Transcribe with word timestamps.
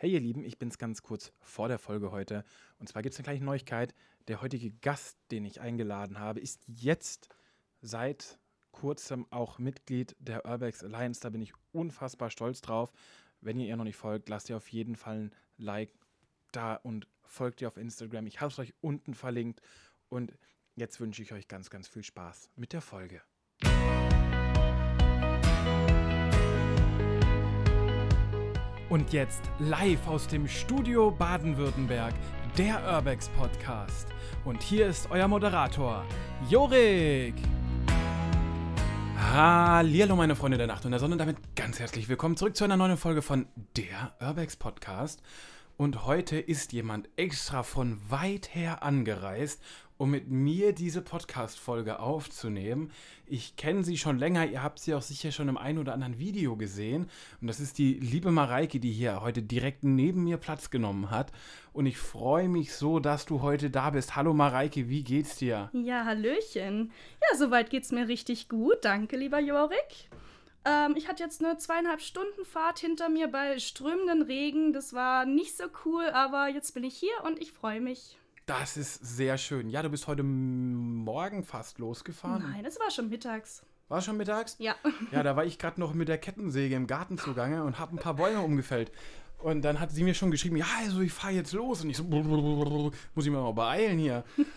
Hey 0.00 0.12
ihr 0.12 0.20
Lieben, 0.20 0.44
ich 0.44 0.60
bin's 0.60 0.78
ganz 0.78 1.02
kurz 1.02 1.32
vor 1.40 1.66
der 1.66 1.80
Folge 1.80 2.12
heute. 2.12 2.44
Und 2.78 2.88
zwar 2.88 3.02
gibt 3.02 3.14
es 3.14 3.18
eine 3.18 3.24
kleine 3.24 3.44
Neuigkeit. 3.44 3.96
Der 4.28 4.40
heutige 4.40 4.70
Gast, 4.70 5.18
den 5.32 5.44
ich 5.44 5.60
eingeladen 5.60 6.20
habe, 6.20 6.38
ist 6.38 6.62
jetzt 6.68 7.28
seit 7.80 8.38
kurzem 8.70 9.26
auch 9.32 9.58
Mitglied 9.58 10.14
der 10.20 10.46
Urbex 10.46 10.84
Alliance. 10.84 11.20
Da 11.20 11.30
bin 11.30 11.42
ich 11.42 11.52
unfassbar 11.72 12.30
stolz 12.30 12.60
drauf. 12.60 12.92
Wenn 13.40 13.58
ihr 13.58 13.66
ihr 13.66 13.76
noch 13.76 13.82
nicht 13.82 13.96
folgt, 13.96 14.28
lasst 14.28 14.48
ihr 14.48 14.56
auf 14.56 14.68
jeden 14.68 14.94
Fall 14.94 15.16
ein 15.16 15.34
Like 15.56 15.92
da 16.52 16.76
und 16.76 17.08
folgt 17.24 17.60
ihr 17.60 17.66
auf 17.66 17.76
Instagram. 17.76 18.28
Ich 18.28 18.40
habe 18.40 18.52
es 18.52 18.58
euch 18.60 18.74
unten 18.80 19.14
verlinkt. 19.14 19.60
Und 20.08 20.32
jetzt 20.76 21.00
wünsche 21.00 21.22
ich 21.22 21.32
euch 21.32 21.48
ganz, 21.48 21.70
ganz 21.70 21.88
viel 21.88 22.04
Spaß 22.04 22.50
mit 22.54 22.72
der 22.72 22.82
Folge. 22.82 23.20
Und 28.88 29.12
jetzt 29.12 29.42
live 29.58 30.08
aus 30.08 30.26
dem 30.28 30.48
Studio 30.48 31.10
Baden-Württemberg, 31.10 32.14
der 32.56 32.82
Urbex 32.90 33.28
Podcast. 33.28 34.08
Und 34.46 34.62
hier 34.62 34.86
ist 34.86 35.10
euer 35.10 35.28
Moderator, 35.28 36.06
Jorik. 36.48 37.34
Hallo 39.18 40.16
meine 40.16 40.34
Freunde 40.34 40.56
der 40.56 40.68
Nacht 40.68 40.86
und 40.86 40.92
der 40.92 41.00
Sonne 41.00 41.12
und 41.12 41.18
damit 41.18 41.36
ganz 41.54 41.78
herzlich 41.78 42.08
willkommen 42.08 42.38
zurück 42.38 42.56
zu 42.56 42.64
einer 42.64 42.78
neuen 42.78 42.96
Folge 42.96 43.20
von 43.20 43.46
der 43.76 44.14
Urbex 44.22 44.56
Podcast. 44.56 45.20
Und 45.76 46.06
heute 46.06 46.38
ist 46.38 46.72
jemand 46.72 47.10
extra 47.16 47.62
von 47.64 48.00
weit 48.08 48.54
her 48.54 48.82
angereist, 48.82 49.62
um 49.98 50.12
mit 50.12 50.30
mir 50.30 50.72
diese 50.72 51.02
Podcast-Folge 51.02 51.98
aufzunehmen. 51.98 52.92
Ich 53.26 53.56
kenne 53.56 53.82
sie 53.82 53.98
schon 53.98 54.16
länger, 54.18 54.46
ihr 54.46 54.62
habt 54.62 54.78
sie 54.78 54.94
auch 54.94 55.02
sicher 55.02 55.32
schon 55.32 55.48
im 55.48 55.58
einen 55.58 55.78
oder 55.78 55.92
anderen 55.92 56.18
Video 56.18 56.56
gesehen. 56.56 57.10
Und 57.40 57.48
das 57.48 57.58
ist 57.58 57.78
die 57.78 57.94
liebe 57.94 58.30
Mareike, 58.30 58.78
die 58.78 58.92
hier 58.92 59.20
heute 59.20 59.42
direkt 59.42 59.82
neben 59.82 60.22
mir 60.22 60.36
Platz 60.36 60.70
genommen 60.70 61.10
hat. 61.10 61.32
Und 61.72 61.86
ich 61.86 61.98
freue 61.98 62.48
mich 62.48 62.72
so, 62.74 63.00
dass 63.00 63.26
du 63.26 63.42
heute 63.42 63.70
da 63.70 63.90
bist. 63.90 64.14
Hallo 64.14 64.32
Mareike, 64.32 64.88
wie 64.88 65.02
geht's 65.02 65.36
dir? 65.36 65.68
Ja, 65.72 66.04
Hallöchen. 66.04 66.92
Ja, 67.20 67.36
soweit 67.36 67.68
geht's 67.68 67.90
mir 67.90 68.06
richtig 68.06 68.48
gut. 68.48 68.76
Danke, 68.82 69.16
lieber 69.16 69.40
Jorik. 69.40 70.08
Ähm, 70.64 70.94
ich 70.96 71.08
hatte 71.08 71.24
jetzt 71.24 71.44
eine 71.44 71.58
zweieinhalb 71.58 72.00
Stunden 72.00 72.44
Fahrt 72.44 72.78
hinter 72.78 73.08
mir 73.08 73.26
bei 73.26 73.58
strömenden 73.58 74.22
Regen. 74.22 74.72
Das 74.72 74.92
war 74.92 75.26
nicht 75.26 75.56
so 75.56 75.64
cool, 75.84 76.04
aber 76.10 76.48
jetzt 76.48 76.72
bin 76.74 76.84
ich 76.84 76.96
hier 76.96 77.24
und 77.24 77.40
ich 77.40 77.50
freue 77.50 77.80
mich. 77.80 78.16
Das 78.48 78.78
ist 78.78 78.94
sehr 79.04 79.36
schön. 79.36 79.68
Ja, 79.68 79.82
du 79.82 79.90
bist 79.90 80.06
heute 80.06 80.22
Morgen 80.22 81.44
fast 81.44 81.78
losgefahren. 81.78 82.50
Nein, 82.50 82.64
es 82.64 82.80
war 82.80 82.90
schon 82.90 83.10
mittags. 83.10 83.62
War 83.88 84.00
schon 84.00 84.16
mittags? 84.16 84.56
Ja. 84.58 84.74
Ja, 85.12 85.22
da 85.22 85.36
war 85.36 85.44
ich 85.44 85.58
gerade 85.58 85.78
noch 85.78 85.92
mit 85.92 86.08
der 86.08 86.16
Kettensäge 86.16 86.74
im 86.74 86.86
Garten 86.86 87.18
zugange 87.18 87.62
und 87.62 87.78
habe 87.78 87.94
ein 87.94 87.98
paar 87.98 88.14
Bäume 88.14 88.40
umgefällt. 88.40 88.90
Und 89.36 89.60
dann 89.60 89.80
hat 89.80 89.90
sie 89.90 90.02
mir 90.02 90.14
schon 90.14 90.30
geschrieben, 90.30 90.56
ja, 90.56 90.64
also 90.78 91.02
ich 91.02 91.12
fahre 91.12 91.34
jetzt 91.34 91.52
los. 91.52 91.82
Und 91.82 91.90
ich 91.90 91.98
so, 91.98 92.04
muss 93.14 93.26
ich 93.26 93.30
mir 93.30 93.42
mal 93.42 93.52
beeilen 93.52 93.98
hier. 93.98 94.24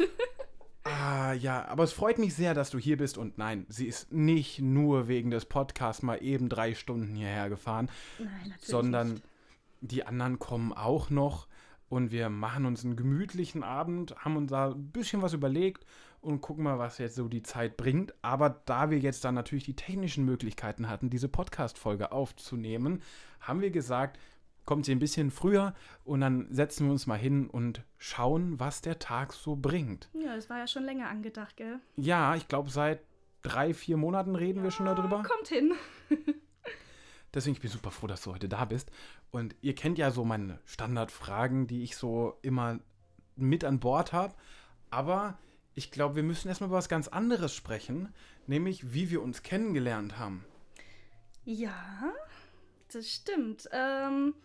Ah, 0.83 1.33
ja, 1.33 1.67
aber 1.67 1.83
es 1.83 1.93
freut 1.93 2.17
mich 2.17 2.33
sehr, 2.33 2.55
dass 2.55 2.71
du 2.71 2.79
hier 2.79 2.97
bist. 2.97 3.19
Und 3.19 3.37
nein, 3.37 3.67
sie 3.69 3.85
ist 3.85 4.11
nicht 4.11 4.59
nur 4.61 5.07
wegen 5.07 5.29
des 5.29 5.45
Podcasts 5.45 6.01
mal 6.01 6.15
eben 6.23 6.49
drei 6.49 6.73
Stunden 6.73 7.13
hierher 7.13 7.49
gefahren, 7.49 7.87
Nein, 8.17 8.27
natürlich 8.45 8.65
sondern 8.65 9.09
nicht. 9.11 9.23
die 9.81 10.05
anderen 10.07 10.39
kommen 10.39 10.73
auch 10.73 11.11
noch. 11.11 11.45
Und 11.91 12.11
wir 12.11 12.29
machen 12.29 12.65
uns 12.65 12.85
einen 12.85 12.95
gemütlichen 12.95 13.63
Abend, 13.63 14.15
haben 14.15 14.37
uns 14.37 14.49
da 14.49 14.69
ein 14.69 14.91
bisschen 14.91 15.21
was 15.21 15.33
überlegt 15.33 15.85
und 16.21 16.39
gucken 16.39 16.63
mal, 16.63 16.79
was 16.79 16.99
jetzt 16.99 17.15
so 17.15 17.27
die 17.27 17.43
Zeit 17.43 17.75
bringt. 17.75 18.13
Aber 18.21 18.61
da 18.65 18.89
wir 18.91 18.97
jetzt 18.97 19.25
dann 19.25 19.35
natürlich 19.35 19.65
die 19.65 19.75
technischen 19.75 20.23
Möglichkeiten 20.23 20.87
hatten, 20.87 21.09
diese 21.09 21.27
Podcast-Folge 21.27 22.13
aufzunehmen, 22.13 23.01
haben 23.41 23.59
wir 23.59 23.71
gesagt, 23.71 24.17
kommt 24.63 24.85
sie 24.85 24.93
ein 24.93 24.99
bisschen 24.99 25.31
früher 25.31 25.75
und 26.05 26.21
dann 26.21 26.47
setzen 26.49 26.85
wir 26.85 26.93
uns 26.93 27.07
mal 27.07 27.17
hin 27.17 27.49
und 27.49 27.83
schauen, 27.97 28.57
was 28.57 28.79
der 28.79 28.97
Tag 28.97 29.33
so 29.33 29.57
bringt. 29.57 30.07
Ja, 30.13 30.33
das 30.33 30.49
war 30.49 30.59
ja 30.59 30.67
schon 30.67 30.85
länger 30.85 31.09
angedacht, 31.09 31.57
gell? 31.57 31.81
Ja, 31.97 32.37
ich 32.37 32.47
glaube, 32.47 32.69
seit 32.69 33.01
drei, 33.41 33.73
vier 33.73 33.97
Monaten 33.97 34.37
reden 34.37 34.63
wir 34.63 34.71
schon 34.71 34.85
darüber. 34.85 35.23
Kommt 35.23 35.49
hin. 35.49 35.73
Deswegen 37.33 37.55
ich 37.55 37.61
bin 37.61 37.71
super 37.71 37.91
froh, 37.91 38.07
dass 38.07 38.23
du 38.23 38.33
heute 38.33 38.49
da 38.49 38.65
bist. 38.65 38.91
Und 39.31 39.55
ihr 39.61 39.75
kennt 39.75 39.97
ja 39.97 40.11
so 40.11 40.25
meine 40.25 40.59
Standardfragen, 40.65 41.67
die 41.67 41.83
ich 41.83 41.95
so 41.95 42.37
immer 42.41 42.79
mit 43.35 43.63
an 43.63 43.79
Bord 43.79 44.13
habe. 44.13 44.33
Aber 44.89 45.37
ich 45.73 45.91
glaube, 45.91 46.15
wir 46.17 46.23
müssen 46.23 46.49
erstmal 46.49 46.69
über 46.69 46.77
was 46.77 46.89
ganz 46.89 47.07
anderes 47.07 47.55
sprechen, 47.55 48.13
nämlich 48.47 48.93
wie 48.93 49.09
wir 49.09 49.21
uns 49.21 49.43
kennengelernt 49.43 50.19
haben. 50.19 50.43
Ja, 51.45 52.13
das 52.91 53.09
stimmt. 53.09 53.69
Ähm, 53.71 54.35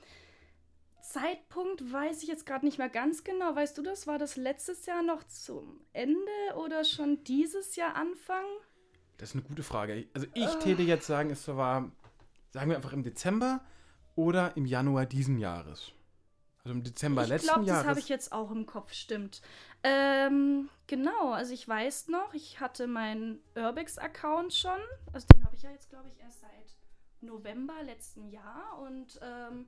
Zeitpunkt 1.03 1.93
weiß 1.93 2.23
ich 2.23 2.29
jetzt 2.29 2.47
gerade 2.47 2.65
nicht 2.65 2.79
mehr 2.79 2.89
ganz 2.89 3.25
genau. 3.25 3.55
Weißt 3.55 3.77
du 3.79 3.83
das? 3.83 4.07
War 4.07 4.19
das 4.19 4.37
letztes 4.37 4.87
Jahr 4.87 5.03
noch 5.03 5.25
zum 5.25 5.81
Ende 5.93 6.17
oder 6.57 6.85
schon 6.85 7.23
dieses 7.25 7.77
Jahr 7.77 7.95
Anfang? 7.95 8.45
Das 9.19 9.31
ist 9.31 9.37
eine 9.37 9.45
gute 9.45 9.63
Frage. 9.63 10.07
Also 10.15 10.27
ich 10.35 10.55
täte 10.57 10.83
jetzt 10.83 11.07
sagen, 11.07 11.31
es 11.31 11.49
war, 11.49 11.91
sagen 12.57 12.71
wir 12.71 12.77
einfach 12.77 12.95
im 12.95 13.03
Dezember 13.03 13.61
oder 14.15 14.57
im 14.57 14.65
Januar 14.65 15.05
diesen 15.05 15.39
Jahres. 15.39 15.93
Also 16.65 16.75
im 16.75 16.83
Dezember 16.83 17.25
ich 17.25 17.29
letzten 17.29 17.49
glaube, 17.49 17.61
das 17.61 17.69
Jahres. 17.69 17.87
habe 17.87 18.01
ich 18.01 18.09
jetzt 18.09 18.33
auch 18.33 18.51
im 18.51 18.65
Kopf, 18.65 18.95
stimmt. 18.95 19.43
Ähm, 19.83 20.71
genau, 20.87 21.33
also 21.33 21.53
ich 21.53 21.69
weiß 21.69 22.09
noch, 22.09 22.33
ich 22.33 22.59
hatte 22.59 22.87
meinen 22.87 23.41
Urbix-Account 23.55 24.55
schon. 24.55 24.79
Also 25.13 25.27
den 25.35 25.45
habe 25.45 25.55
ich 25.55 25.65
ja 25.65 25.71
jetzt, 25.71 25.91
glaube 25.91 26.09
ich, 26.09 26.19
erst 26.19 26.41
seit 26.41 26.77
November 27.21 27.75
letzten 27.83 28.31
Jahr. 28.31 28.79
Und 28.81 29.21
ähm, 29.21 29.67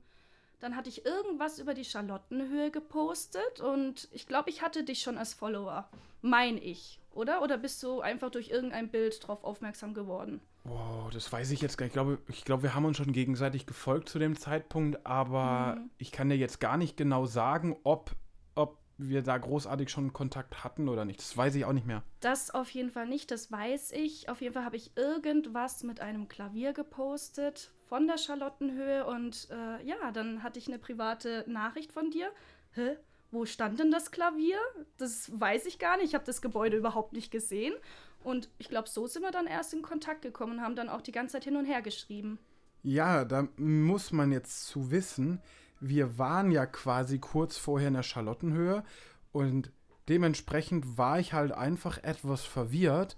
dann 0.58 0.74
hatte 0.74 0.88
ich 0.88 1.04
irgendwas 1.04 1.58
über 1.58 1.74
die 1.74 1.84
Charlottenhöhe 1.84 2.70
gepostet. 2.70 3.60
Und 3.60 4.08
ich 4.12 4.26
glaube, 4.26 4.48
ich 4.48 4.62
hatte 4.62 4.82
dich 4.82 5.02
schon 5.02 5.18
als 5.18 5.34
Follower. 5.34 5.90
Mein 6.22 6.56
ich, 6.56 7.00
oder? 7.10 7.42
Oder 7.42 7.58
bist 7.58 7.82
du 7.82 8.00
einfach 8.00 8.30
durch 8.30 8.48
irgendein 8.48 8.90
Bild 8.90 9.28
drauf 9.28 9.44
aufmerksam 9.44 9.92
geworden? 9.92 10.40
Wow, 10.64 11.10
das 11.12 11.32
weiß 11.32 11.50
ich 11.50 11.60
jetzt 11.62 11.78
gar 11.78 11.84
nicht. 11.86 11.90
Ich 11.90 11.94
glaube, 11.94 12.18
ich 12.28 12.44
glaube, 12.44 12.62
wir 12.64 12.74
haben 12.74 12.84
uns 12.84 12.96
schon 12.98 13.12
gegenseitig 13.12 13.66
gefolgt 13.66 14.08
zu 14.08 14.18
dem 14.18 14.36
Zeitpunkt, 14.38 15.06
aber 15.06 15.76
Mhm. 15.76 15.90
ich 15.98 16.12
kann 16.12 16.28
dir 16.28 16.36
jetzt 16.36 16.60
gar 16.60 16.76
nicht 16.76 16.96
genau 16.96 17.24
sagen, 17.26 17.76
ob, 17.84 18.10
ob 18.54 18.78
wir 18.98 19.22
da 19.22 19.38
großartig 19.38 19.88
schon 19.88 20.12
Kontakt 20.12 20.64
hatten 20.64 20.88
oder 20.88 21.04
nicht. 21.04 21.20
Das 21.20 21.36
weiß 21.36 21.54
ich 21.54 21.64
auch 21.64 21.72
nicht 21.72 21.86
mehr. 21.86 22.02
Das 22.20 22.50
auf 22.50 22.68
jeden 22.70 22.90
Fall 22.90 23.06
nicht, 23.06 23.30
das 23.30 23.50
weiß 23.50 23.92
ich. 23.92 24.28
Auf 24.28 24.40
jeden 24.42 24.52
Fall 24.52 24.64
habe 24.64 24.76
ich 24.76 24.96
irgendwas 24.96 25.84
mit 25.84 26.00
einem 26.00 26.28
Klavier 26.28 26.72
gepostet 26.72 27.72
von 27.86 28.06
der 28.06 28.18
Charlottenhöhe 28.18 29.06
und 29.06 29.48
äh, 29.50 29.82
ja, 29.86 30.12
dann 30.12 30.42
hatte 30.42 30.58
ich 30.58 30.68
eine 30.68 30.78
private 30.78 31.44
Nachricht 31.46 31.92
von 31.92 32.10
dir. 32.10 32.30
Hä? 32.72 32.96
Wo 33.30 33.44
stand 33.46 33.78
denn 33.78 33.90
das 33.90 34.10
Klavier? 34.10 34.58
Das 34.96 35.30
weiß 35.38 35.66
ich 35.66 35.78
gar 35.78 35.96
nicht. 35.96 36.06
Ich 36.08 36.14
habe 36.14 36.24
das 36.24 36.42
Gebäude 36.42 36.76
überhaupt 36.76 37.12
nicht 37.12 37.30
gesehen. 37.30 37.74
Und 38.22 38.50
ich 38.58 38.68
glaube, 38.68 38.88
so 38.88 39.06
sind 39.06 39.22
wir 39.22 39.30
dann 39.30 39.46
erst 39.46 39.72
in 39.72 39.82
Kontakt 39.82 40.22
gekommen 40.22 40.54
und 40.54 40.60
haben 40.62 40.76
dann 40.76 40.88
auch 40.88 41.00
die 41.02 41.12
ganze 41.12 41.34
Zeit 41.34 41.44
hin 41.44 41.56
und 41.56 41.64
her 41.64 41.82
geschrieben. 41.82 42.38
Ja, 42.82 43.24
da 43.24 43.48
muss 43.56 44.12
man 44.12 44.32
jetzt 44.32 44.66
zu 44.66 44.90
wissen, 44.90 45.40
wir 45.80 46.18
waren 46.18 46.50
ja 46.50 46.66
quasi 46.66 47.18
kurz 47.18 47.56
vorher 47.56 47.88
in 47.88 47.94
der 47.94 48.02
Charlottenhöhe 48.02 48.84
und 49.32 49.72
dementsprechend 50.08 50.98
war 50.98 51.20
ich 51.20 51.32
halt 51.32 51.52
einfach 51.52 51.98
etwas 52.02 52.44
verwirrt, 52.44 53.16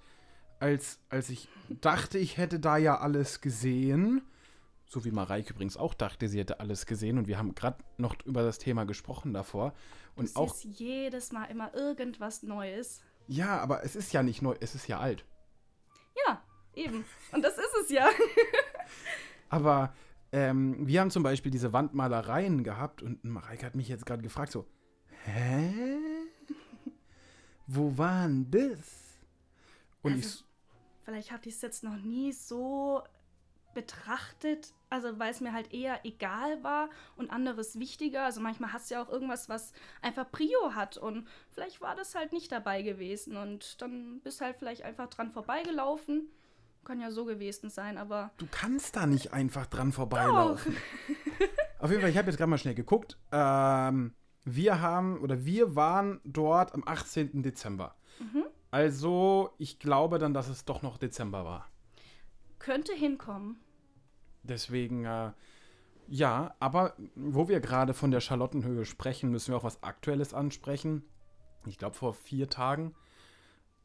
als, 0.58 0.98
als 1.08 1.30
ich 1.30 1.48
dachte, 1.80 2.18
ich 2.18 2.36
hätte 2.36 2.60
da 2.60 2.76
ja 2.76 2.98
alles 2.98 3.40
gesehen. 3.40 4.22
So 4.86 5.04
wie 5.04 5.12
Mareike 5.12 5.54
übrigens 5.54 5.76
auch 5.76 5.94
dachte, 5.94 6.28
sie 6.28 6.40
hätte 6.40 6.60
alles 6.60 6.84
gesehen 6.84 7.16
und 7.16 7.28
wir 7.28 7.38
haben 7.38 7.54
gerade 7.54 7.82
noch 7.96 8.16
über 8.24 8.42
das 8.42 8.58
Thema 8.58 8.84
gesprochen 8.84 9.32
davor. 9.32 9.72
Und 10.16 10.34
Du 10.34 10.40
auch, 10.40 10.56
jedes 10.62 11.32
Mal 11.32 11.44
immer 11.44 11.72
irgendwas 11.74 12.42
Neues. 12.42 13.00
Ja, 13.30 13.58
aber 13.58 13.84
es 13.84 13.94
ist 13.96 14.12
ja 14.12 14.22
nicht 14.22 14.42
neu, 14.42 14.54
es 14.60 14.74
ist 14.74 14.86
ja 14.88 14.98
alt. 14.98 15.24
Ja, 16.26 16.42
eben. 16.74 17.04
Und 17.32 17.42
das 17.42 17.56
ist 17.58 17.74
es 17.84 17.91
ja. 17.91 18.08
Aber 19.48 19.92
ähm, 20.32 20.86
wir 20.86 21.00
haben 21.00 21.10
zum 21.10 21.22
Beispiel 21.22 21.50
diese 21.50 21.72
Wandmalereien 21.72 22.62
gehabt 22.64 23.02
und 23.02 23.24
Mareike 23.24 23.66
hat 23.66 23.74
mich 23.74 23.88
jetzt 23.88 24.06
gerade 24.06 24.22
gefragt, 24.22 24.53
so, 24.53 24.66
hä? 25.24 25.72
Wo 27.66 27.97
waren 27.98 28.50
das? 28.50 28.78
Und 30.03 30.12
ich, 30.18 30.24
Also- 30.24 30.38
s- 30.41 30.44
Vielleicht 31.04 31.30
hatte 31.32 31.48
ich 31.48 31.56
es 31.56 31.62
jetzt 31.62 31.82
noch 31.82 31.97
nie 31.97 32.32
so 32.32 33.03
betrachtet, 33.74 34.72
also 34.88 35.18
weil 35.18 35.30
es 35.30 35.40
mir 35.40 35.52
halt 35.52 35.72
eher 35.72 36.04
egal 36.04 36.62
war 36.62 36.88
und 37.16 37.30
anderes 37.30 37.78
wichtiger. 37.78 38.24
Also 38.24 38.40
manchmal 38.40 38.72
hast 38.72 38.90
du 38.90 38.94
ja 38.94 39.02
auch 39.02 39.08
irgendwas, 39.08 39.48
was 39.48 39.72
einfach 40.02 40.30
Prio 40.30 40.74
hat 40.74 40.96
und 40.96 41.26
vielleicht 41.50 41.80
war 41.80 41.94
das 41.94 42.14
halt 42.14 42.32
nicht 42.32 42.50
dabei 42.52 42.82
gewesen 42.82 43.36
und 43.36 43.80
dann 43.82 44.20
bist 44.20 44.40
halt 44.40 44.56
vielleicht 44.58 44.82
einfach 44.82 45.08
dran 45.08 45.30
vorbeigelaufen. 45.30 46.28
Kann 46.84 47.00
ja 47.00 47.10
so 47.10 47.26
gewesen 47.26 47.68
sein, 47.68 47.98
aber 47.98 48.30
du 48.38 48.46
kannst 48.50 48.96
da 48.96 49.06
nicht 49.06 49.32
einfach 49.32 49.66
dran 49.66 49.92
vorbeilaufen. 49.92 50.76
Auf 51.78 51.90
jeden 51.90 52.00
Fall, 52.02 52.10
ich 52.10 52.18
habe 52.18 52.28
jetzt 52.28 52.38
gerade 52.38 52.50
mal 52.50 52.58
schnell 52.58 52.74
geguckt. 52.74 53.18
Ähm, 53.32 54.14
wir 54.44 54.80
haben, 54.80 55.20
oder 55.20 55.44
wir 55.44 55.76
waren 55.76 56.20
dort 56.24 56.74
am 56.74 56.82
18. 56.86 57.42
Dezember. 57.42 57.96
Mhm. 58.18 58.44
Also, 58.70 59.54
ich 59.58 59.78
glaube 59.78 60.18
dann, 60.18 60.32
dass 60.34 60.48
es 60.48 60.64
doch 60.64 60.82
noch 60.82 60.96
Dezember 60.96 61.44
war. 61.44 61.68
Könnte 62.60 62.92
hinkommen. 62.92 63.59
Deswegen, 64.45 65.04
äh, 65.04 65.33
Ja, 66.12 66.54
aber 66.59 66.95
wo 67.15 67.48
wir 67.48 67.60
gerade 67.60 67.95
von 67.95 68.10
der 68.10 68.21
Charlottenhöhe 68.21 68.84
sprechen, 68.84 69.30
müssen 69.30 69.53
wir 69.53 69.59
auch 69.59 69.65
was 69.65 69.83
Aktuelles 69.84 70.34
ansprechen. 70.34 71.04
Ich 71.66 71.78
glaube, 71.78 71.95
vor 71.95 72.15
vier 72.15 72.48
Tagen, 72.48 72.95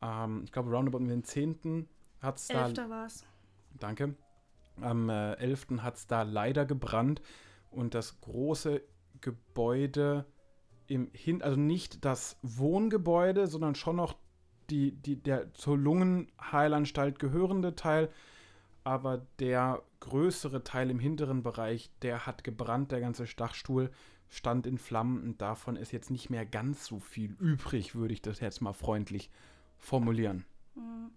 ähm, 0.02 0.42
ich 0.44 0.52
glaube, 0.52 0.72
roundabout 0.72 0.98
um 0.98 1.08
den 1.08 1.24
10. 1.24 1.88
hat 2.22 2.38
es 2.38 2.48
da. 2.48 2.66
Elfter 2.66 2.90
war's. 2.90 3.26
Danke. 3.80 4.16
Am 4.82 5.10
äh, 5.10 5.34
11. 5.34 5.82
hat 5.82 5.98
es 5.98 6.08
da 6.08 6.24
leider 6.24 6.66
gebrannt 6.66 7.22
und 7.70 7.94
das 7.94 8.20
große 8.22 8.82
Gebäude 9.22 10.26
im 10.88 11.12
Hin, 11.14 11.42
also 11.44 11.60
nicht 11.60 12.06
das 12.06 12.38
Wohngebäude, 12.42 13.48
sondern 13.48 13.76
schon 13.76 13.98
noch 13.98 14.16
die, 14.72 14.92
die, 14.94 15.22
der 15.22 15.54
zur 15.54 15.78
Lungenheilanstalt 15.78 17.20
gehörende 17.20 17.76
Teil, 17.76 18.10
aber 18.86 19.26
der 19.40 19.84
größere 20.00 20.64
Teil 20.64 20.90
im 20.90 21.00
hinteren 21.00 21.44
Bereich, 21.44 21.90
der 22.02 22.26
hat 22.26 22.44
gebrannt, 22.44 22.92
der 22.92 23.02
ganze 23.02 23.26
Dachstuhl 23.26 23.92
stand 24.30 24.68
in 24.68 24.78
Flammen 24.78 25.24
und 25.24 25.42
davon 25.42 25.76
ist 25.76 25.92
jetzt 25.92 26.12
nicht 26.12 26.30
mehr 26.30 26.46
ganz 26.46 26.86
so 26.86 27.00
viel 27.00 27.36
übrig, 27.40 27.96
würde 27.96 28.14
ich 28.14 28.22
das 28.22 28.40
jetzt 28.40 28.62
mal 28.62 28.74
freundlich 28.74 29.30
formulieren. 29.78 30.46
Hm. 30.76 31.12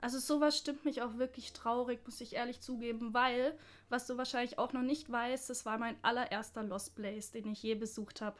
Also 0.00 0.18
sowas 0.18 0.58
stimmt 0.58 0.84
mich 0.84 1.00
auch 1.00 1.16
wirklich 1.16 1.54
traurig, 1.54 2.00
muss 2.04 2.20
ich 2.20 2.34
ehrlich 2.34 2.60
zugeben, 2.60 3.14
weil, 3.14 3.56
was 3.88 4.06
du 4.06 4.18
wahrscheinlich 4.18 4.58
auch 4.58 4.74
noch 4.74 4.82
nicht 4.82 5.10
weißt, 5.10 5.48
das 5.48 5.64
war 5.64 5.78
mein 5.78 5.96
allererster 6.02 6.62
Lost 6.62 6.94
Place, 6.94 7.30
den 7.30 7.52
ich 7.52 7.62
je 7.62 7.74
besucht 7.74 8.20
habe. 8.20 8.36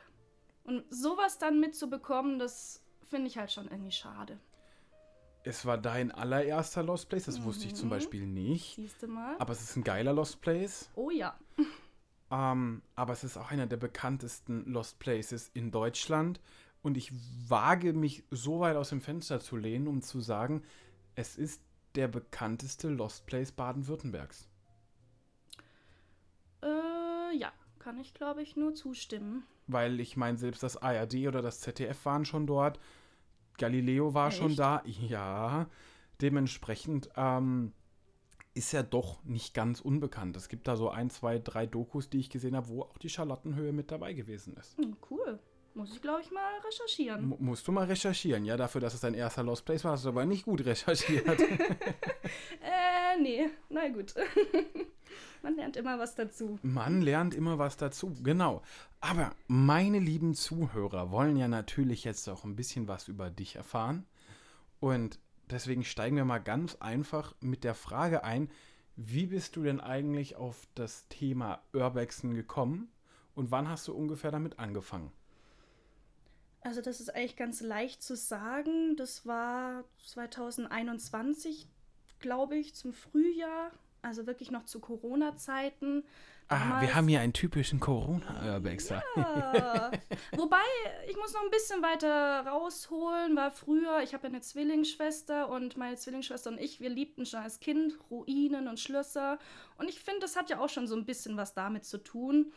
Und 0.65 0.85
sowas 0.91 1.39
dann 1.39 1.61
mitzubekommen, 1.61 2.39
das 2.39 2.83
finde 3.09 3.29
ich 3.29 3.39
halt 3.39 3.51
schon 3.51 3.69
irgendwie 3.69 3.93
schade. 3.93 4.39
Es 5.47 5.67
war 5.67 5.77
dein 5.77 6.11
allererster 6.11 6.83
Lost 6.83 7.11
Place, 7.11 7.27
das 7.27 7.43
wusste 7.45 7.67
ich 7.67 7.75
zum 7.75 7.87
Mhm. 7.89 7.91
Beispiel 7.91 8.27
nicht. 8.27 8.77
Siehst 8.77 9.03
du 9.03 9.07
mal? 9.09 9.37
Aber 9.39 9.53
es 9.53 9.61
ist 9.63 9.77
ein 9.77 9.85
geiler 9.85 10.13
Lost 10.15 10.41
Place. 10.41 10.89
Oh 10.95 11.11
ja. 11.11 11.39
Ähm, 12.31 12.81
aber 12.97 13.13
es 13.13 13.23
ist 13.25 13.37
auch 13.37 13.51
einer 13.51 13.67
der 13.67 13.77
bekanntesten 13.77 14.65
Lost 14.65 14.99
Places 14.99 15.51
in 15.53 15.71
Deutschland. 15.71 16.41
Und 16.83 16.97
ich 16.97 17.13
wage 17.49 17.93
mich 17.93 18.25
so 18.31 18.61
weit 18.61 18.77
aus 18.77 18.89
dem 18.89 19.01
Fenster 19.03 19.39
zu 19.41 19.57
lehnen, 19.57 19.87
um 19.87 20.01
zu 20.03 20.21
sagen, 20.21 20.63
es 21.15 21.37
ist 21.37 21.63
der 21.95 22.09
bekannteste 22.09 22.89
Lost 22.89 23.27
Place 23.27 23.53
Baden-Württembergs. 23.53 24.49
Äh, 26.63 27.37
ja, 27.37 27.53
kann 27.79 27.99
ich 27.99 28.15
glaube 28.15 28.43
ich 28.43 28.57
nur 28.57 28.75
zustimmen. 28.75 29.45
Weil 29.67 30.01
ich 30.01 30.17
meine, 30.17 30.39
selbst 30.39 30.63
das 30.63 30.77
ARD 30.77 31.27
oder 31.29 31.43
das 31.43 31.61
ZDF 31.61 32.05
waren 32.05 32.25
schon 32.25 32.47
dort. 32.47 32.79
Galileo 33.59 34.15
war 34.15 34.31
schon 34.31 34.51
Echt? 34.51 34.59
da. 34.59 34.83
Ja, 34.85 35.67
dementsprechend 36.21 37.09
ähm, 37.17 37.73
ist 38.55 38.73
er 38.75 38.83
doch 38.83 39.23
nicht 39.25 39.55
ganz 39.55 39.81
unbekannt. 39.81 40.37
Es 40.37 40.49
gibt 40.49 40.69
da 40.69 40.77
so 40.77 40.89
ein, 40.91 41.11
zwei, 41.11 41.39
drei 41.39 41.67
Dokus, 41.67 42.09
die 42.11 42.21
ich 42.21 42.31
gesehen 42.31 42.55
habe, 42.57 42.69
wo 42.69 42.83
auch 42.83 42.99
die 42.99 43.09
Charlottenhöhe 43.09 43.73
mit 43.73 43.91
dabei 43.91 44.13
gewesen 44.13 44.55
ist. 44.57 44.77
Hm, 44.79 44.97
cool. 45.11 45.39
Muss 45.77 45.93
ich 45.93 46.01
glaube 46.01 46.21
ich 46.23 46.31
mal 46.31 46.53
recherchieren. 46.65 47.27
Mu- 47.31 47.37
musst 47.41 47.67
du 47.67 47.73
mal 47.73 47.87
recherchieren. 47.87 48.45
Ja, 48.45 48.57
dafür, 48.57 48.81
dass 48.81 48.95
es 48.95 49.01
dein 49.01 49.15
erster 49.15 49.43
Lost 49.43 49.65
Place 49.65 49.83
war, 49.85 49.93
hast 49.93 50.05
du 50.05 50.11
aber 50.11 50.25
nicht 50.25 50.45
gut 50.45 50.65
recherchiert. 50.65 51.27
Äh, 52.63 53.21
nee. 53.21 53.49
Na 53.69 53.89
gut. 53.89 54.15
Man 55.45 55.57
lernt 55.57 55.77
immer 55.77 55.99
was 55.99 56.15
dazu. 56.15 56.59
Man 56.63 57.03
lernt 57.03 57.35
immer 57.35 57.59
was 57.59 57.77
dazu, 57.77 58.17
genau. 58.23 58.63
Aber 59.03 59.31
meine 59.47 59.99
lieben 59.99 60.33
Zuhörer 60.35 61.11
wollen 61.11 61.37
ja 61.37 61.49
natürlich 61.49 62.03
jetzt 62.03 62.27
auch 62.31 62.45
ein 62.45 62.57
bisschen 62.57 62.89
was 62.89 63.09
über 63.09 63.29
dich 63.29 63.57
erfahren. 63.57 64.07
Und 64.81 65.19
deswegen 65.51 65.85
steigen 65.85 66.17
wir 66.17 66.25
mal 66.25 66.39
ganz 66.39 66.77
einfach 66.77 67.35
mit 67.41 67.63
der 67.63 67.75
Frage 67.75 68.25
ein, 68.25 68.51
wie 68.97 69.27
bist 69.27 69.57
du 69.57 69.65
denn 69.65 69.83
eigentlich 69.83 70.37
auf 70.37 70.67
das 70.75 71.09
Thema 71.09 71.61
Urbexen 71.75 72.33
gekommen 72.33 72.89
und 73.35 73.51
wann 73.51 73.69
hast 73.69 73.87
du 73.87 73.93
ungefähr 73.93 74.31
damit 74.31 74.59
angefangen? 74.59 75.13
Also 76.63 76.81
das 76.81 77.01
ist 77.01 77.15
eigentlich 77.15 77.37
ganz 77.37 77.61
leicht 77.61 78.03
zu 78.03 78.17
sagen. 78.17 78.97
Das 78.97 79.27
war 79.27 79.85
2021, 80.07 81.69
glaube 82.21 82.57
ich, 82.57 82.75
zum 82.75 82.95
Frühjahr. 82.95 83.73
Also 84.05 84.27
wirklich 84.27 84.51
noch 84.51 84.65
zu 84.65 84.81
Corona-Zeiten. 84.81 86.05
Ah, 86.49 86.83
wir 86.83 86.95
haben 86.95 87.09
hier 87.09 87.21
einen 87.21 87.33
typischen 87.33 87.81
Corona-Urbexer. 87.81 89.03
Ja. 89.17 89.91
Wobei, 90.37 90.59
ich 91.09 91.17
muss 91.17 91.33
noch 91.33 91.43
ein 91.43 91.51
bisschen 91.51 91.83
weiter 91.83 92.47
rausholen, 92.47 93.35
weil 93.35 93.51
früher, 93.51 94.03
ich 94.03 94.13
habe 94.13 94.25
ja 94.25 94.29
eine 94.29 94.43
Zwillingsschwester 94.43 95.49
und 95.49 95.79
meine 95.79 95.97
Zwillingsschwester 95.97 96.51
und 96.51 96.61
ich, 96.61 96.81
wir 96.81 96.91
liebten 96.91 97.25
schon 97.25 97.41
als 97.41 97.61
Kind 97.61 97.95
Ruinen 98.11 98.69
und 98.69 98.79
Schlösser. 98.79 99.39
Und 99.79 99.89
ich 99.89 100.01
finde, 100.01 100.21
das 100.21 100.37
hat 100.37 100.51
ja 100.51 100.61
auch 100.61 100.69
schon 100.69 100.87
so 100.87 100.97
ein 100.97 101.07
bisschen 101.07 101.39
was 101.39 101.55
damit 101.55 101.87
zu 101.87 101.97
tun. 101.97 102.53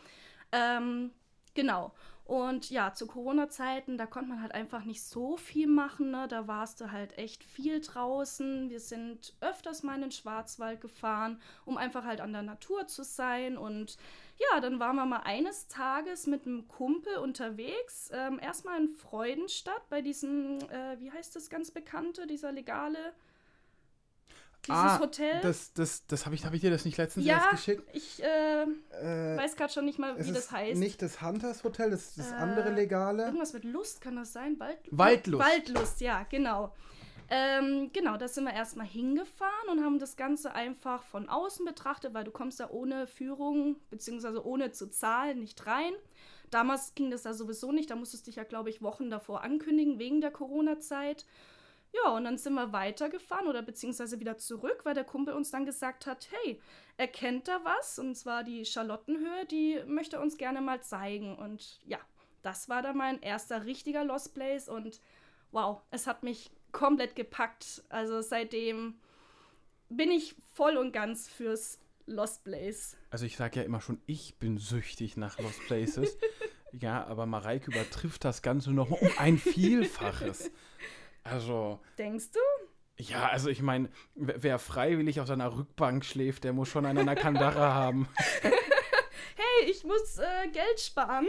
Ähm, 0.51 1.11
genau. 1.53 1.93
Und 2.27 2.69
ja, 2.69 2.93
zu 2.93 3.07
Corona-Zeiten, 3.07 3.97
da 3.97 4.05
konnte 4.05 4.27
man 4.27 4.41
halt 4.41 4.53
einfach 4.53 4.83
nicht 4.83 5.01
so 5.01 5.37
viel 5.37 5.65
machen. 5.65 6.11
Ne? 6.11 6.27
Da 6.27 6.45
warst 6.45 6.81
du 6.81 6.91
halt 6.91 7.17
echt 7.17 7.41
viel 7.41 7.79
draußen. 7.79 8.69
Wir 8.69 8.81
sind 8.81 9.33
öfters 9.39 9.81
mal 9.81 9.95
in 9.95 10.01
den 10.01 10.11
Schwarzwald 10.11 10.81
gefahren, 10.81 11.39
um 11.63 11.77
einfach 11.77 12.03
halt 12.03 12.19
an 12.19 12.33
der 12.33 12.41
Natur 12.41 12.85
zu 12.85 13.05
sein. 13.05 13.57
Und 13.57 13.97
ja, 14.37 14.59
dann 14.59 14.77
waren 14.77 14.97
wir 14.97 15.05
mal 15.05 15.21
eines 15.23 15.69
Tages 15.69 16.27
mit 16.27 16.45
einem 16.45 16.67
Kumpel 16.67 17.15
unterwegs. 17.15 18.11
Ähm, 18.13 18.39
erstmal 18.41 18.81
in 18.81 18.89
Freudenstadt 18.89 19.87
bei 19.89 20.01
diesem, 20.01 20.59
äh, 20.69 20.99
wie 20.99 21.09
heißt 21.09 21.33
das 21.33 21.49
ganz 21.49 21.71
bekannte, 21.71 22.27
dieser 22.27 22.51
legale, 22.51 23.13
dieses 24.67 24.99
Hotel. 24.99 25.35
Ah, 25.37 25.41
Das, 25.41 25.73
das, 25.73 26.05
das 26.07 26.25
habe 26.25 26.35
ich, 26.35 26.45
hab 26.45 26.53
ich 26.53 26.61
dir 26.61 26.69
das 26.71 26.85
nicht 26.85 26.97
letztens 26.97 27.25
ja, 27.25 27.37
erst 27.37 27.51
geschickt? 27.51 27.83
ich 27.93 28.21
äh, 28.23 28.63
Äh, 28.63 29.37
weiß 29.37 29.55
gerade 29.55 29.71
schon 29.73 29.85
nicht 29.85 29.99
mal, 29.99 30.17
wie 30.23 30.31
das 30.31 30.51
heißt. 30.51 30.79
Nicht 30.79 31.01
das 31.01 31.21
Hunters 31.21 31.63
Hotel, 31.63 31.91
das 31.91 32.07
ist 32.09 32.19
das 32.19 32.31
Äh, 32.31 32.35
andere 32.35 32.71
legale. 32.71 33.25
Irgendwas 33.25 33.53
mit 33.53 33.63
Lust 33.63 34.01
kann 34.01 34.15
das 34.15 34.33
sein? 34.33 34.59
Wald 34.59 34.79
Waldlust. 34.91 35.45
Waldlust, 35.45 36.01
ja, 36.01 36.25
genau. 36.29 36.73
Ähm, 37.29 37.89
genau, 37.91 38.15
da 38.15 38.27
sind 38.29 38.45
wir 38.45 38.53
erstmal 38.53 38.87
hingefahren 38.87 39.69
und 39.69 39.83
haben 39.83 39.99
das 39.99 40.15
Ganze 40.15 40.53
einfach 40.55 41.03
von 41.03 41.27
außen 41.27 41.65
betrachtet, 41.65 42.13
weil 42.13 42.23
du 42.23 42.31
kommst 42.31 42.59
da 42.61 42.69
ohne 42.69 43.05
Führung, 43.05 43.75
beziehungsweise 43.89 44.45
ohne 44.45 44.71
zu 44.71 44.89
zahlen, 44.89 45.39
nicht 45.39 45.65
rein. 45.67 45.91
Damals 46.51 46.95
ging 46.95 47.11
das 47.11 47.25
ja 47.25 47.33
sowieso 47.33 47.73
nicht, 47.73 47.89
da 47.91 47.97
musstest 47.97 48.25
du 48.25 48.29
dich 48.29 48.37
ja, 48.37 48.45
glaube 48.45 48.69
ich, 48.69 48.81
Wochen 48.81 49.09
davor 49.09 49.43
ankündigen, 49.43 49.99
wegen 49.99 50.21
der 50.21 50.31
Corona-Zeit. 50.31 51.25
Ja, 52.03 52.11
und 52.11 52.25
dann 52.25 52.37
sind 52.37 52.53
wir 52.53 52.73
weitergefahren 52.73 53.47
oder 53.47 53.61
beziehungsweise 53.61 54.19
wieder 54.19 54.37
zurück, 54.37 54.81
weil 54.83 54.93
der 54.93 55.03
Kumpel 55.03 55.33
uns 55.33 55.51
dann 55.51 55.65
gesagt 55.65 56.05
hat, 56.05 56.27
hey, 56.31 56.61
er 56.97 57.07
kennt 57.07 57.47
da 57.47 57.61
was, 57.63 57.97
und 57.99 58.15
zwar 58.15 58.43
die 58.43 58.65
Charlottenhöhe, 58.65 59.45
die 59.45 59.81
möchte 59.85 60.17
er 60.17 60.21
uns 60.21 60.37
gerne 60.37 60.61
mal 60.61 60.81
zeigen. 60.81 61.35
Und 61.37 61.79
ja, 61.85 61.99
das 62.41 62.69
war 62.69 62.81
dann 62.81 62.97
mein 62.97 63.21
erster 63.21 63.65
richtiger 63.65 64.03
Lost 64.03 64.33
Place 64.33 64.67
und 64.67 64.99
wow, 65.51 65.81
es 65.91 66.07
hat 66.07 66.23
mich 66.23 66.51
komplett 66.71 67.15
gepackt. 67.15 67.83
Also 67.89 68.21
seitdem 68.21 68.99
bin 69.89 70.11
ich 70.11 70.35
voll 70.53 70.77
und 70.77 70.91
ganz 70.91 71.29
fürs 71.29 71.79
Lost 72.05 72.43
Place. 72.43 72.97
Also 73.09 73.25
ich 73.25 73.37
sage 73.37 73.59
ja 73.59 73.65
immer 73.65 73.81
schon, 73.81 74.01
ich 74.05 74.37
bin 74.37 74.57
süchtig 74.57 75.17
nach 75.17 75.39
Lost 75.39 75.59
Places. 75.67 76.17
ja, 76.71 77.05
aber 77.05 77.25
Mareike 77.25 77.71
übertrifft 77.71 78.25
das 78.25 78.41
Ganze 78.41 78.71
noch 78.71 78.89
um 78.91 79.09
ein 79.17 79.37
Vielfaches. 79.37 80.51
Also, 81.29 81.79
Denkst 81.97 82.31
du? 82.31 82.39
ja, 83.03 83.27
also 83.27 83.49
ich 83.49 83.61
meine, 83.61 83.89
wer 84.15 84.59
freiwillig 84.59 85.19
auf 85.19 85.27
seiner 85.27 85.55
Rückbank 85.55 86.03
schläft, 86.05 86.43
der 86.43 86.53
muss 86.53 86.69
schon 86.69 86.85
einen 86.85 87.05
Nakandara 87.05 87.73
haben. 87.73 88.07
Hey, 88.41 89.69
ich 89.69 89.83
muss 89.83 90.17
äh, 90.17 90.47
Geld 90.51 90.79
sparen. 90.79 91.27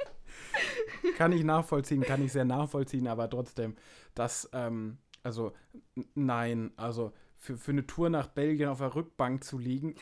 Kann 1.16 1.32
ich 1.32 1.44
nachvollziehen, 1.44 2.02
kann 2.02 2.24
ich 2.24 2.32
sehr 2.32 2.44
nachvollziehen, 2.44 3.06
aber 3.06 3.28
trotzdem, 3.28 3.76
das, 4.14 4.48
ähm, 4.52 4.98
also, 5.22 5.52
nein, 6.14 6.72
also 6.76 7.12
für, 7.36 7.56
für 7.56 7.72
eine 7.72 7.86
Tour 7.86 8.10
nach 8.10 8.28
Belgien 8.28 8.68
auf 8.68 8.78
der 8.78 8.94
Rückbank 8.94 9.44
zu 9.44 9.58
liegen, 9.58 9.94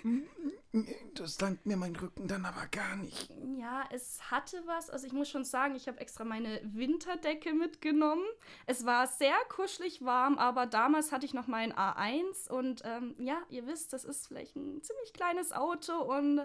das 1.15 1.37
dankt 1.37 1.67
mir 1.67 1.77
mein 1.77 1.95
Rücken 1.95 2.27
dann 2.27 2.45
aber 2.45 2.67
gar 2.67 2.97
nicht. 2.97 3.31
Ja, 3.57 3.85
es 3.93 4.31
hatte 4.31 4.61
was. 4.67 4.91
Also 4.91 5.07
ich 5.07 5.13
muss 5.13 5.29
schon 5.29 5.45
sagen, 5.45 5.77
ich 5.77 5.87
habe 5.87 6.01
extra 6.01 6.25
meine 6.25 6.61
Winterdecke 6.65 7.55
mitgenommen. 7.55 8.25
Es 8.67 8.85
war 8.85 9.07
sehr 9.07 9.37
kuschelig 9.49 10.05
warm, 10.05 10.37
aber 10.37 10.67
damals 10.67 11.13
hatte 11.13 11.27
ich 11.27 11.35
noch 11.35 11.47
mein 11.47 11.73
A1 11.73 12.51
und 12.51 12.83
ähm, 12.85 13.15
ja, 13.19 13.39
ihr 13.51 13.69
wisst, 13.69 13.93
das 13.93 14.05
ist 14.05 14.27
vielleicht 14.27 14.57
ein 14.57 14.83
ziemlich 14.83 15.13
kleines 15.13 15.53
Auto 15.53 15.93
und 15.95 16.41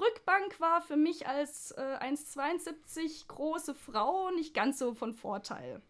Rückbank 0.00 0.60
war 0.60 0.80
für 0.80 0.96
mich 0.96 1.26
als 1.26 1.72
äh, 1.72 1.98
1,72 2.00 3.26
große 3.26 3.74
Frau 3.74 4.30
nicht 4.30 4.54
ganz 4.54 4.78
so 4.78 4.94
von 4.94 5.12
Vorteil. 5.12 5.82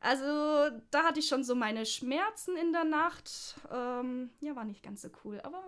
Also 0.00 0.70
da 0.90 1.02
hatte 1.02 1.20
ich 1.20 1.26
schon 1.26 1.44
so 1.44 1.54
meine 1.54 1.84
Schmerzen 1.84 2.56
in 2.56 2.72
der 2.72 2.84
Nacht. 2.84 3.56
Ähm, 3.70 4.30
ja, 4.40 4.56
war 4.56 4.64
nicht 4.64 4.82
ganz 4.82 5.02
so 5.02 5.08
cool, 5.24 5.40
aber 5.42 5.62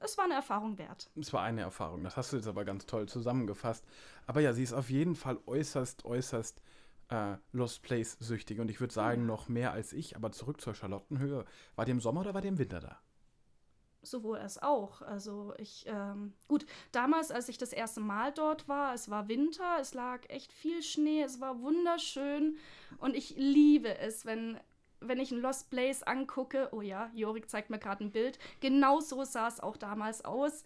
es 0.00 0.18
war 0.18 0.24
eine 0.24 0.34
Erfahrung 0.34 0.78
wert. 0.78 1.10
Es 1.18 1.32
war 1.32 1.42
eine 1.42 1.62
Erfahrung, 1.62 2.02
das 2.04 2.16
hast 2.16 2.32
du 2.32 2.36
jetzt 2.36 2.48
aber 2.48 2.64
ganz 2.64 2.86
toll 2.86 3.08
zusammengefasst. 3.08 3.84
Aber 4.26 4.40
ja, 4.40 4.52
sie 4.52 4.62
ist 4.62 4.72
auf 4.72 4.90
jeden 4.90 5.14
Fall 5.14 5.38
äußerst, 5.46 6.04
äußerst 6.04 6.60
äh, 7.08 7.36
Lost 7.52 7.82
Place 7.82 8.16
süchtig 8.20 8.60
und 8.60 8.70
ich 8.70 8.80
würde 8.80 8.92
sagen, 8.92 9.26
noch 9.26 9.48
mehr 9.48 9.72
als 9.72 9.92
ich. 9.92 10.16
Aber 10.16 10.32
zurück 10.32 10.60
zur 10.60 10.74
Charlottenhöhe. 10.74 11.44
War 11.76 11.84
die 11.84 11.92
im 11.92 12.00
Sommer 12.00 12.20
oder 12.20 12.34
war 12.34 12.42
die 12.42 12.48
im 12.48 12.58
Winter 12.58 12.80
da? 12.80 12.98
sowohl 14.06 14.38
als 14.38 14.62
auch. 14.62 15.02
Also 15.02 15.52
ich, 15.58 15.84
ähm, 15.86 16.32
gut, 16.48 16.66
damals, 16.92 17.30
als 17.30 17.48
ich 17.48 17.58
das 17.58 17.72
erste 17.72 18.00
Mal 18.00 18.32
dort 18.32 18.68
war, 18.68 18.94
es 18.94 19.10
war 19.10 19.28
Winter, 19.28 19.78
es 19.80 19.94
lag 19.94 20.20
echt 20.28 20.52
viel 20.52 20.82
Schnee, 20.82 21.22
es 21.22 21.40
war 21.40 21.60
wunderschön 21.60 22.56
und 22.98 23.14
ich 23.14 23.34
liebe 23.36 23.98
es, 23.98 24.24
wenn, 24.24 24.58
wenn 25.00 25.20
ich 25.20 25.30
ein 25.30 25.40
Lost 25.40 25.70
Place 25.70 26.02
angucke. 26.02 26.68
Oh 26.72 26.80
ja, 26.80 27.10
Jorik 27.14 27.48
zeigt 27.50 27.70
mir 27.70 27.78
gerade 27.78 28.04
ein 28.04 28.12
Bild. 28.12 28.38
Genau 28.60 29.00
so 29.00 29.24
sah 29.24 29.48
es 29.48 29.60
auch 29.60 29.76
damals 29.76 30.24
aus. 30.24 30.64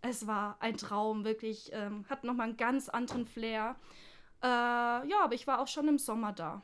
Es 0.00 0.26
war 0.26 0.56
ein 0.60 0.76
Traum, 0.76 1.24
wirklich. 1.24 1.70
Ähm, 1.72 2.04
hat 2.08 2.24
nochmal 2.24 2.48
einen 2.48 2.56
ganz 2.56 2.88
anderen 2.88 3.26
Flair. 3.26 3.76
Äh, 4.42 4.46
ja, 4.46 5.22
aber 5.22 5.34
ich 5.34 5.46
war 5.46 5.60
auch 5.60 5.68
schon 5.68 5.88
im 5.88 5.98
Sommer 5.98 6.32
da. 6.32 6.62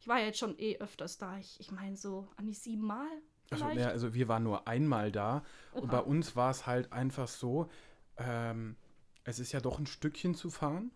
Ich 0.00 0.08
war 0.08 0.18
ja 0.18 0.26
jetzt 0.26 0.38
schon 0.38 0.58
eh 0.58 0.78
öfters 0.78 1.18
da. 1.18 1.38
Ich, 1.38 1.58
ich 1.60 1.70
meine 1.70 1.96
so 1.96 2.28
an 2.36 2.46
die 2.46 2.54
sieben 2.54 2.86
Mal. 2.86 3.08
Also, 3.50 3.68
ja, 3.70 3.88
also 3.88 4.14
wir 4.14 4.28
waren 4.28 4.42
nur 4.42 4.66
einmal 4.66 5.12
da 5.12 5.44
und 5.72 5.84
Oha. 5.84 5.90
bei 5.92 6.00
uns 6.00 6.34
war 6.34 6.50
es 6.50 6.66
halt 6.66 6.92
einfach 6.92 7.28
so, 7.28 7.68
ähm, 8.16 8.76
es 9.24 9.38
ist 9.38 9.52
ja 9.52 9.60
doch 9.60 9.78
ein 9.78 9.86
Stückchen 9.86 10.34
zu 10.34 10.50
fahren. 10.50 10.90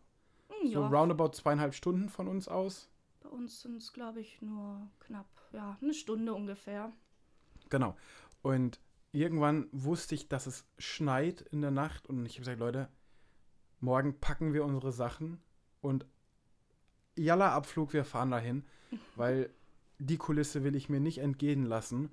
Hm, 0.48 0.68
So 0.72 0.80
ja, 0.80 0.86
roundabout 0.88 1.30
zweieinhalb 1.32 1.74
Stunden 1.74 2.08
von 2.08 2.26
uns 2.26 2.48
aus. 2.48 2.88
Bei 3.28 3.36
uns 3.36 3.60
sind 3.60 3.76
es, 3.76 3.92
glaube 3.92 4.20
ich, 4.20 4.40
nur 4.42 4.88
knapp, 5.00 5.26
ja, 5.52 5.76
eine 5.80 5.94
Stunde 5.94 6.34
ungefähr. 6.34 6.92
Genau. 7.68 7.96
Und 8.42 8.80
irgendwann 9.12 9.68
wusste 9.72 10.14
ich, 10.14 10.28
dass 10.28 10.46
es 10.46 10.64
schneit 10.78 11.42
in 11.42 11.60
der 11.60 11.70
Nacht 11.70 12.06
und 12.06 12.24
ich 12.26 12.34
habe 12.34 12.40
gesagt, 12.40 12.60
Leute, 12.60 12.88
morgen 13.80 14.18
packen 14.20 14.52
wir 14.52 14.64
unsere 14.64 14.92
Sachen 14.92 15.40
und 15.80 16.06
jalla 17.16 17.52
Abflug, 17.54 17.92
wir 17.92 18.04
fahren 18.04 18.30
dahin, 18.30 18.64
weil 19.16 19.50
die 19.98 20.18
Kulisse 20.18 20.64
will 20.64 20.76
ich 20.76 20.88
mir 20.88 21.00
nicht 21.00 21.18
entgehen 21.18 21.64
lassen 21.64 22.12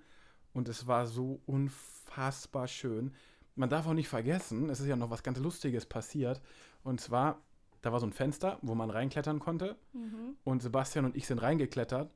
und 0.54 0.68
es 0.70 0.88
war 0.88 1.06
so 1.06 1.42
unfassbar 1.46 2.68
schön. 2.68 3.14
Man 3.56 3.70
darf 3.70 3.88
auch 3.88 3.94
nicht 3.94 4.10
vergessen, 4.10 4.70
es 4.70 4.80
ist 4.80 4.88
ja 4.88 4.96
noch 4.96 5.12
was 5.12 5.24
ganz 5.24 5.38
Lustiges 5.40 5.86
passiert 5.86 6.42
und 6.84 7.00
zwar, 7.00 7.42
da 7.86 7.92
war 7.92 8.00
so 8.00 8.08
ein 8.08 8.14
Fenster, 8.14 8.58
wo 8.64 8.74
man 8.74 8.90
reinklettern 8.90 9.40
konnte 9.40 9.76
Mhm. 9.94 10.36
und 10.44 10.62
Sebastian 10.64 11.06
und 11.06 11.16
ich 11.16 11.28
sind 11.28 11.40
reingeklettert 11.40 12.12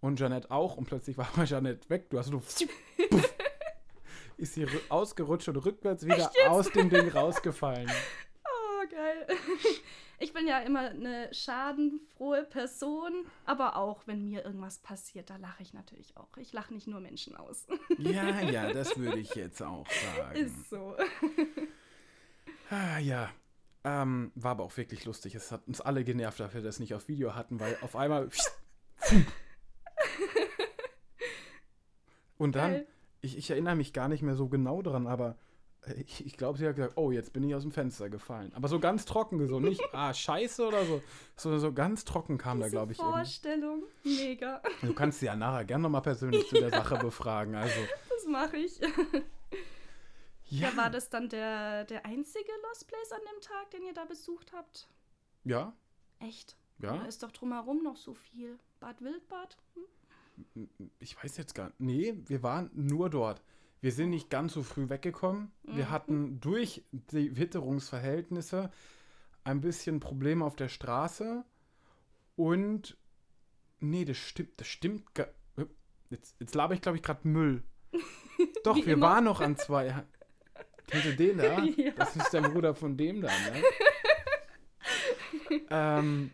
und 0.00 0.18
Janette 0.18 0.50
auch 0.50 0.76
und 0.78 0.86
plötzlich 0.86 1.18
war 1.18 1.28
aber 1.34 1.44
Janette 1.44 1.88
weg. 1.90 2.08
Du 2.10 2.18
hast 2.18 2.28
so 2.28 2.38
puff, 3.10 3.34
ist 4.38 4.54
sie 4.54 4.66
ausgerutscht 4.88 5.48
und 5.48 5.56
rückwärts 5.58 6.06
wieder 6.06 6.30
aus 6.48 6.70
dem 6.70 6.88
Ding 6.90 7.08
rausgefallen. 7.08 7.90
Oh, 8.44 8.88
geil. 8.90 9.26
Ich 10.18 10.32
bin 10.32 10.48
ja 10.48 10.58
immer 10.60 10.80
eine 10.90 11.32
schadenfrohe 11.32 12.42
Person, 12.42 13.12
aber 13.44 13.76
auch 13.76 14.06
wenn 14.06 14.24
mir 14.24 14.44
irgendwas 14.44 14.78
passiert, 14.80 15.30
da 15.30 15.36
lache 15.36 15.62
ich 15.62 15.72
natürlich 15.72 16.16
auch. 16.16 16.36
Ich 16.36 16.52
lache 16.52 16.74
nicht 16.74 16.88
nur 16.88 16.98
Menschen 17.00 17.36
aus. 17.36 17.66
Ja, 17.98 18.40
ja, 18.40 18.72
das 18.72 18.96
würde 18.98 19.20
ich 19.20 19.34
jetzt 19.36 19.62
auch 19.62 19.86
sagen. 20.16 20.36
Ist 20.36 20.68
so. 20.68 20.96
Ah, 22.70 22.98
ja. 22.98 23.30
Ähm, 23.84 24.30
war 24.34 24.52
aber 24.52 24.64
auch 24.64 24.76
wirklich 24.76 25.04
lustig. 25.04 25.34
Es 25.34 25.50
hat 25.50 25.66
uns 25.66 25.80
alle 25.80 26.04
genervt, 26.04 26.38
dass 26.40 26.54
wir 26.54 26.62
das 26.62 26.78
nicht 26.78 26.94
auf 26.94 27.08
Video 27.08 27.34
hatten, 27.34 27.58
weil 27.58 27.76
auf 27.82 27.96
einmal. 27.96 28.28
Und 32.38 32.54
dann, 32.56 32.84
ich, 33.20 33.36
ich 33.38 33.50
erinnere 33.50 33.76
mich 33.76 33.92
gar 33.92 34.08
nicht 34.08 34.22
mehr 34.22 34.34
so 34.34 34.48
genau 34.48 34.82
dran, 34.82 35.06
aber 35.06 35.36
äh, 35.86 35.94
ich, 36.02 36.26
ich 36.26 36.36
glaube, 36.36 36.58
sie 36.58 36.66
hat 36.66 36.76
gesagt, 36.76 36.94
oh, 36.96 37.10
jetzt 37.10 37.32
bin 37.32 37.42
ich 37.44 37.54
aus 37.54 37.62
dem 37.62 37.72
Fenster 37.72 38.10
gefallen. 38.10 38.52
Aber 38.54 38.68
so 38.68 38.78
ganz 38.80 39.04
trocken, 39.04 39.46
so 39.48 39.60
nicht, 39.60 39.80
ah, 39.92 40.12
scheiße 40.12 40.66
oder 40.66 40.84
so. 40.84 41.00
So, 41.36 41.58
so 41.58 41.72
ganz 41.72 42.04
trocken 42.04 42.38
kam 42.38 42.58
da, 42.58 42.66
Diese 42.66 42.76
glaube 42.76 42.92
ich. 42.92 42.98
Vorstellung. 42.98 43.82
Mega. 44.04 44.62
Du 44.82 44.92
kannst 44.94 45.20
sie 45.20 45.26
ja 45.26 45.36
nachher 45.36 45.64
gerne 45.64 45.82
nochmal 45.82 46.02
persönlich 46.02 46.48
zu 46.48 46.56
der 46.56 46.70
Sache 46.70 46.96
befragen. 47.00 47.54
Also, 47.54 47.80
Das 48.08 48.26
mache 48.26 48.56
ich. 48.56 48.80
Ja. 50.52 50.68
Ja, 50.68 50.76
war 50.76 50.90
das 50.90 51.08
dann 51.10 51.28
der, 51.28 51.84
der 51.84 52.04
einzige 52.04 52.50
Lost 52.68 52.86
Place 52.88 53.12
an 53.12 53.20
dem 53.34 53.40
Tag, 53.40 53.70
den 53.70 53.82
ihr 53.84 53.94
da 53.94 54.04
besucht 54.04 54.52
habt? 54.52 54.88
Ja, 55.44 55.74
Echt? 56.18 56.56
ja. 56.78 56.96
Da 56.96 57.04
ist 57.06 57.22
doch 57.22 57.32
drumherum 57.32 57.82
noch 57.82 57.96
so 57.96 58.14
viel. 58.14 58.58
Bad 58.80 59.00
Wildbad? 59.02 59.56
Hm? 60.54 60.68
Ich 60.98 61.22
weiß 61.22 61.36
jetzt 61.36 61.54
gar 61.54 61.66
nicht. 61.68 61.80
Nee, 61.80 62.14
wir 62.26 62.42
waren 62.42 62.70
nur 62.74 63.10
dort. 63.10 63.42
Wir 63.80 63.92
sind 63.92 64.10
nicht 64.10 64.30
ganz 64.30 64.52
so 64.54 64.62
früh 64.62 64.88
weggekommen. 64.88 65.50
Wir 65.62 65.86
Mhm. 65.86 65.90
hatten 65.90 66.40
durch 66.40 66.84
die 66.92 67.36
Witterungsverhältnisse 67.36 68.70
ein 69.44 69.60
bisschen 69.60 70.00
Probleme 70.00 70.44
auf 70.44 70.56
der 70.56 70.68
Straße. 70.68 71.44
Und. 72.36 72.96
Nee, 73.80 74.04
das 74.04 74.16
stimmt. 74.16 74.60
Das 74.60 74.68
stimmt. 74.68 75.04
Jetzt, 76.10 76.36
jetzt 76.40 76.54
laber 76.54 76.74
ich, 76.74 76.80
glaube 76.82 76.96
ich, 76.98 77.02
gerade 77.02 77.26
Müll. 77.26 77.62
Doch, 78.64 78.76
Wie 78.76 78.86
wir 78.86 78.92
immer. 78.94 79.06
waren 79.08 79.24
noch 79.24 79.40
an 79.40 79.56
zwei. 79.56 80.04
Du 80.92 81.16
den 81.16 81.38
da? 81.38 81.62
Ja. 81.76 81.92
Das 81.96 82.16
ist 82.16 82.32
der 82.32 82.42
Bruder 82.42 82.74
von 82.74 82.96
dem 82.96 83.22
da, 83.22 83.28
ne? 83.28 83.62
ähm, 85.70 86.30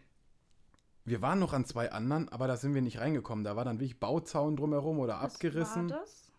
wir 1.04 1.22
waren 1.22 1.38
noch 1.38 1.52
an 1.52 1.64
zwei 1.64 1.90
anderen, 1.92 2.28
aber 2.28 2.46
da 2.48 2.56
sind 2.56 2.74
wir 2.74 2.82
nicht 2.82 2.98
reingekommen. 2.98 3.44
Da 3.44 3.56
war 3.56 3.64
dann 3.64 3.80
wirklich 3.80 3.98
Bauzaun 3.98 4.56
drumherum 4.56 4.98
oder 4.98 5.20
Was 5.22 5.34
abgerissen. 5.34 5.90
War 5.90 6.00
das? 6.00 6.30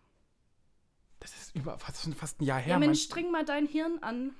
Das 1.18 1.36
ist 1.36 1.56
über 1.56 1.78
fast, 1.78 2.14
fast 2.14 2.40
ein 2.40 2.44
Jahr 2.44 2.60
her. 2.60 2.74
Ja. 2.74 2.78
Mensch, 2.78 3.02
string 3.02 3.30
mal 3.30 3.44
dein 3.44 3.66
Hirn 3.66 3.98
an. 4.00 4.32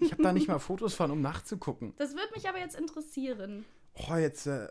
Ich 0.00 0.12
habe 0.12 0.22
da 0.22 0.32
nicht 0.32 0.48
mal 0.48 0.58
Fotos 0.58 0.94
von, 0.94 1.10
um 1.10 1.20
nachzugucken. 1.20 1.94
Das 1.96 2.12
würde 2.14 2.32
mich 2.34 2.48
aber 2.48 2.58
jetzt 2.58 2.76
interessieren. 2.76 3.64
Oh, 3.94 4.14
jetzt. 4.16 4.46
Äh, 4.46 4.68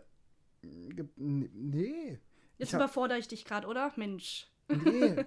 nee. 0.62 2.20
Jetzt 2.58 2.70
Ich 2.70 2.74
hab- 2.74 2.82
überfordere 2.82 3.18
ich 3.18 3.28
dich 3.28 3.46
gerade, 3.46 3.68
oder? 3.68 3.92
Mensch. 3.96 4.48
Nee. 4.68 5.24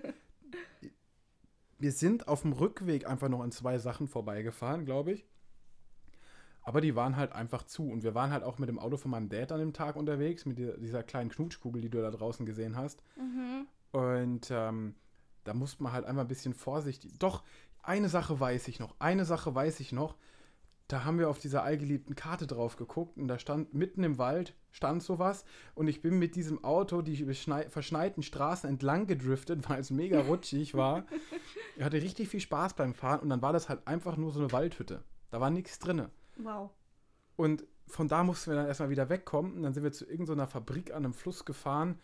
Wir 1.78 1.92
sind 1.92 2.28
auf 2.28 2.42
dem 2.42 2.52
Rückweg 2.52 3.06
einfach 3.06 3.28
noch 3.28 3.40
an 3.40 3.52
zwei 3.52 3.78
Sachen 3.78 4.08
vorbeigefahren, 4.08 4.84
glaube 4.84 5.12
ich. 5.12 5.24
Aber 6.62 6.80
die 6.80 6.94
waren 6.94 7.16
halt 7.16 7.32
einfach 7.32 7.62
zu. 7.62 7.88
Und 7.88 8.02
wir 8.02 8.14
waren 8.14 8.30
halt 8.30 8.42
auch 8.42 8.58
mit 8.58 8.68
dem 8.68 8.78
Auto 8.78 8.96
von 8.96 9.10
meinem 9.10 9.28
Dad 9.28 9.52
an 9.52 9.60
dem 9.60 9.72
Tag 9.72 9.96
unterwegs, 9.96 10.44
mit 10.44 10.58
dieser, 10.58 11.02
kleinen 11.02 11.30
Knutschkugel, 11.30 11.80
die 11.80 11.88
du 11.88 12.02
da 12.02 12.10
draußen 12.10 12.44
gesehen 12.44 12.76
hast. 12.76 13.02
Mhm. 13.16 13.66
Und 13.92 14.50
ähm, 14.50 14.94
da 15.44 15.54
musste 15.54 15.82
man 15.82 15.92
halt 15.92 16.04
einfach 16.04 16.22
ein 16.22 16.28
bisschen 16.28 16.52
vorsichtig. 16.52 17.18
Doch, 17.18 17.42
eine 17.82 18.10
Sache 18.10 18.38
weiß 18.38 18.68
ich 18.68 18.80
noch. 18.80 18.96
Eine 18.98 19.24
Sache 19.24 19.54
weiß 19.54 19.80
ich 19.80 19.92
noch. 19.92 20.16
Da 20.88 21.04
haben 21.04 21.18
wir 21.18 21.28
auf 21.28 21.38
dieser 21.38 21.62
allgeliebten 21.62 22.14
Karte 22.14 22.46
drauf 22.46 22.76
geguckt 22.76 23.18
und 23.18 23.28
da 23.28 23.38
stand 23.38 23.74
mitten 23.74 24.04
im 24.04 24.18
Wald 24.18 24.54
stand 24.70 25.02
sowas 25.02 25.44
und 25.74 25.88
ich 25.88 26.02
bin 26.02 26.18
mit 26.18 26.34
diesem 26.36 26.62
Auto 26.64 27.02
die 27.02 27.16
verschneiten 27.24 28.22
Straßen 28.22 28.68
entlang 28.68 29.06
gedriftet, 29.06 29.60
weil 29.68 29.80
es 29.80 29.90
mega 29.90 30.20
rutschig 30.20 30.74
war. 30.74 31.04
Ich 31.76 31.84
hatte 31.84 32.00
richtig 32.00 32.28
viel 32.28 32.40
Spaß 32.40 32.74
beim 32.74 32.94
Fahren 32.94 33.20
und 33.20 33.28
dann 33.28 33.42
war 33.42 33.52
das 33.52 33.68
halt 33.68 33.86
einfach 33.86 34.16
nur 34.16 34.32
so 34.32 34.40
eine 34.40 34.52
Waldhütte. 34.52 35.02
Da 35.30 35.40
war 35.40 35.50
nichts 35.50 35.78
drinne. 35.78 36.10
Wow. 36.36 36.70
Und 37.36 37.64
von 37.86 38.08
da 38.08 38.24
mussten 38.24 38.50
wir 38.50 38.56
dann 38.56 38.66
erstmal 38.66 38.90
wieder 38.90 39.08
wegkommen. 39.08 39.54
Und 39.54 39.62
dann 39.62 39.74
sind 39.74 39.82
wir 39.82 39.92
zu 39.92 40.06
irgendeiner 40.06 40.46
Fabrik 40.46 40.90
an 40.90 41.04
einem 41.04 41.14
Fluss 41.14 41.44
gefahren. 41.44 41.98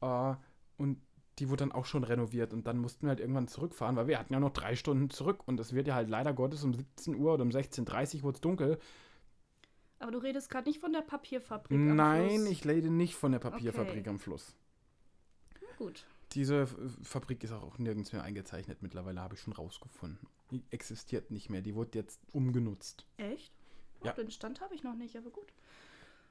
Äh, 0.00 0.34
und 0.76 1.00
die 1.40 1.48
wurde 1.48 1.58
dann 1.64 1.72
auch 1.72 1.86
schon 1.86 2.04
renoviert. 2.04 2.52
Und 2.52 2.66
dann 2.66 2.78
mussten 2.78 3.02
wir 3.06 3.08
halt 3.10 3.20
irgendwann 3.20 3.48
zurückfahren, 3.48 3.96
weil 3.96 4.06
wir 4.06 4.18
hatten 4.18 4.32
ja 4.32 4.38
noch 4.40 4.50
drei 4.52 4.76
Stunden 4.76 5.10
zurück. 5.10 5.42
Und 5.46 5.58
es 5.58 5.72
wird 5.72 5.88
ja 5.88 5.94
halt 5.94 6.08
leider 6.08 6.32
Gottes 6.32 6.62
um 6.62 6.72
17 6.74 7.16
Uhr 7.16 7.34
oder 7.34 7.42
um 7.42 7.50
16.30 7.50 8.16
Uhr 8.18 8.22
wurde 8.24 8.36
es 8.36 8.40
dunkel. 8.40 8.78
Aber 9.98 10.12
du 10.12 10.18
redest 10.18 10.48
gerade 10.50 10.68
nicht 10.68 10.80
von 10.80 10.92
der 10.92 11.02
Papierfabrik. 11.02 11.76
am 11.76 11.96
Nein, 11.96 12.30
Fluss. 12.40 12.50
ich 12.50 12.66
rede 12.66 12.90
nicht 12.90 13.14
von 13.16 13.32
der 13.32 13.38
Papierfabrik 13.38 14.00
Okay. 14.00 14.08
am 14.08 14.18
Fluss. 14.18 14.54
Gut. 15.78 16.04
Diese 16.32 16.66
Fabrik 17.02 17.42
ist 17.42 17.52
auch 17.52 17.78
nirgends 17.78 18.12
mehr 18.12 18.22
eingezeichnet. 18.22 18.82
Mittlerweile 18.82 19.20
habe 19.20 19.34
ich 19.34 19.40
schon 19.40 19.52
rausgefunden. 19.52 20.28
Die 20.50 20.62
existiert 20.70 21.30
nicht 21.30 21.50
mehr. 21.50 21.60
Die 21.60 21.74
wurde 21.74 21.98
jetzt 21.98 22.20
umgenutzt. 22.32 23.04
Echt? 23.16 23.52
Oh, 24.00 24.06
Ja. 24.06 24.12
Den 24.12 24.30
Stand 24.30 24.60
habe 24.60 24.74
ich 24.74 24.82
noch 24.82 24.94
nicht, 24.94 25.16
aber 25.16 25.30
gut. 25.30 25.52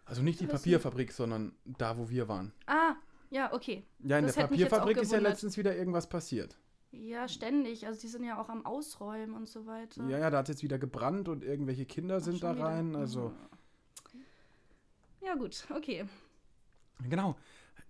Also 0.06 0.22
nicht 0.24 0.40
die 0.40 0.48
Papierfabrik, 0.48 1.12
sondern 1.12 1.54
da, 1.66 1.98
wo 1.98 2.10
wir 2.10 2.28
waren. 2.28 2.54
Ah, 2.66 2.96
ja, 3.30 3.54
okay. 3.54 3.86
Ja, 4.00 4.18
in 4.18 4.26
Das 4.26 4.36
der 4.36 4.48
Papierfabrik 4.48 4.98
ist 4.98 5.12
ja 5.12 5.20
letztens 5.20 5.58
wieder 5.58 5.76
irgendwas 5.76 6.08
passiert. 6.10 6.58
Ja, 6.92 7.28
ständig. 7.28 7.86
Also 7.86 8.02
die 8.02 8.08
sind 8.08 8.24
ja 8.24 8.42
auch 8.42 8.50
am 8.50 8.66
Ausräumen 8.66 9.36
und 9.36 9.48
so 9.48 9.66
weiter. 9.68 10.08
Ja, 10.08 10.18
ja, 10.18 10.30
da 10.30 10.40
hat 10.40 10.50
jetzt 10.50 10.64
wieder 10.64 10.80
gebrannt 10.80 11.30
und 11.30 11.44
irgendwelche 11.44 11.86
Kinder 11.86 12.18
Ach, 12.18 12.24
sind 12.24 12.42
da 12.42 12.50
schon 12.50 12.58
wieder. 12.58 12.68
rein. 12.68 12.96
Also, 12.96 13.32
Ja, 15.22 15.36
gut, 15.36 15.66
okay. 15.76 16.06
genau. 17.08 17.36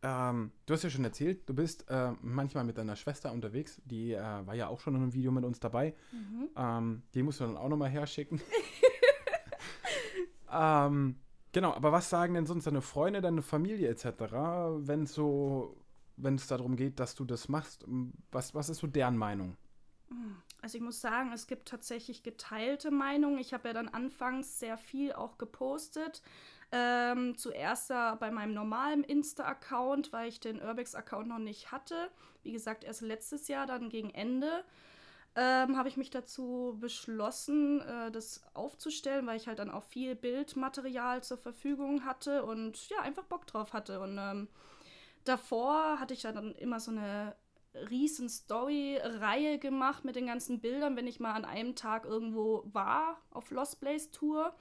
Ähm, 0.01 0.51
du 0.65 0.73
hast 0.73 0.83
ja 0.83 0.89
schon 0.89 1.03
erzählt, 1.03 1.47
du 1.47 1.53
bist 1.53 1.89
äh, 1.89 2.11
manchmal 2.21 2.63
mit 2.63 2.77
deiner 2.77 2.95
Schwester 2.95 3.31
unterwegs. 3.33 3.81
Die 3.85 4.13
äh, 4.13 4.21
war 4.21 4.53
ja 4.55 4.67
auch 4.67 4.79
schon 4.79 4.95
in 4.95 5.01
einem 5.01 5.13
Video 5.13 5.31
mit 5.31 5.43
uns 5.43 5.59
dabei. 5.59 5.93
Mhm. 6.11 6.49
Ähm, 6.55 7.01
die 7.13 7.23
musst 7.23 7.39
du 7.39 7.45
dann 7.45 7.57
auch 7.57 7.67
nochmal 7.69 7.89
herschicken. 7.89 8.41
ähm, 10.51 11.15
genau, 11.51 11.73
aber 11.73 11.91
was 11.91 12.09
sagen 12.09 12.33
denn 12.33 12.45
sonst 12.45 12.67
deine 12.67 12.81
Freunde, 12.81 13.21
deine 13.21 13.41
Familie 13.41 13.89
etc., 13.89 14.05
wenn 14.77 15.05
so, 15.05 15.75
wenn 16.17 16.35
es 16.35 16.47
darum 16.47 16.75
geht, 16.75 16.99
dass 16.99 17.15
du 17.15 17.25
das 17.25 17.49
machst? 17.49 17.85
Was, 18.31 18.53
was 18.53 18.69
ist 18.69 18.79
so 18.79 18.87
deren 18.87 19.17
Meinung? 19.17 19.57
Also 20.61 20.77
ich 20.77 20.83
muss 20.83 20.99
sagen, 20.99 21.31
es 21.31 21.47
gibt 21.47 21.67
tatsächlich 21.67 22.23
geteilte 22.23 22.91
Meinungen. 22.91 23.37
Ich 23.39 23.53
habe 23.53 23.69
ja 23.69 23.73
dann 23.73 23.87
anfangs 23.87 24.59
sehr 24.59 24.77
viel 24.77 25.13
auch 25.13 25.37
gepostet. 25.37 26.21
Ähm, 26.71 27.37
zuerst 27.37 27.89
bei 27.89 28.29
meinem 28.31 28.53
normalen 28.53 29.03
Insta-Account, 29.03 30.11
weil 30.11 30.29
ich 30.29 30.39
den 30.39 30.61
Urbex-Account 30.61 31.27
noch 31.27 31.39
nicht 31.39 31.71
hatte. 31.71 32.09
Wie 32.43 32.51
gesagt, 32.51 32.83
erst 32.83 33.01
letztes 33.01 33.47
Jahr, 33.47 33.65
dann 33.65 33.89
gegen 33.89 34.09
Ende. 34.09 34.63
Ähm, 35.35 35.77
habe 35.77 35.89
ich 35.89 35.97
mich 35.97 36.09
dazu 36.09 36.77
beschlossen, 36.79 37.81
äh, 37.81 38.11
das 38.11 38.41
aufzustellen, 38.53 39.27
weil 39.27 39.37
ich 39.37 39.47
halt 39.47 39.59
dann 39.59 39.69
auch 39.69 39.83
viel 39.83 40.15
Bildmaterial 40.15 41.23
zur 41.23 41.37
Verfügung 41.37 42.05
hatte 42.05 42.43
und 42.43 42.89
ja, 42.89 42.99
einfach 43.01 43.23
Bock 43.23 43.47
drauf 43.47 43.73
hatte. 43.73 43.99
Und 44.01 44.17
ähm, 44.17 44.47
davor 45.23 45.99
hatte 45.99 46.13
ich 46.13 46.21
dann 46.21 46.55
immer 46.55 46.79
so 46.79 46.91
eine 46.91 47.35
riesen 47.89 48.29
Story-Reihe 48.29 49.59
gemacht 49.59 50.03
mit 50.03 50.15
den 50.15 50.25
ganzen 50.25 50.59
Bildern, 50.59 50.95
wenn 50.95 51.07
ich 51.07 51.19
mal 51.19 51.33
an 51.33 51.45
einem 51.45 51.75
Tag 51.75 52.05
irgendwo 52.05 52.63
war 52.73 53.21
auf 53.31 53.51
Lost 53.51 53.79
Place 53.79 54.09
Tour. 54.11 54.55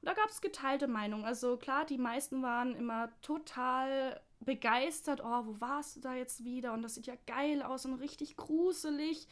Und 0.00 0.08
da 0.08 0.14
gab 0.14 0.28
es 0.28 0.40
geteilte 0.40 0.88
Meinungen. 0.88 1.24
Also 1.24 1.56
klar, 1.56 1.86
die 1.86 1.98
meisten 1.98 2.42
waren 2.42 2.74
immer 2.74 3.08
total 3.22 4.20
begeistert. 4.40 5.22
Oh, 5.24 5.46
wo 5.46 5.60
warst 5.60 5.96
du 5.96 6.00
da 6.00 6.14
jetzt 6.14 6.44
wieder? 6.44 6.72
Und 6.72 6.82
das 6.82 6.94
sieht 6.94 7.06
ja 7.06 7.14
geil 7.26 7.62
aus 7.62 7.86
und 7.86 7.94
richtig 7.94 8.36
gruselig. 8.36 9.28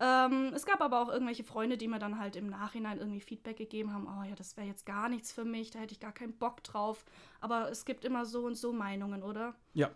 Ähm, 0.00 0.52
es 0.54 0.66
gab 0.66 0.80
aber 0.80 1.00
auch 1.00 1.08
irgendwelche 1.08 1.44
Freunde, 1.44 1.76
die 1.76 1.86
mir 1.86 1.98
dann 1.98 2.18
halt 2.18 2.36
im 2.36 2.48
Nachhinein 2.48 2.98
irgendwie 2.98 3.20
Feedback 3.20 3.56
gegeben 3.56 3.92
haben, 3.92 4.08
oh 4.08 4.24
ja, 4.24 4.34
das 4.34 4.56
wäre 4.56 4.66
jetzt 4.66 4.86
gar 4.86 5.08
nichts 5.08 5.32
für 5.32 5.44
mich, 5.44 5.70
da 5.70 5.78
hätte 5.78 5.92
ich 5.92 6.00
gar 6.00 6.12
keinen 6.12 6.36
Bock 6.36 6.64
drauf. 6.64 7.04
Aber 7.40 7.70
es 7.70 7.84
gibt 7.84 8.04
immer 8.04 8.24
so 8.24 8.46
und 8.46 8.56
so 8.56 8.72
Meinungen, 8.72 9.22
oder? 9.22 9.54
Ja, 9.72 9.90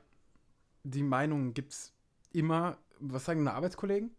die 0.85 1.03
Meinungen 1.03 1.55
gibt 1.55 1.73
es 1.73 1.93
immer. 2.33 2.79
Was 3.01 3.25
sagen 3.25 3.45
deine 3.45 3.57
Arbeitskollegen? 3.57 4.15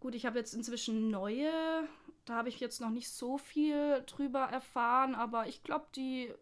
Gut, 0.00 0.14
ich 0.14 0.24
habe 0.24 0.38
jetzt 0.38 0.54
inzwischen 0.54 1.10
neue, 1.10 1.50
da 2.24 2.34
habe 2.34 2.48
ich 2.48 2.60
jetzt 2.60 2.80
noch 2.80 2.90
nicht 2.90 3.10
so 3.10 3.36
viel 3.36 4.02
drüber 4.06 4.40
erfahren, 4.40 5.14
aber 5.14 5.46
ich 5.46 5.62
glaube, 5.62 5.86
die 5.94 6.32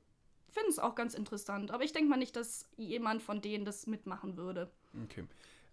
finden 0.49 0.71
es 0.71 0.79
auch 0.79 0.95
ganz 0.95 1.15
interessant. 1.15 1.71
Aber 1.73 1.85
ich 1.85 1.93
denke 1.93 2.09
mal 2.09 2.17
nicht, 2.17 2.37
dass 2.37 2.69
jemand 2.77 3.23
von 3.23 3.41
denen 3.41 3.65
das 3.65 3.87
mitmachen 3.87 4.37
würde. 4.37 4.71
Okay. 5.05 5.25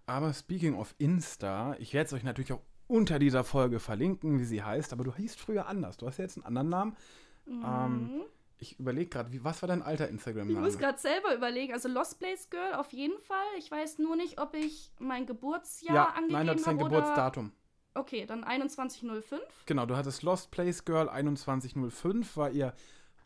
Aber 0.08 0.34
speaking 0.34 0.76
of 0.76 0.94
Insta, 0.98 1.76
ich 1.80 1.94
werde 1.94 2.08
es 2.08 2.14
euch 2.14 2.24
natürlich 2.24 2.54
auch 2.54 2.62
unter 2.88 3.18
dieser 3.18 3.44
Folge 3.44 3.80
verlinken, 3.80 4.40
wie 4.40 4.46
sie 4.46 4.64
heißt, 4.64 4.94
aber 4.94 5.04
du 5.04 5.14
hießt 5.14 5.40
früher 5.40 5.68
anders. 5.68 5.98
Du 5.98 6.06
hast 6.08 6.18
ja 6.18 6.24
jetzt 6.26 6.38
einen 6.38 6.46
anderen 6.46 6.70
Namen. 6.70 6.98
Mhm. 7.46 7.64
Ähm, 7.66 8.22
ich 8.58 8.80
überlege 8.80 9.10
gerade, 9.10 9.44
was 9.44 9.62
war 9.62 9.68
dein 9.68 9.82
alter 9.82 10.06
Ich 10.06 10.12
Instagram-Name? 10.12 10.60
muss 10.62 10.78
gerade 10.78 10.98
selber 10.98 11.36
überlegen. 11.36 11.74
Also 11.74 11.90
Lost 11.90 12.20
Place 12.20 12.50
Girl 12.50 12.74
auf 12.76 12.94
jeden 12.94 13.20
Fall. 13.20 13.46
Ich 13.58 13.70
weiß 13.70 14.00
nur 14.00 14.16
nicht, 14.16 14.40
ob 14.40 14.56
ich 14.56 14.92
mein 15.00 15.26
Geburtsjahr 15.26 15.96
ja, 15.96 16.06
angegeben 16.10 16.34
nein, 16.34 16.48
das 16.48 16.58
ist 16.58 16.68
dein 16.68 16.80
habe. 16.80 16.90
Geburtsdatum. 16.90 17.52
Okay, 17.96 18.26
dann 18.26 18.44
2105. 18.44 19.42
Genau, 19.66 19.86
du 19.86 19.96
hattest 19.96 20.22
Lost 20.22 20.52
Place 20.52 20.84
Girl 20.86 21.08
2105, 21.08 22.38
war 22.38 22.52
ihr 22.52 22.74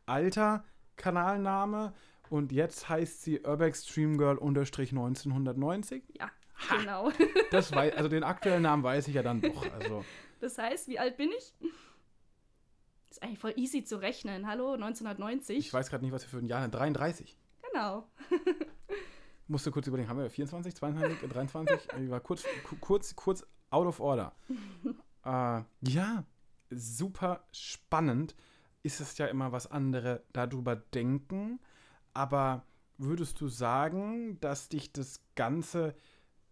alter 0.05 0.63
Kanalname 0.95 1.93
und 2.29 2.51
jetzt 2.51 2.87
heißt 2.87 3.23
sie 3.23 3.39
Urbex 3.41 3.87
Stream 3.87 4.17
Girl 4.17 4.37
unterstrich 4.37 4.91
1990. 4.91 6.03
Ja, 6.19 6.29
genau. 6.77 7.11
Das 7.51 7.71
wei 7.73 7.95
also 7.95 8.09
den 8.09 8.23
aktuellen 8.23 8.63
Namen 8.63 8.83
weiß 8.83 9.07
ich 9.07 9.15
ja 9.15 9.23
dann 9.23 9.41
doch. 9.41 9.71
Also 9.73 10.03
Das 10.39 10.57
heißt, 10.57 10.87
wie 10.87 10.99
alt 10.99 11.17
bin 11.17 11.29
ich? 11.37 11.53
Ist 13.09 13.23
eigentlich 13.23 13.39
voll 13.39 13.53
easy 13.55 13.83
zu 13.83 13.97
rechnen. 14.01 14.47
Hallo, 14.47 14.73
1990. 14.73 15.57
ich 15.57 15.73
weiß 15.73 15.89
gerade 15.89 16.03
nicht, 16.03 16.13
was 16.13 16.23
wir 16.23 16.29
für 16.29 16.37
ein 16.37 16.47
Jahr 16.47 16.61
haben. 16.61 16.71
33. 16.71 17.35
Genau. 17.71 18.07
Musste 19.47 19.71
kurz 19.71 19.87
überlegen, 19.87 20.09
haben 20.09 20.19
wir 20.19 20.29
24, 20.29 20.75
22, 20.75 21.29
23? 21.29 21.79
Ich 22.03 22.09
war 22.11 22.19
kurz, 22.19 22.43
ku- 22.63 22.75
kurz, 22.79 23.15
kurz 23.15 23.45
out 23.71 23.87
of 23.87 23.99
order. 23.99 24.35
äh, 25.25 25.61
ja, 25.81 26.23
super 26.69 27.43
spannend 27.51 28.35
ist 28.83 28.99
es 29.01 29.17
ja 29.17 29.25
immer, 29.25 29.51
was 29.51 29.65
andere 29.65 30.23
darüber 30.33 30.75
denken. 30.75 31.59
Aber 32.13 32.63
würdest 32.99 33.41
du 33.41 33.47
sagen, 33.47 34.39
dass 34.39 34.69
dich 34.69 34.91
das 34.93 35.19
Ganze 35.35 35.95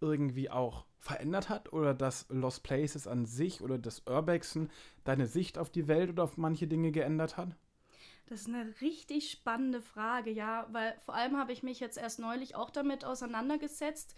irgendwie 0.02 0.50
auch 0.50 0.86
verändert 1.00 1.50
hat? 1.50 1.74
Oder 1.74 1.94
dass 1.94 2.26
Lost 2.30 2.64
Places 2.64 3.08
an 3.08 3.26
sich 3.26 3.62
oder 3.62 3.78
das 3.78 4.04
Urbexen 4.08 4.70
deine 5.04 5.28
Sicht 5.28 5.58
auf 5.58 5.70
die 5.70 5.88
Welt 5.88 6.10
oder 6.10 6.24
auf 6.24 6.38
manche 6.38 6.68
Dinge 6.68 6.92
geändert 6.92 7.38
hat? 7.38 7.50
Das 8.28 8.42
ist 8.42 8.48
eine 8.48 8.74
richtig 8.82 9.32
spannende 9.32 9.82
Frage, 9.82 10.32
ja, 10.32 10.68
weil 10.72 10.98
vor 11.06 11.16
allem 11.16 11.38
habe 11.38 11.54
ich 11.54 11.64
mich 11.64 11.80
jetzt 11.80 11.98
erst 11.98 12.20
neulich 12.20 12.56
auch 12.56 12.70
damit 12.70 13.06
auseinandergesetzt. 13.06 14.16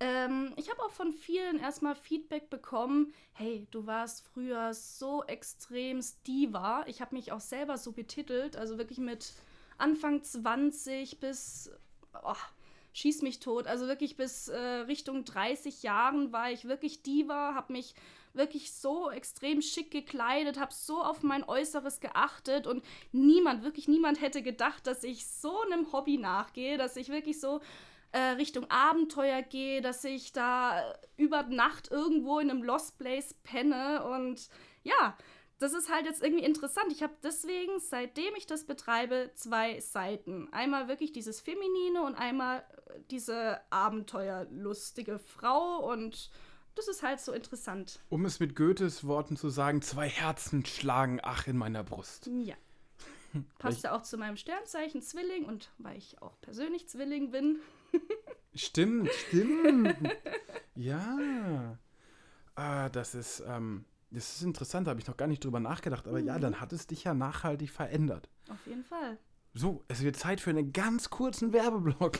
Ähm, 0.00 0.52
ich 0.56 0.68
habe 0.68 0.82
auch 0.82 0.90
von 0.90 1.12
vielen 1.12 1.60
erstmal 1.60 1.94
Feedback 1.94 2.50
bekommen, 2.50 3.14
hey, 3.34 3.68
du 3.70 3.86
warst 3.86 4.26
früher 4.26 4.74
so 4.74 5.22
extrem 5.24 6.00
Diva. 6.26 6.84
Ich 6.88 7.00
habe 7.00 7.14
mich 7.14 7.30
auch 7.30 7.40
selber 7.40 7.78
so 7.78 7.92
betitelt, 7.92 8.56
also 8.56 8.78
wirklich 8.78 8.98
mit 8.98 9.32
Anfang 9.78 10.24
20 10.24 11.20
bis, 11.20 11.70
oh, 12.20 12.34
schieß 12.92 13.22
mich 13.22 13.40
tot, 13.40 13.66
also 13.66 13.86
wirklich 13.86 14.16
bis 14.16 14.48
äh, 14.48 14.58
Richtung 14.58 15.24
30 15.24 15.82
Jahren 15.82 16.32
war 16.32 16.50
ich 16.50 16.66
wirklich 16.66 17.02
Diva, 17.02 17.54
habe 17.54 17.72
mich 17.72 17.94
wirklich 18.34 18.72
so 18.72 19.10
extrem 19.10 19.62
schick 19.62 19.90
gekleidet, 19.90 20.58
habe 20.58 20.72
so 20.72 21.02
auf 21.02 21.22
mein 21.22 21.44
Äußeres 21.44 22.00
geachtet 22.00 22.66
und 22.66 22.84
niemand, 23.12 23.62
wirklich 23.62 23.88
niemand 23.88 24.20
hätte 24.20 24.42
gedacht, 24.42 24.86
dass 24.86 25.04
ich 25.04 25.26
so 25.26 25.60
einem 25.62 25.92
Hobby 25.92 26.18
nachgehe, 26.18 26.78
dass 26.78 26.96
ich 26.96 27.08
wirklich 27.08 27.40
so 27.40 27.60
äh, 28.12 28.18
Richtung 28.18 28.70
Abenteuer 28.70 29.42
gehe, 29.42 29.80
dass 29.80 30.04
ich 30.04 30.32
da 30.32 30.80
äh, 30.80 30.94
über 31.16 31.42
Nacht 31.44 31.90
irgendwo 31.90 32.38
in 32.38 32.50
einem 32.50 32.62
Lost 32.62 32.98
Place 32.98 33.34
penne 33.42 34.04
und 34.04 34.48
ja, 34.82 35.16
das 35.62 35.74
ist 35.74 35.90
halt 35.90 36.06
jetzt 36.06 36.22
irgendwie 36.22 36.44
interessant. 36.44 36.90
Ich 36.90 37.04
habe 37.04 37.14
deswegen, 37.22 37.78
seitdem 37.78 38.34
ich 38.36 38.46
das 38.46 38.64
betreibe, 38.64 39.30
zwei 39.34 39.78
Seiten. 39.78 40.48
Einmal 40.52 40.88
wirklich 40.88 41.12
dieses 41.12 41.40
Feminine 41.40 42.02
und 42.02 42.16
einmal 42.16 42.64
diese 43.10 43.60
abenteuerlustige 43.70 45.18
Frau 45.18 45.90
und 45.90 46.30
das 46.74 46.88
ist 46.88 47.02
halt 47.02 47.20
so 47.20 47.32
interessant. 47.32 48.00
Um 48.08 48.24
es 48.24 48.40
mit 48.40 48.56
Goethes 48.56 49.04
Worten 49.06 49.36
zu 49.36 49.50
sagen, 49.50 49.82
zwei 49.82 50.08
Herzen 50.08 50.64
schlagen 50.64 51.20
ach 51.22 51.46
in 51.46 51.56
meiner 51.56 51.84
Brust. 51.84 52.30
Ja. 52.32 52.56
Passt 53.58 53.84
ja 53.84 53.94
auch 53.94 54.02
zu 54.02 54.16
meinem 54.16 54.36
Sternzeichen 54.36 55.02
Zwilling 55.02 55.44
und 55.44 55.70
weil 55.78 55.96
ich 55.98 56.20
auch 56.22 56.40
persönlich 56.40 56.88
Zwilling 56.88 57.30
bin. 57.30 57.58
Stimmt, 58.54 59.10
stimmt. 59.28 59.96
ja. 60.74 61.78
Ah, 62.54 62.90
das 62.90 63.14
ist, 63.14 63.42
ähm, 63.46 63.86
das 64.10 64.36
ist 64.36 64.42
interessant, 64.42 64.86
da 64.86 64.90
habe 64.90 65.00
ich 65.00 65.06
noch 65.06 65.16
gar 65.16 65.26
nicht 65.26 65.42
drüber 65.42 65.58
nachgedacht. 65.58 66.06
Aber 66.06 66.18
ja, 66.18 66.38
dann 66.38 66.60
hat 66.60 66.74
es 66.74 66.86
dich 66.86 67.04
ja 67.04 67.14
nachhaltig 67.14 67.70
verändert. 67.70 68.28
Auf 68.50 68.66
jeden 68.66 68.84
Fall. 68.84 69.16
So, 69.54 69.84
es 69.88 70.02
wird 70.02 70.16
Zeit 70.16 70.40
für 70.40 70.50
einen 70.50 70.72
ganz 70.72 71.10
kurzen 71.10 71.52
Werbeblock. 71.52 72.18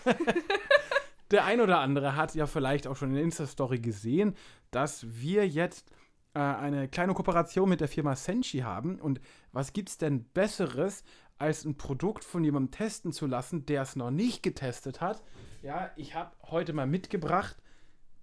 Der 1.30 1.46
ein 1.46 1.62
oder 1.62 1.78
andere 1.78 2.14
hat 2.14 2.34
ja 2.34 2.46
vielleicht 2.46 2.86
auch 2.86 2.96
schon 2.96 3.08
in 3.10 3.14
der 3.14 3.24
Insta-Story 3.24 3.78
gesehen, 3.78 4.36
dass 4.70 5.06
wir 5.08 5.48
jetzt 5.48 5.90
äh, 6.34 6.40
eine 6.40 6.88
kleine 6.88 7.14
Kooperation 7.14 7.70
mit 7.70 7.80
der 7.80 7.88
Firma 7.88 8.16
Senshi 8.16 8.58
haben. 8.58 9.00
Und 9.00 9.18
was 9.50 9.72
gibt's 9.72 9.96
denn 9.96 10.24
Besseres, 10.24 11.04
als 11.38 11.64
ein 11.64 11.76
Produkt 11.76 12.22
von 12.22 12.44
jemandem 12.44 12.70
testen 12.70 13.12
zu 13.12 13.26
lassen, 13.26 13.64
der 13.64 13.82
es 13.82 13.96
noch 13.96 14.10
nicht 14.10 14.42
getestet 14.42 15.00
hat? 15.00 15.22
Ja, 15.62 15.90
ich 15.96 16.14
habe 16.14 16.36
heute 16.42 16.74
mal 16.74 16.86
mitgebracht 16.86 17.56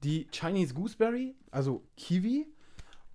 die 0.04 0.28
Chinese 0.32 0.76
Gooseberry, 0.76 1.36
also 1.50 1.84
Kiwi. 1.98 2.48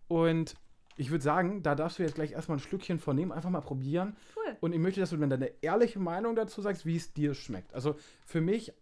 Und 0.09 0.57
ich 0.97 1.11
würde 1.11 1.25
sagen, 1.25 1.63
da 1.63 1.75
darfst 1.75 1.99
du 1.99 2.03
jetzt 2.03 2.15
gleich 2.15 2.33
erstmal 2.33 2.59
ein 2.59 2.61
Schlückchen 2.61 2.99
von 2.99 3.17
nehmen, 3.17 3.33
einfach 3.33 3.51
mal 3.51 3.61
probieren. 3.61 4.17
Cool. 4.37 4.57
Und 4.61 4.73
ich 4.73 4.79
möchte, 4.79 5.01
dass 5.01 5.11
du 5.11 5.17
mir 5.17 5.29
deine 5.29 5.53
ehrliche 5.63 5.99
Meinung 5.99 6.37
dazu 6.37 6.61
sagst, 6.63 6.87
wie 6.87 6.97
es 6.97 7.13
dir 7.13 7.35
schmeckt. 7.35 7.75
Also 7.75 7.97
für 8.25 8.41
mich, 8.41 8.73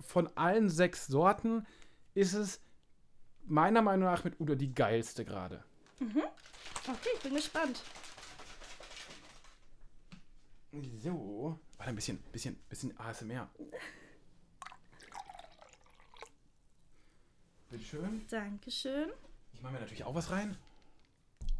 von 0.00 0.28
allen 0.36 0.68
sechs 0.68 1.06
Sorten, 1.06 1.66
ist 2.14 2.34
es 2.34 2.60
meiner 3.44 3.82
Meinung 3.82 4.08
nach 4.08 4.24
mit 4.24 4.40
Udo 4.40 4.54
die 4.54 4.74
geilste 4.74 5.24
gerade. 5.24 5.62
Okay, 6.00 7.08
ich 7.14 7.22
bin 7.22 7.34
gespannt. 7.34 7.82
So. 10.98 11.58
Warte, 11.76 11.90
ein 11.90 11.94
bisschen, 11.94 12.18
bisschen, 12.32 12.56
bisschen 12.68 12.98
ASMR. 12.98 13.48
Bitteschön. 17.70 18.26
Dankeschön. 18.28 19.10
Ich 19.52 19.62
mache 19.62 19.72
mir 19.72 19.80
natürlich 19.80 20.04
auch 20.04 20.14
was 20.14 20.30
rein. 20.30 20.56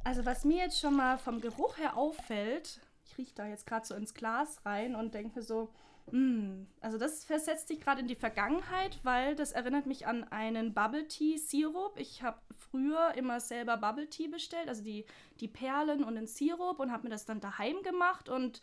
Also 0.07 0.25
was 0.25 0.45
mir 0.45 0.59
jetzt 0.59 0.79
schon 0.79 0.95
mal 0.95 1.19
vom 1.19 1.41
Geruch 1.41 1.79
her 1.79 1.97
auffällt, 1.97 2.81
ich 3.05 3.19
rieche 3.19 3.35
da 3.35 3.49
jetzt 3.49 3.67
gerade 3.67 3.85
so 3.85 3.97
ins 3.97 4.15
Glas 4.15 4.65
rein 4.65 4.95
und 4.95 5.15
denke 5.15 5.41
mir 5.41 5.45
so, 5.45 5.69
mm, 6.13 6.63
also 6.81 6.97
das 6.97 7.25
versetzt 7.25 7.67
sich 7.67 7.81
gerade 7.81 8.03
in 8.03 8.07
die 8.07 8.15
Vergangenheit, 8.15 9.01
weil 9.03 9.35
das 9.35 9.51
erinnert 9.51 9.87
mich 9.87 10.07
an 10.07 10.23
einen 10.23 10.75
Bubble 10.75 11.09
Tea 11.09 11.39
Sirup. 11.39 11.99
Ich 11.99 12.23
habe 12.23 12.39
früher 12.57 13.15
immer 13.17 13.41
selber 13.41 13.79
Bubble 13.79 14.09
Tea 14.09 14.29
bestellt, 14.29 14.69
also 14.69 14.85
die, 14.85 15.07
die 15.41 15.49
Perlen 15.49 16.05
und 16.05 16.15
den 16.15 16.29
Sirup 16.29 16.79
und 16.79 16.93
habe 16.93 17.03
mir 17.03 17.11
das 17.11 17.25
dann 17.25 17.41
daheim 17.41 17.83
gemacht 17.83 18.29
und 18.29 18.63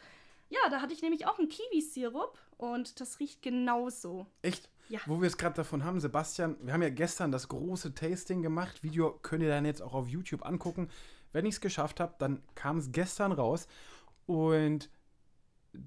ja, 0.50 0.70
da 0.70 0.80
hatte 0.80 0.94
ich 0.94 1.02
nämlich 1.02 1.28
auch 1.28 1.40
einen 1.40 1.50
Kiwi-Sirup 1.50 2.40
und 2.56 3.02
das 3.02 3.20
riecht 3.20 3.42
genauso. 3.42 4.28
Echt? 4.44 4.70
Ja. 4.88 5.02
Wo 5.08 5.20
wir 5.20 5.28
es 5.28 5.38
gerade 5.38 5.56
davon 5.56 5.84
haben, 5.84 6.00
Sebastian, 6.00 6.56
wir 6.62 6.72
haben 6.72 6.84
ja 6.84 6.90
gestern 6.90 7.34
das 7.34 7.50
große 7.50 7.96
Tasting 7.96 8.42
gemacht. 8.42 8.84
Video 8.84 9.18
könnt 9.22 9.44
ihr 9.44 9.50
dann 9.50 9.66
jetzt 9.66 9.82
auch 9.82 9.94
auf 9.94 10.08
YouTube 10.08 10.46
angucken. 10.46 10.90
Wenn 11.34 11.46
ich 11.46 11.56
es 11.56 11.62
geschafft 11.62 12.00
habe, 12.00 12.16
dann 12.20 12.42
kam 12.56 12.78
es 12.78 12.92
gestern 12.92 13.32
raus 13.32 13.68
und 14.26 14.90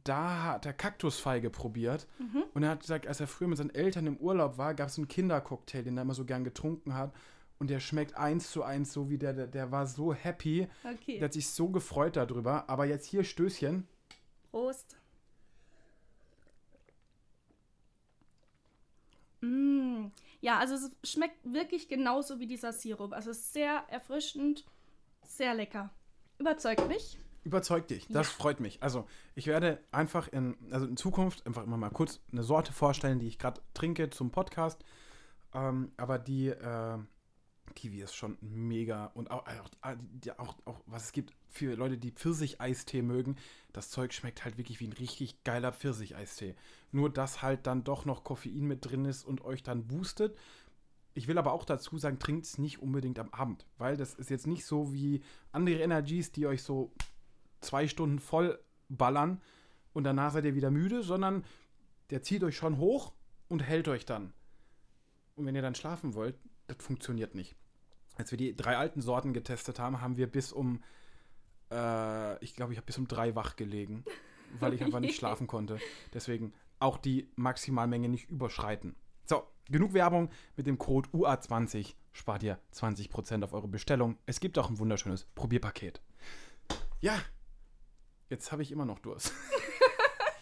da 0.04 0.42
hat 0.42 0.66
er 0.66 0.72
Kaktusfeige 0.72 1.48
probiert 1.48 2.08
und 2.54 2.64
er 2.64 2.70
hat 2.70 2.80
gesagt, 2.80 3.06
als 3.06 3.20
er 3.20 3.28
früher 3.28 3.48
mit 3.48 3.58
seinen 3.58 3.74
Eltern 3.74 4.06
im 4.08 4.16
Urlaub 4.16 4.58
war, 4.58 4.74
gab 4.74 4.88
es 4.88 4.98
einen 4.98 5.06
Kindercocktail, 5.08 5.84
den 5.84 5.96
er 5.96 6.02
immer 6.02 6.14
so 6.14 6.24
gern 6.24 6.42
getrunken 6.42 6.94
hat. 6.94 7.12
und 7.58 7.70
der 7.70 7.80
schmeckt 7.80 8.16
eins 8.16 8.50
zu 8.50 8.62
eins 8.62 8.92
so 8.92 9.08
wie 9.08 9.18
der, 9.18 9.32
der, 9.32 9.46
der 9.46 9.72
war 9.72 9.86
so 9.86 10.12
happy. 10.12 10.68
Okay. 10.84 11.18
Der 11.18 11.26
hat 11.26 11.32
sich 11.32 11.48
so 11.48 11.68
gefreut 11.68 12.16
darüber. 12.16 12.68
Aber 12.68 12.84
jetzt 12.84 13.06
hier 13.06 13.24
Stößchen. 13.24 13.86
Prost. 14.50 14.96
Mm. 19.40 20.06
Ja, 20.40 20.58
also 20.58 20.74
es 20.74 20.90
schmeckt 21.10 21.38
wirklich 21.44 21.88
genauso 21.88 22.38
wie 22.38 22.46
dieser 22.46 22.72
Sirup. 22.72 23.12
Also 23.12 23.30
es 23.30 23.38
ist 23.38 23.52
sehr 23.52 23.84
erfrischend, 23.88 24.64
sehr 25.26 25.54
lecker. 25.54 25.90
Überzeugt 26.38 26.86
mich. 26.88 27.18
Überzeugt 27.44 27.90
dich, 27.90 28.06
das 28.08 28.26
Ja. 28.28 28.32
freut 28.34 28.58
mich. 28.60 28.82
Also 28.82 29.06
ich 29.36 29.46
werde 29.46 29.78
einfach 29.92 30.26
in, 30.28 30.56
also 30.72 30.86
in 30.86 30.96
Zukunft 30.96 31.46
einfach 31.46 31.62
immer 31.62 31.76
mal 31.76 31.90
kurz 31.90 32.20
eine 32.32 32.42
Sorte 32.42 32.72
vorstellen, 32.72 33.20
die 33.20 33.28
ich 33.28 33.38
gerade 33.38 33.60
trinke 33.72 34.10
zum 34.10 34.30
Podcast. 34.32 34.84
Ähm, 35.54 35.92
aber 35.96 36.18
die 36.18 36.48
äh, 36.48 36.98
Kiwi 37.76 38.00
ist 38.02 38.14
schon 38.16 38.36
mega 38.40 39.06
und 39.14 39.30
auch, 39.30 39.44
auch, 39.46 39.94
die- 40.24 40.32
auch, 40.38 40.56
auch, 40.64 40.80
was 40.86 41.04
es 41.04 41.12
gibt 41.12 41.34
für 41.48 41.74
Leute, 41.76 41.98
die 41.98 42.10
Pfirsich-Eistee 42.10 43.02
mögen, 43.02 43.36
das 43.72 43.90
Zeug 43.90 44.12
schmeckt 44.12 44.44
halt 44.44 44.58
wirklich 44.58 44.80
wie 44.80 44.88
ein 44.88 44.92
richtig 44.92 45.42
geiler 45.44 45.72
Pfirsich-Eistee. 45.72 46.56
Nur, 46.90 47.10
dass 47.10 47.42
halt 47.42 47.66
dann 47.66 47.84
doch 47.84 48.04
noch 48.04 48.24
Koffein 48.24 48.64
mit 48.66 48.84
drin 48.84 49.04
ist 49.04 49.24
und 49.24 49.44
euch 49.44 49.62
dann 49.62 49.86
boostet. 49.86 50.36
Ich 51.16 51.28
will 51.28 51.38
aber 51.38 51.52
auch 51.52 51.64
dazu 51.64 51.96
sagen, 51.96 52.18
trinkt 52.18 52.44
es 52.44 52.58
nicht 52.58 52.82
unbedingt 52.82 53.18
am 53.18 53.30
Abend, 53.30 53.66
weil 53.78 53.96
das 53.96 54.12
ist 54.12 54.28
jetzt 54.28 54.46
nicht 54.46 54.66
so 54.66 54.92
wie 54.92 55.22
andere 55.50 55.80
Energies, 55.80 56.30
die 56.30 56.46
euch 56.46 56.62
so 56.62 56.92
zwei 57.62 57.88
Stunden 57.88 58.18
voll 58.18 58.58
ballern 58.90 59.40
und 59.94 60.04
danach 60.04 60.32
seid 60.32 60.44
ihr 60.44 60.54
wieder 60.54 60.70
müde, 60.70 61.02
sondern 61.02 61.42
der 62.10 62.22
zieht 62.22 62.44
euch 62.44 62.54
schon 62.54 62.76
hoch 62.76 63.14
und 63.48 63.62
hält 63.62 63.88
euch 63.88 64.04
dann. 64.04 64.34
Und 65.36 65.46
wenn 65.46 65.54
ihr 65.54 65.62
dann 65.62 65.74
schlafen 65.74 66.12
wollt, 66.12 66.38
das 66.66 66.76
funktioniert 66.80 67.34
nicht. 67.34 67.56
Als 68.16 68.30
wir 68.30 68.36
die 68.36 68.54
drei 68.54 68.76
alten 68.76 69.00
Sorten 69.00 69.32
getestet 69.32 69.78
haben, 69.78 70.02
haben 70.02 70.18
wir 70.18 70.26
bis 70.26 70.52
um, 70.52 70.82
äh, 71.70 72.44
ich 72.44 72.54
glaube, 72.54 72.74
ich 72.74 72.78
habe 72.78 72.84
bis 72.84 72.98
um 72.98 73.08
drei 73.08 73.34
wach 73.34 73.56
gelegen, 73.56 74.04
weil 74.60 74.74
ich 74.74 74.84
einfach 74.84 75.00
nicht 75.00 75.16
schlafen 75.18 75.46
konnte. 75.46 75.78
Deswegen 76.12 76.52
auch 76.78 76.98
die 76.98 77.26
Maximalmenge 77.36 78.10
nicht 78.10 78.28
überschreiten. 78.28 78.96
So, 79.26 79.42
genug 79.68 79.92
Werbung. 79.92 80.30
Mit 80.56 80.66
dem 80.66 80.78
Code 80.78 81.08
UA20 81.10 81.94
spart 82.12 82.44
ihr 82.44 82.58
20% 82.72 83.42
auf 83.44 83.52
eure 83.52 83.68
Bestellung. 83.68 84.16
Es 84.24 84.38
gibt 84.40 84.56
auch 84.56 84.70
ein 84.70 84.78
wunderschönes 84.78 85.24
Probierpaket. 85.34 86.00
Ja, 87.00 87.18
jetzt 88.30 88.52
habe 88.52 88.62
ich 88.62 88.70
immer 88.70 88.84
noch 88.84 89.00
Durst. 89.00 89.32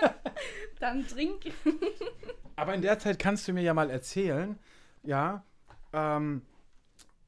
Dann 0.81 1.07
trink. 1.07 1.53
Aber 2.57 2.75
in 2.75 2.83
der 2.83 2.99
Zeit 2.99 3.19
kannst 3.19 3.49
du 3.49 3.53
mir 3.55 3.63
ja 3.63 3.73
mal 3.73 3.91
erzählen, 3.91 4.59
ja, 5.03 5.45
ähm, 5.93 6.43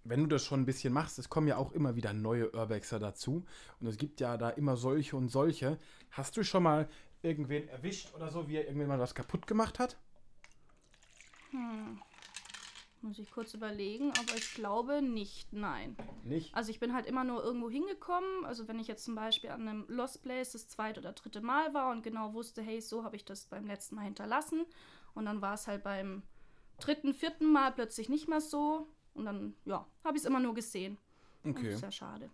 wenn 0.04 0.20
du 0.20 0.26
das 0.26 0.44
schon 0.44 0.60
ein 0.60 0.66
bisschen 0.66 0.92
machst, 0.92 1.18
es 1.18 1.30
kommen 1.30 1.48
ja 1.48 1.56
auch 1.56 1.72
immer 1.72 1.96
wieder 1.96 2.12
neue 2.12 2.54
Urbexer 2.54 2.98
dazu. 2.98 3.44
Und 3.80 3.86
es 3.86 3.96
gibt 3.96 4.20
ja 4.20 4.36
da 4.36 4.50
immer 4.50 4.76
solche 4.76 5.16
und 5.16 5.28
solche. 5.28 5.78
Hast 6.10 6.36
du 6.36 6.44
schon 6.44 6.62
mal 6.62 6.88
irgendwen 7.22 7.66
erwischt 7.68 8.14
oder 8.14 8.30
so, 8.30 8.46
wie 8.46 8.56
er 8.56 8.66
irgendwann 8.66 8.88
mal 8.88 8.98
was 9.00 9.14
kaputt 9.14 9.46
gemacht 9.46 9.78
hat? 9.78 9.96
Hm. 11.56 11.98
Muss 13.02 13.18
ich 13.18 13.30
kurz 13.30 13.54
überlegen, 13.54 14.10
aber 14.18 14.36
ich 14.36 14.54
glaube 14.54 15.00
nicht, 15.00 15.52
nein. 15.52 15.96
Nicht? 16.24 16.54
Also 16.54 16.70
ich 16.70 16.80
bin 16.80 16.92
halt 16.92 17.06
immer 17.06 17.24
nur 17.24 17.42
irgendwo 17.42 17.70
hingekommen. 17.70 18.44
Also 18.44 18.68
wenn 18.68 18.80
ich 18.80 18.88
jetzt 18.88 19.04
zum 19.04 19.14
Beispiel 19.14 19.50
an 19.50 19.68
einem 19.68 19.84
Lost 19.88 20.22
Place 20.22 20.52
das 20.52 20.68
zweite 20.68 21.00
oder 21.00 21.12
dritte 21.12 21.40
Mal 21.40 21.72
war 21.72 21.92
und 21.92 22.02
genau 22.02 22.32
wusste, 22.32 22.62
hey, 22.62 22.80
so 22.80 23.04
habe 23.04 23.16
ich 23.16 23.24
das 23.24 23.46
beim 23.46 23.66
letzten 23.66 23.94
Mal 23.94 24.04
hinterlassen. 24.04 24.64
Und 25.14 25.26
dann 25.26 25.40
war 25.40 25.54
es 25.54 25.66
halt 25.66 25.84
beim 25.84 26.22
dritten, 26.80 27.14
vierten 27.14 27.52
Mal 27.52 27.72
plötzlich 27.72 28.08
nicht 28.08 28.28
mehr 28.28 28.40
so. 28.40 28.88
Und 29.14 29.26
dann, 29.26 29.54
ja, 29.64 29.86
habe 30.02 30.16
ich 30.16 30.22
es 30.22 30.26
immer 30.26 30.40
nur 30.40 30.54
gesehen. 30.54 30.98
Und 31.44 31.52
Okay. 31.52 31.66
Das 31.66 31.74
ist 31.76 31.82
ja 31.82 31.92
schade. 31.92 32.30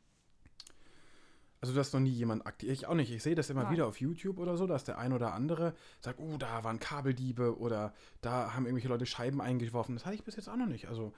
Also, 1.63 1.75
dass 1.75 1.93
noch 1.93 2.01
nie 2.01 2.11
jemand 2.11 2.45
aktiv. 2.45 2.71
Ich 2.71 2.87
auch 2.89 2.95
nicht. 2.95 3.11
Ich 3.13 3.23
sehe 3.23 3.35
das 3.37 3.49
immer 3.49 3.63
Nein. 3.63 3.73
wieder 3.73 3.87
auf 3.87 4.01
YouTube 4.01 4.39
oder 4.39 4.57
so, 4.57 4.67
dass 4.67 4.83
der 4.85 4.99
ein 4.99 5.13
oder 5.13 5.33
andere 5.33 5.75
sagt, 6.01 6.19
oh, 6.19 6.37
da 6.37 6.65
waren 6.65 6.81
Kabeldiebe 6.81 7.57
oder 7.57 7.95
da 8.21 8.53
haben 8.55 8.67
irgendwelche 8.67 8.89
Leute 8.89 9.07
Scheiben 9.07 9.41
eingeworfen. 9.41 9.95
Das 9.95 10.05
hatte 10.05 10.17
ich 10.17 10.25
bis 10.25 10.35
jetzt 10.37 10.49
auch 10.49 10.57
noch 10.57 10.67
nicht. 10.67 10.89
Also. 10.89 11.13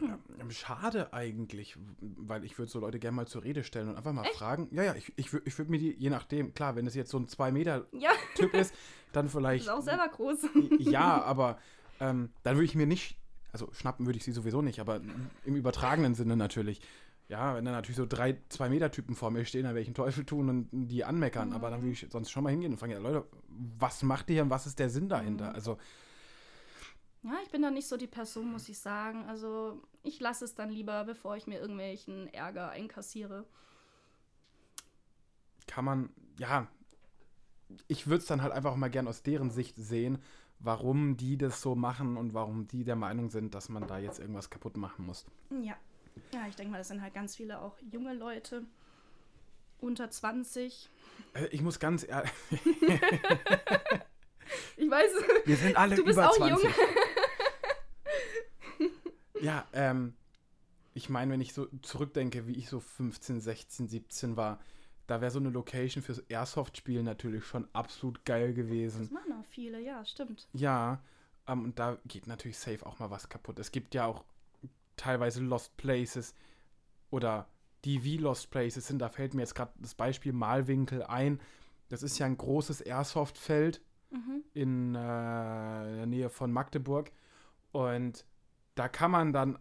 ähm, 0.00 0.50
Schade 0.52 1.12
eigentlich, 1.12 1.76
weil 2.00 2.44
ich 2.44 2.56
würde 2.58 2.70
so 2.70 2.78
Leute 2.78 2.98
gerne 3.00 3.16
mal 3.16 3.26
zur 3.26 3.42
Rede 3.42 3.64
stellen 3.64 3.88
und 3.88 3.96
einfach 3.96 4.12
mal 4.12 4.24
fragen. 4.34 4.68
Ja, 4.70 4.84
ja, 4.84 4.94
ich, 4.94 5.12
ich 5.16 5.32
würde 5.32 5.46
ich 5.48 5.58
würd 5.58 5.70
mir 5.70 5.78
die, 5.78 5.92
je 5.98 6.10
nachdem, 6.10 6.54
klar, 6.54 6.76
wenn 6.76 6.86
es 6.86 6.94
jetzt 6.94 7.10
so 7.10 7.18
ein 7.18 7.26
2-Meter-Typ 7.26 8.54
Ja, 8.54 8.60
ist, 8.60 8.74
dann 9.12 9.28
vielleicht. 9.28 9.64
ist 9.64 9.70
auch 9.70 9.82
selber 9.82 10.06
groß. 10.08 10.46
Ja, 10.78 11.22
aber 11.22 11.58
ähm, 11.98 12.30
dann 12.44 12.56
würde 12.56 12.66
ich 12.66 12.74
mir 12.74 12.86
nicht, 12.86 13.16
also 13.52 13.72
schnappen 13.72 14.06
würde 14.06 14.18
ich 14.18 14.24
sie 14.24 14.32
sowieso 14.32 14.62
nicht, 14.62 14.78
aber 14.80 15.00
im 15.44 15.56
übertragenen 15.56 16.14
Sinne 16.14 16.36
natürlich. 16.36 16.80
Ja, 17.28 17.56
wenn 17.56 17.64
da 17.64 17.72
natürlich 17.72 17.96
so 17.96 18.06
drei, 18.06 18.38
zwei 18.48 18.68
Meter 18.68 18.90
Typen 18.90 19.16
vor 19.16 19.30
mir 19.30 19.44
stehen, 19.44 19.64
dann 19.64 19.74
werde 19.74 19.82
ich 19.82 19.88
einen 19.88 19.94
Teufel 19.94 20.24
tun 20.24 20.48
und 20.48 20.68
die 20.72 21.04
anmeckern. 21.04 21.52
Aber 21.52 21.70
dann 21.70 21.82
würde 21.82 21.92
ich 21.92 22.06
sonst 22.08 22.30
schon 22.30 22.44
mal 22.44 22.50
hingehen 22.50 22.72
und 22.72 22.78
fragen, 22.78 22.92
ja, 22.92 22.98
Leute, 22.98 23.26
was 23.48 24.02
macht 24.04 24.28
ihr 24.30 24.34
hier 24.34 24.42
und 24.44 24.50
was 24.50 24.66
ist 24.66 24.78
der 24.78 24.90
Sinn 24.90 25.08
dahinter? 25.08 25.52
Also, 25.52 25.78
Ja, 27.22 27.32
ich 27.42 27.50
bin 27.50 27.62
da 27.62 27.70
nicht 27.70 27.88
so 27.88 27.96
die 27.96 28.06
Person, 28.06 28.52
muss 28.52 28.68
ich 28.68 28.78
sagen. 28.78 29.24
Also 29.24 29.82
ich 30.04 30.20
lasse 30.20 30.44
es 30.44 30.54
dann 30.54 30.70
lieber, 30.70 31.02
bevor 31.04 31.36
ich 31.36 31.48
mir 31.48 31.58
irgendwelchen 31.58 32.32
Ärger 32.32 32.70
einkassiere. 32.70 33.44
kann 35.66 35.84
man, 35.84 36.10
ja, 36.38 36.68
ich 37.88 38.06
würde 38.06 38.18
es 38.18 38.26
dann 38.26 38.42
halt 38.42 38.52
einfach 38.52 38.76
mal 38.76 38.88
gern 38.88 39.08
aus 39.08 39.24
deren 39.24 39.50
Sicht 39.50 39.76
sehen, 39.76 40.18
warum 40.60 41.16
die 41.16 41.36
das 41.36 41.60
so 41.60 41.74
machen 41.74 42.16
und 42.16 42.34
warum 42.34 42.68
die 42.68 42.84
der 42.84 42.96
Meinung 42.96 43.30
sind, 43.30 43.54
dass 43.54 43.68
man 43.68 43.86
da 43.86 43.98
jetzt 43.98 44.20
irgendwas 44.20 44.48
kaputt 44.48 44.76
machen 44.76 45.06
muss. 45.06 45.26
Ja. 45.50 45.74
Ja, 46.32 46.46
ich 46.48 46.56
denke 46.56 46.72
mal, 46.72 46.78
das 46.78 46.88
sind 46.88 47.02
halt 47.02 47.14
ganz 47.14 47.36
viele 47.36 47.60
auch 47.60 47.76
junge 47.90 48.14
Leute. 48.14 48.64
Unter 49.78 50.10
20. 50.10 50.88
Äh, 51.34 51.46
Ich 51.48 51.60
muss 51.62 51.78
ganz 51.78 52.06
ehrlich, 52.08 52.30
Ich 54.76 54.90
weiß, 54.90 55.10
wir 55.44 55.56
sind 55.56 55.76
alle 55.76 55.96
Du 55.96 56.04
bist 56.04 56.16
über 56.18 56.30
auch 56.30 56.36
20. 56.36 56.62
jung. 56.64 56.72
Ja, 59.40 59.66
ähm, 59.74 60.14
ich 60.94 61.10
meine, 61.10 61.30
wenn 61.32 61.42
ich 61.42 61.52
so 61.52 61.66
zurückdenke, 61.82 62.46
wie 62.46 62.54
ich 62.56 62.68
so 62.70 62.80
15, 62.80 63.40
16, 63.40 63.86
17 63.88 64.36
war, 64.36 64.60
da 65.06 65.20
wäre 65.20 65.30
so 65.30 65.38
eine 65.38 65.50
Location 65.50 66.02
fürs 66.02 66.20
Airsoft-Spiel 66.20 67.02
natürlich 67.02 67.44
schon 67.44 67.68
absolut 67.74 68.24
geil 68.24 68.48
das 68.48 68.56
gewesen. 68.56 69.12
machen 69.12 69.32
auch 69.34 69.44
viele, 69.44 69.78
ja, 69.80 70.04
stimmt. 70.06 70.48
Ja, 70.54 71.02
ähm, 71.46 71.64
und 71.64 71.78
da 71.78 71.98
geht 72.06 72.26
natürlich 72.26 72.58
safe 72.58 72.84
auch 72.86 72.98
mal 72.98 73.10
was 73.10 73.28
kaputt. 73.28 73.58
Es 73.58 73.70
gibt 73.70 73.94
ja 73.94 74.06
auch 74.06 74.24
teilweise 74.96 75.42
Lost 75.42 75.76
Places 75.76 76.34
oder 77.10 77.48
die 77.84 78.02
wie 78.04 78.16
Lost 78.16 78.50
Places 78.50 78.86
sind. 78.86 78.98
Da 79.00 79.08
fällt 79.08 79.34
mir 79.34 79.42
jetzt 79.42 79.54
gerade 79.54 79.72
das 79.78 79.94
Beispiel 79.94 80.32
Malwinkel 80.32 81.02
ein. 81.04 81.40
Das 81.88 82.02
ist 82.02 82.18
ja 82.18 82.26
ein 82.26 82.36
großes 82.36 82.80
Airsoft-Feld 82.80 83.80
Mhm. 84.10 84.44
in 84.54 84.94
äh, 84.94 84.98
der 84.98 86.06
Nähe 86.06 86.30
von 86.30 86.52
Magdeburg. 86.52 87.10
Und 87.72 88.24
da 88.76 88.88
kann 88.88 89.10
man 89.10 89.32
dann 89.32 89.58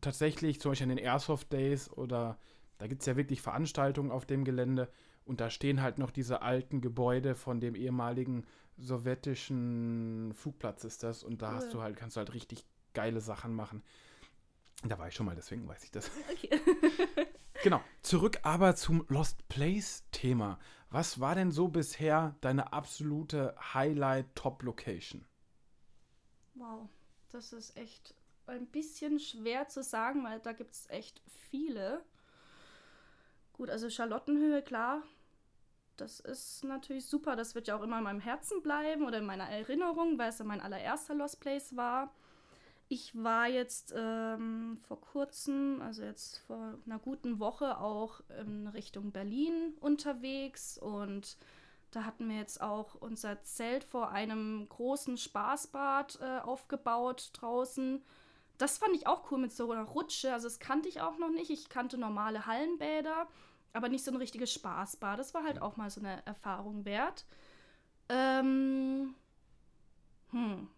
tatsächlich, 0.00 0.60
zum 0.60 0.70
Beispiel 0.70 0.90
an 0.90 0.96
den 0.96 1.04
Airsoft 1.04 1.52
Days 1.52 1.90
oder 1.92 2.38
da 2.78 2.86
gibt 2.86 3.02
es 3.02 3.06
ja 3.06 3.16
wirklich 3.16 3.42
Veranstaltungen 3.42 4.10
auf 4.10 4.24
dem 4.26 4.44
Gelände 4.44 4.88
und 5.26 5.40
da 5.40 5.50
stehen 5.50 5.82
halt 5.82 5.98
noch 5.98 6.10
diese 6.10 6.40
alten 6.42 6.80
Gebäude 6.80 7.34
von 7.34 7.60
dem 7.60 7.74
ehemaligen 7.74 8.44
sowjetischen 8.78 10.32
Flugplatz 10.34 10.84
ist 10.84 11.02
das 11.02 11.22
und 11.22 11.42
da 11.42 11.52
hast 11.52 11.66
Cool. 11.66 11.72
du 11.72 11.82
halt, 11.82 11.96
kannst 11.96 12.16
du 12.16 12.18
halt 12.18 12.34
richtig 12.34 12.64
geile 12.94 13.20
Sachen 13.20 13.54
machen. 13.54 13.82
Da 14.84 14.98
war 14.98 15.08
ich 15.08 15.14
schon 15.14 15.26
mal, 15.26 15.34
deswegen 15.34 15.66
weiß 15.66 15.84
ich 15.84 15.90
das. 15.90 16.10
Okay. 16.30 16.60
Genau. 17.62 17.80
Zurück 18.02 18.40
aber 18.42 18.76
zum 18.76 19.06
Lost 19.08 19.48
Place-Thema. 19.48 20.58
Was 20.90 21.20
war 21.20 21.34
denn 21.34 21.50
so 21.50 21.68
bisher 21.68 22.36
deine 22.42 22.72
absolute 22.72 23.56
Highlight-Top-Location? 23.74 25.24
Wow, 26.54 26.88
das 27.30 27.54
ist 27.54 27.76
echt 27.76 28.14
ein 28.46 28.66
bisschen 28.66 29.18
schwer 29.18 29.68
zu 29.68 29.82
sagen, 29.82 30.22
weil 30.22 30.38
da 30.40 30.52
gibt 30.52 30.72
es 30.72 30.88
echt 30.90 31.20
viele. 31.50 32.04
Gut, 33.54 33.70
also 33.70 33.88
Charlottenhöhe, 33.90 34.62
klar. 34.62 35.02
Das 35.96 36.20
ist 36.20 36.62
natürlich 36.62 37.06
super. 37.06 37.36
Das 37.36 37.54
wird 37.54 37.68
ja 37.68 37.76
auch 37.76 37.82
immer 37.82 37.98
in 37.98 38.04
meinem 38.04 38.20
Herzen 38.20 38.62
bleiben 38.62 39.06
oder 39.06 39.18
in 39.18 39.26
meiner 39.26 39.48
Erinnerung, 39.48 40.18
weil 40.18 40.28
es 40.28 40.38
ja 40.38 40.44
mein 40.44 40.60
allererster 40.60 41.14
Lost 41.14 41.40
Place 41.40 41.74
war. 41.74 42.14
Ich 42.88 43.20
war 43.20 43.48
jetzt 43.48 43.92
ähm, 43.96 44.78
vor 44.86 45.00
kurzem, 45.00 45.80
also 45.82 46.04
jetzt 46.04 46.38
vor 46.46 46.78
einer 46.86 47.00
guten 47.00 47.40
Woche, 47.40 47.78
auch 47.78 48.20
in 48.40 48.68
Richtung 48.68 49.10
Berlin 49.10 49.74
unterwegs 49.80 50.78
und 50.78 51.36
da 51.90 52.04
hatten 52.04 52.28
wir 52.28 52.36
jetzt 52.36 52.60
auch 52.60 52.94
unser 52.94 53.42
Zelt 53.42 53.82
vor 53.82 54.10
einem 54.10 54.68
großen 54.68 55.16
Spaßbad 55.16 56.18
äh, 56.20 56.38
aufgebaut 56.40 57.30
draußen. 57.32 58.04
Das 58.58 58.78
fand 58.78 58.94
ich 58.94 59.06
auch 59.06 59.30
cool 59.30 59.38
mit 59.38 59.52
so 59.52 59.70
einer 59.72 59.82
Rutsche. 59.82 60.32
Also 60.32 60.46
das 60.46 60.58
kannte 60.58 60.88
ich 60.88 61.00
auch 61.00 61.18
noch 61.18 61.30
nicht. 61.30 61.50
Ich 61.50 61.68
kannte 61.68 61.98
normale 61.98 62.46
Hallenbäder, 62.46 63.26
aber 63.72 63.88
nicht 63.88 64.04
so 64.04 64.10
ein 64.10 64.16
richtiges 64.16 64.52
Spaßbad. 64.52 65.18
Das 65.18 65.34
war 65.34 65.42
halt 65.44 65.60
auch 65.60 65.76
mal 65.76 65.90
so 65.90 66.00
eine 66.00 66.24
Erfahrung 66.26 66.84
wert. 66.84 67.24
Ähm, 68.08 69.14
hm. 70.30 70.68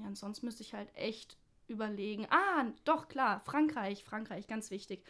Ja, 0.00 0.06
ansonsten 0.06 0.46
müsste 0.46 0.62
ich 0.62 0.74
halt 0.74 0.94
echt 0.94 1.36
überlegen. 1.68 2.26
Ah, 2.30 2.66
doch, 2.84 3.08
klar, 3.08 3.40
Frankreich, 3.44 4.04
Frankreich, 4.04 4.46
ganz 4.46 4.70
wichtig. 4.70 5.04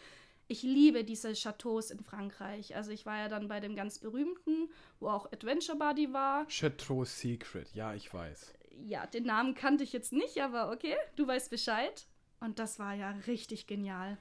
Ich 0.47 0.63
liebe 0.63 1.03
diese 1.05 1.33
Chateaus 1.33 1.91
in 1.91 2.01
Frankreich. 2.01 2.75
Also 2.75 2.91
ich 2.91 3.05
war 3.05 3.17
ja 3.17 3.29
dann 3.29 3.47
bei 3.47 3.59
dem 3.61 3.75
ganz 3.75 3.99
berühmten, 3.99 4.69
wo 4.99 5.07
auch 5.07 5.31
Adventure 5.31 5.77
Buddy 5.77 6.11
war. 6.11 6.45
Chateau 6.47 7.05
Secret, 7.05 7.73
ja, 7.73 7.93
ich 7.93 8.13
weiß. 8.13 8.53
Ja, 8.85 9.05
den 9.07 9.23
Namen 9.23 9.55
kannte 9.55 9.83
ich 9.83 9.93
jetzt 9.93 10.11
nicht, 10.11 10.41
aber 10.41 10.71
okay, 10.71 10.95
du 11.15 11.25
weißt 11.25 11.49
Bescheid. 11.49 12.05
Und 12.41 12.59
das 12.59 12.79
war 12.79 12.93
ja 12.93 13.11
richtig 13.27 13.67
genial. 13.67 14.17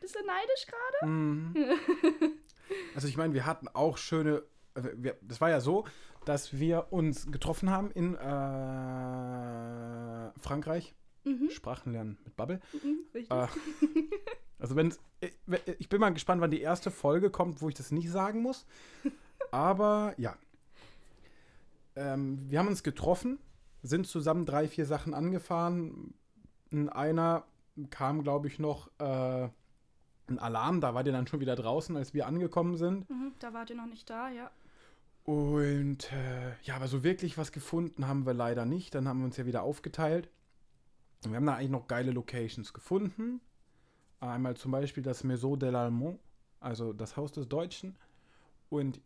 Bisschen 0.00 0.24
neidisch 0.24 0.66
gerade? 0.66 1.12
Mhm. 1.12 1.54
also 2.94 3.08
ich 3.08 3.16
meine, 3.16 3.34
wir 3.34 3.44
hatten 3.44 3.68
auch 3.68 3.98
schöne. 3.98 4.44
Also 4.74 4.90
wir, 4.96 5.16
das 5.22 5.40
war 5.40 5.50
ja 5.50 5.60
so, 5.60 5.84
dass 6.24 6.58
wir 6.58 6.92
uns 6.92 7.30
getroffen 7.30 7.70
haben 7.70 7.90
in 7.92 8.14
äh, 8.14 8.18
Frankreich. 10.38 10.94
Mhm. 11.24 11.48
Sprachen 11.50 11.92
lernen 11.92 12.18
mit 12.24 12.36
Bubble. 12.36 12.60
Mhm, 12.72 12.98
richtig. 13.14 13.34
Äh, 13.34 13.46
also 14.58 14.76
wenn 14.76 14.92
ich, 15.20 15.38
ich 15.78 15.88
bin 15.88 16.00
mal 16.00 16.10
gespannt, 16.10 16.42
wann 16.42 16.50
die 16.50 16.60
erste 16.60 16.90
Folge 16.90 17.30
kommt, 17.30 17.62
wo 17.62 17.68
ich 17.68 17.74
das 17.74 17.92
nicht 17.92 18.10
sagen 18.10 18.42
muss. 18.42 18.66
Aber 19.50 20.14
ja. 20.18 20.36
Ähm, 21.96 22.50
wir 22.50 22.58
haben 22.58 22.66
uns 22.66 22.82
getroffen, 22.82 23.38
sind 23.82 24.06
zusammen 24.06 24.46
drei, 24.46 24.66
vier 24.68 24.84
Sachen 24.84 25.14
angefahren. 25.14 26.14
In 26.70 26.88
einer 26.88 27.44
kam, 27.90 28.22
glaube 28.22 28.48
ich, 28.48 28.58
noch 28.58 28.88
äh, 28.98 29.48
ein 30.26 30.38
Alarm. 30.38 30.80
Da 30.80 30.94
war 30.94 31.04
der 31.04 31.12
dann 31.12 31.26
schon 31.26 31.40
wieder 31.40 31.56
draußen, 31.56 31.96
als 31.96 32.12
wir 32.14 32.26
angekommen 32.26 32.76
sind. 32.76 33.08
Mhm, 33.08 33.32
da 33.38 33.54
wart 33.54 33.70
ihr 33.70 33.76
noch 33.76 33.86
nicht 33.86 34.10
da, 34.10 34.28
ja. 34.28 34.50
Und 35.24 36.12
äh, 36.12 36.52
ja, 36.64 36.76
aber 36.76 36.86
so 36.86 37.02
wirklich 37.02 37.38
was 37.38 37.50
gefunden 37.50 38.06
haben 38.06 38.26
wir 38.26 38.34
leider 38.34 38.66
nicht. 38.66 38.94
Dann 38.94 39.08
haben 39.08 39.20
wir 39.20 39.24
uns 39.24 39.38
ja 39.38 39.46
wieder 39.46 39.62
aufgeteilt. 39.62 40.28
Wir 41.22 41.36
haben 41.36 41.46
da 41.46 41.54
eigentlich 41.54 41.70
noch 41.70 41.88
geile 41.88 42.12
Locations 42.12 42.74
gefunden. 42.74 43.40
Einmal 44.20 44.56
zum 44.56 44.72
Beispiel 44.72 45.02
das 45.02 45.24
Maison 45.24 45.58
de 45.58 45.70
l'Allemand, 45.70 46.18
also 46.60 46.92
das 46.92 47.16
Haus 47.16 47.32
des 47.32 47.48
Deutschen. 47.48 47.96
Und 48.68 49.00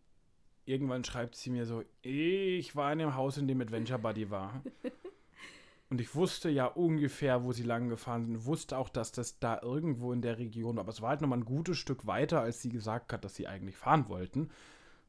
irgendwann 0.64 1.04
schreibt 1.04 1.36
sie 1.36 1.50
mir 1.50 1.66
so, 1.66 1.84
ich 2.02 2.74
war 2.74 2.92
in 2.92 2.98
dem 2.98 3.14
Haus, 3.14 3.38
in 3.38 3.46
dem 3.46 3.60
Adventure 3.60 3.98
Buddy 3.98 4.30
war. 4.30 4.62
Und 5.90 6.00
ich 6.02 6.14
wusste 6.14 6.50
ja 6.50 6.66
ungefähr, 6.66 7.44
wo 7.44 7.52
sie 7.52 7.62
lang 7.62 7.88
gefahren 7.88 8.26
sind. 8.26 8.44
Wusste 8.44 8.76
auch, 8.76 8.90
dass 8.90 9.10
das 9.10 9.38
da 9.38 9.60
irgendwo 9.62 10.12
in 10.12 10.20
der 10.20 10.38
Region 10.38 10.76
war. 10.76 10.82
Aber 10.82 10.92
es 10.92 11.00
war 11.00 11.10
halt 11.10 11.22
nochmal 11.22 11.38
ein 11.38 11.46
gutes 11.46 11.78
Stück 11.78 12.06
weiter, 12.06 12.40
als 12.42 12.60
sie 12.60 12.68
gesagt 12.68 13.12
hat, 13.12 13.24
dass 13.24 13.36
sie 13.36 13.46
eigentlich 13.46 13.76
fahren 13.76 14.08
wollten. 14.08 14.50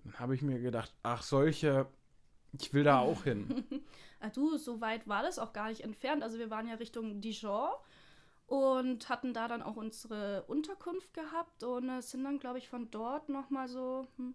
Dann 0.04 0.20
habe 0.20 0.36
ich 0.36 0.42
mir 0.42 0.60
gedacht, 0.60 0.94
ach, 1.04 1.22
solche, 1.22 1.88
ich 2.54 2.74
will 2.74 2.84
da 2.84 3.00
auch 3.00 3.24
hin. 3.24 3.64
ah, 4.20 4.30
du, 4.30 4.58
so 4.58 4.82
weit 4.82 5.08
war 5.08 5.24
das 5.24 5.40
auch 5.40 5.54
gar 5.54 5.70
nicht 5.70 5.82
entfernt. 5.82 6.24
Also 6.24 6.40
wir 6.40 6.50
waren 6.50 6.68
ja 6.68 6.76
Richtung 6.76 7.22
Dijon 7.22 7.70
und 8.48 9.10
hatten 9.10 9.34
da 9.34 9.48
dann 9.48 9.62
auch 9.62 9.76
unsere 9.76 10.44
Unterkunft 10.48 11.14
gehabt 11.14 11.64
und 11.64 11.90
äh, 11.90 12.02
sind 12.02 12.24
dann, 12.24 12.40
glaube 12.40 12.58
ich, 12.58 12.68
von 12.68 12.90
dort 12.90 13.30
nochmal 13.30 13.68
so, 13.68 14.08
hm, 14.18 14.34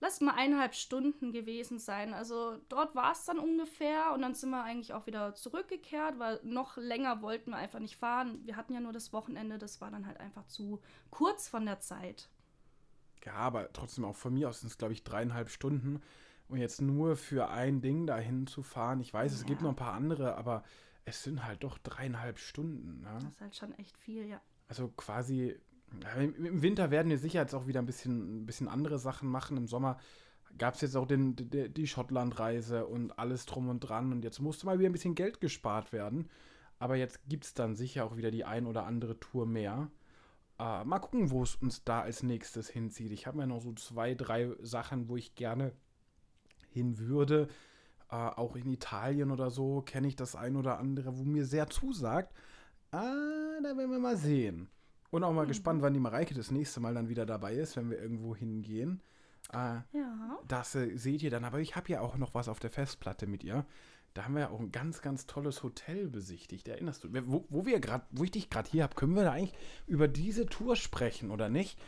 lass 0.00 0.22
mal 0.22 0.34
eineinhalb 0.34 0.74
Stunden 0.74 1.30
gewesen 1.30 1.78
sein. 1.78 2.14
Also 2.14 2.56
dort 2.70 2.94
war 2.94 3.12
es 3.12 3.26
dann 3.26 3.38
ungefähr 3.38 4.12
und 4.14 4.22
dann 4.22 4.34
sind 4.34 4.50
wir 4.50 4.64
eigentlich 4.64 4.94
auch 4.94 5.06
wieder 5.06 5.34
zurückgekehrt, 5.34 6.18
weil 6.18 6.40
noch 6.42 6.78
länger 6.78 7.20
wollten 7.20 7.50
wir 7.50 7.58
einfach 7.58 7.78
nicht 7.78 7.96
fahren. 7.96 8.40
Wir 8.46 8.56
hatten 8.56 8.72
ja 8.72 8.80
nur 8.80 8.92
das 8.92 9.12
Wochenende, 9.12 9.58
das 9.58 9.80
war 9.82 9.90
dann 9.90 10.06
halt 10.06 10.18
einfach 10.18 10.46
zu 10.46 10.80
kurz 11.10 11.48
von 11.48 11.66
der 11.66 11.80
Zeit. 11.80 12.30
Ja, 13.24 13.34
aber 13.34 13.72
trotzdem 13.72 14.04
auch 14.04 14.16
von 14.16 14.34
mir 14.34 14.48
aus 14.48 14.60
sind 14.60 14.70
es, 14.70 14.78
glaube 14.78 14.92
ich, 14.92 15.04
dreieinhalb 15.04 15.50
Stunden. 15.50 16.00
Und 16.48 16.58
jetzt 16.58 16.80
nur 16.80 17.16
für 17.16 17.48
ein 17.48 17.80
Ding 17.80 18.06
dahin 18.06 18.46
zu 18.46 18.62
fahren, 18.62 19.00
ich 19.00 19.14
weiß, 19.14 19.32
ja. 19.32 19.38
es 19.38 19.46
gibt 19.46 19.62
noch 19.62 19.70
ein 19.70 19.76
paar 19.76 19.94
andere, 19.94 20.36
aber 20.36 20.64
es 21.04 21.22
sind 21.22 21.44
halt 21.44 21.62
doch 21.62 21.78
dreieinhalb 21.78 22.38
Stunden. 22.38 23.02
Ne? 23.02 23.10
Das 23.14 23.24
ist 23.24 23.40
halt 23.40 23.56
schon 23.56 23.72
echt 23.78 23.96
viel, 23.96 24.26
ja. 24.26 24.40
Also 24.68 24.88
quasi 24.88 25.56
im 26.16 26.62
Winter 26.62 26.90
werden 26.90 27.08
wir 27.08 27.18
sicher 27.18 27.40
jetzt 27.40 27.54
auch 27.54 27.66
wieder 27.66 27.80
ein 27.80 27.86
bisschen, 27.86 28.42
ein 28.42 28.46
bisschen 28.46 28.68
andere 28.68 28.98
Sachen 28.98 29.28
machen. 29.28 29.56
Im 29.56 29.66
Sommer 29.66 29.98
gab 30.56 30.74
es 30.74 30.80
jetzt 30.80 30.96
auch 30.96 31.06
den, 31.06 31.36
die, 31.36 31.68
die 31.68 31.86
Schottlandreise 31.86 32.86
und 32.86 33.18
alles 33.18 33.46
drum 33.46 33.68
und 33.68 33.80
dran. 33.80 34.12
Und 34.12 34.24
jetzt 34.24 34.40
musste 34.40 34.66
mal 34.66 34.78
wieder 34.78 34.88
ein 34.88 34.92
bisschen 34.92 35.14
Geld 35.14 35.40
gespart 35.40 35.92
werden. 35.92 36.28
Aber 36.78 36.96
jetzt 36.96 37.20
gibt 37.28 37.44
es 37.44 37.54
dann 37.54 37.74
sicher 37.74 38.04
auch 38.04 38.16
wieder 38.16 38.30
die 38.30 38.44
ein 38.44 38.66
oder 38.66 38.86
andere 38.86 39.18
Tour 39.18 39.46
mehr. 39.46 39.90
Äh, 40.60 40.84
mal 40.84 40.98
gucken, 40.98 41.30
wo 41.30 41.42
es 41.42 41.54
uns 41.54 41.84
da 41.84 42.02
als 42.02 42.22
nächstes 42.22 42.68
hinzieht. 42.68 43.12
Ich 43.12 43.26
habe 43.26 43.38
mir 43.38 43.46
noch 43.46 43.62
so 43.62 43.72
zwei, 43.72 44.14
drei 44.14 44.50
Sachen, 44.60 45.08
wo 45.08 45.16
ich 45.16 45.34
gerne 45.34 45.72
hin 46.68 46.98
würde. 46.98 47.48
Äh, 48.10 48.16
auch 48.16 48.56
in 48.56 48.68
Italien 48.68 49.30
oder 49.30 49.50
so 49.50 49.80
kenne 49.80 50.08
ich 50.08 50.16
das 50.16 50.36
ein 50.36 50.56
oder 50.56 50.78
andere, 50.78 51.18
wo 51.18 51.24
mir 51.24 51.46
sehr 51.46 51.68
zusagt. 51.68 52.34
Ah, 52.90 53.58
da 53.62 53.74
werden 53.74 53.90
wir 53.90 53.98
mal 53.98 54.18
sehen. 54.18 54.68
Und 55.10 55.24
auch 55.24 55.32
mal 55.32 55.44
mhm. 55.44 55.48
gespannt, 55.48 55.80
wann 55.80 55.94
die 55.94 56.00
Mareike 56.00 56.34
das 56.34 56.50
nächste 56.50 56.80
Mal 56.80 56.92
dann 56.92 57.08
wieder 57.08 57.24
dabei 57.24 57.54
ist, 57.54 57.76
wenn 57.76 57.88
wir 57.88 57.98
irgendwo 57.98 58.36
hingehen. 58.36 59.00
Äh, 59.52 59.80
ja. 59.92 60.38
Das 60.46 60.74
äh, 60.74 60.94
seht 60.94 61.22
ihr 61.22 61.30
dann. 61.30 61.44
Aber 61.44 61.60
ich 61.60 61.74
habe 61.74 61.90
ja 61.90 62.02
auch 62.02 62.18
noch 62.18 62.34
was 62.34 62.48
auf 62.48 62.60
der 62.60 62.70
Festplatte 62.70 63.26
mit 63.26 63.44
ihr. 63.44 63.64
Da 64.14 64.24
haben 64.24 64.34
wir 64.34 64.40
ja 64.40 64.50
auch 64.50 64.60
ein 64.60 64.72
ganz, 64.72 65.02
ganz 65.02 65.26
tolles 65.26 65.62
Hotel 65.62 66.08
besichtigt. 66.08 66.66
Erinnerst 66.68 67.04
du? 67.04 67.08
Wo, 67.26 67.44
wo 67.48 67.66
wir 67.66 67.78
gerade, 67.80 68.04
wo 68.10 68.24
ich 68.24 68.32
dich 68.32 68.50
gerade 68.50 68.68
hier 68.68 68.82
habe, 68.82 68.94
können 68.94 69.14
wir 69.14 69.22
da 69.22 69.32
eigentlich 69.32 69.54
über 69.86 70.08
diese 70.08 70.46
Tour 70.46 70.76
sprechen 70.76 71.30
oder 71.30 71.48
nicht? 71.48 71.78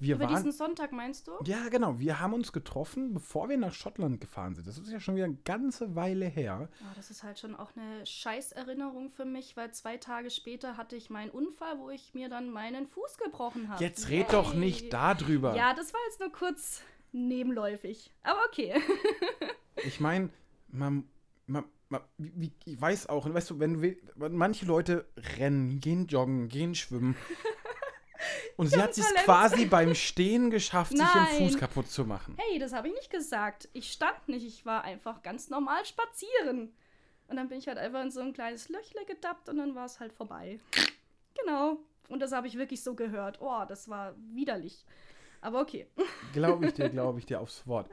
Wir 0.00 0.14
Über 0.14 0.24
waren, 0.24 0.36
diesen 0.36 0.52
Sonntag 0.52 0.92
meinst 0.92 1.28
du? 1.28 1.32
Ja, 1.44 1.68
genau. 1.68 1.98
Wir 1.98 2.20
haben 2.20 2.32
uns 2.32 2.52
getroffen, 2.52 3.12
bevor 3.12 3.50
wir 3.50 3.58
nach 3.58 3.74
Schottland 3.74 4.18
gefahren 4.18 4.54
sind. 4.54 4.66
Das 4.66 4.78
ist 4.78 4.90
ja 4.90 4.98
schon 4.98 5.14
wieder 5.14 5.26
eine 5.26 5.36
ganze 5.44 5.94
Weile 5.94 6.24
her. 6.24 6.70
Ja, 6.80 6.92
das 6.96 7.10
ist 7.10 7.22
halt 7.22 7.38
schon 7.38 7.54
auch 7.54 7.76
eine 7.76 8.06
Scheißerinnerung 8.06 9.10
für 9.10 9.26
mich, 9.26 9.58
weil 9.58 9.72
zwei 9.72 9.98
Tage 9.98 10.30
später 10.30 10.78
hatte 10.78 10.96
ich 10.96 11.10
meinen 11.10 11.30
Unfall, 11.30 11.78
wo 11.78 11.90
ich 11.90 12.14
mir 12.14 12.30
dann 12.30 12.50
meinen 12.50 12.86
Fuß 12.86 13.18
gebrochen 13.18 13.68
habe. 13.68 13.84
Jetzt 13.84 14.08
red 14.08 14.28
hey. 14.28 14.32
doch 14.32 14.54
nicht 14.54 14.90
darüber. 14.90 15.54
Ja, 15.54 15.74
das 15.74 15.92
war 15.92 16.00
jetzt 16.08 16.20
nur 16.20 16.32
kurz 16.32 16.82
nebenläufig. 17.12 18.10
Aber 18.22 18.40
okay. 18.48 18.80
ich 19.84 20.00
meine, 20.00 20.30
man, 20.68 21.06
man, 21.50 21.64
man, 21.88 22.00
wie, 22.18 22.52
ich 22.64 22.80
weiß 22.80 23.08
auch, 23.08 23.32
weißt 23.32 23.50
du, 23.50 23.58
wenn 23.58 23.80
du, 23.80 23.96
manche 24.30 24.66
Leute 24.66 25.06
rennen, 25.38 25.80
gehen 25.80 26.06
joggen, 26.06 26.48
gehen 26.48 26.74
schwimmen. 26.74 27.16
Und 28.56 28.68
sie 28.68 28.80
hat 28.80 28.96
es 28.96 29.14
quasi 29.24 29.64
beim 29.64 29.94
Stehen 29.94 30.50
geschafft, 30.50 30.92
Nein. 30.92 31.06
sich 31.06 31.38
den 31.38 31.48
Fuß 31.48 31.58
kaputt 31.58 31.90
zu 31.90 32.04
machen. 32.04 32.36
Hey, 32.38 32.58
das 32.58 32.72
habe 32.72 32.88
ich 32.88 32.94
nicht 32.94 33.10
gesagt. 33.10 33.68
Ich 33.72 33.90
stand 33.90 34.28
nicht, 34.28 34.46
ich 34.46 34.66
war 34.66 34.84
einfach 34.84 35.22
ganz 35.22 35.48
normal 35.48 35.84
spazieren. 35.86 36.72
Und 37.28 37.36
dann 37.36 37.48
bin 37.48 37.58
ich 37.58 37.68
halt 37.68 37.78
einfach 37.78 38.02
in 38.02 38.10
so 38.10 38.20
ein 38.20 38.32
kleines 38.32 38.68
Löchle 38.68 39.04
gedappt 39.06 39.48
und 39.48 39.56
dann 39.56 39.74
war 39.74 39.86
es 39.86 40.00
halt 40.00 40.12
vorbei. 40.12 40.60
Genau. 41.40 41.78
Und 42.08 42.20
das 42.20 42.32
habe 42.32 42.48
ich 42.48 42.58
wirklich 42.58 42.82
so 42.82 42.94
gehört. 42.94 43.40
Oh, 43.40 43.64
das 43.66 43.88
war 43.88 44.14
widerlich. 44.32 44.84
Aber 45.40 45.60
okay. 45.60 45.86
Glaube 46.32 46.66
ich 46.66 46.74
dir, 46.74 46.88
glaube 46.90 47.18
ich 47.18 47.26
dir 47.26 47.40
aufs 47.40 47.66
Wort. 47.66 47.90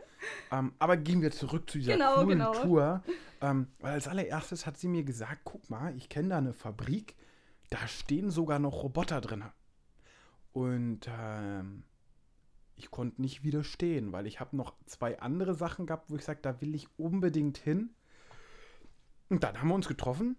Ähm, 0.51 0.73
aber 0.79 0.97
gehen 0.97 1.21
wir 1.21 1.31
zurück 1.31 1.69
zu 1.69 1.77
dieser 1.77 1.93
genau, 1.93 2.15
coolen 2.15 2.39
genau. 2.39 2.53
Tour. 2.53 3.03
Ähm, 3.41 3.67
weil 3.79 3.93
als 3.93 4.07
allererstes 4.07 4.65
hat 4.65 4.77
sie 4.77 4.87
mir 4.87 5.03
gesagt, 5.03 5.41
guck 5.43 5.69
mal, 5.69 5.95
ich 5.95 6.09
kenne 6.09 6.29
da 6.29 6.37
eine 6.39 6.53
Fabrik, 6.53 7.15
da 7.69 7.87
stehen 7.87 8.31
sogar 8.31 8.59
noch 8.59 8.83
Roboter 8.83 9.21
drin. 9.21 9.43
Und 10.51 11.01
ähm, 11.07 11.83
ich 12.75 12.91
konnte 12.91 13.21
nicht 13.21 13.43
widerstehen, 13.43 14.11
weil 14.11 14.27
ich 14.27 14.39
habe 14.39 14.57
noch 14.57 14.73
zwei 14.85 15.19
andere 15.19 15.53
Sachen 15.53 15.85
gehabt, 15.85 16.09
wo 16.09 16.15
ich 16.15 16.25
sage, 16.25 16.39
da 16.41 16.61
will 16.61 16.75
ich 16.75 16.87
unbedingt 16.97 17.57
hin. 17.57 17.91
Und 19.29 19.43
dann 19.43 19.59
haben 19.59 19.67
wir 19.67 19.75
uns 19.75 19.87
getroffen 19.87 20.37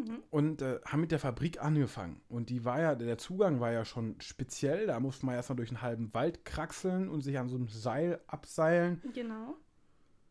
mhm. 0.00 0.22
und 0.30 0.62
äh, 0.62 0.80
haben 0.84 1.00
mit 1.00 1.12
der 1.12 1.18
Fabrik 1.18 1.62
angefangen. 1.62 2.20
Und 2.28 2.50
die 2.50 2.64
war 2.64 2.80
ja, 2.80 2.94
der 2.94 3.18
Zugang 3.18 3.60
war 3.60 3.72
ja 3.72 3.84
schon 3.84 4.20
speziell. 4.20 4.86
Da 4.86 5.00
musste 5.00 5.26
man 5.26 5.34
erstmal 5.34 5.56
durch 5.56 5.70
einen 5.70 5.82
halben 5.82 6.12
Wald 6.14 6.44
kraxeln 6.44 7.08
und 7.08 7.22
sich 7.22 7.38
an 7.38 7.48
so 7.48 7.56
einem 7.56 7.68
Seil 7.68 8.20
abseilen. 8.26 9.02
Genau. 9.14 9.56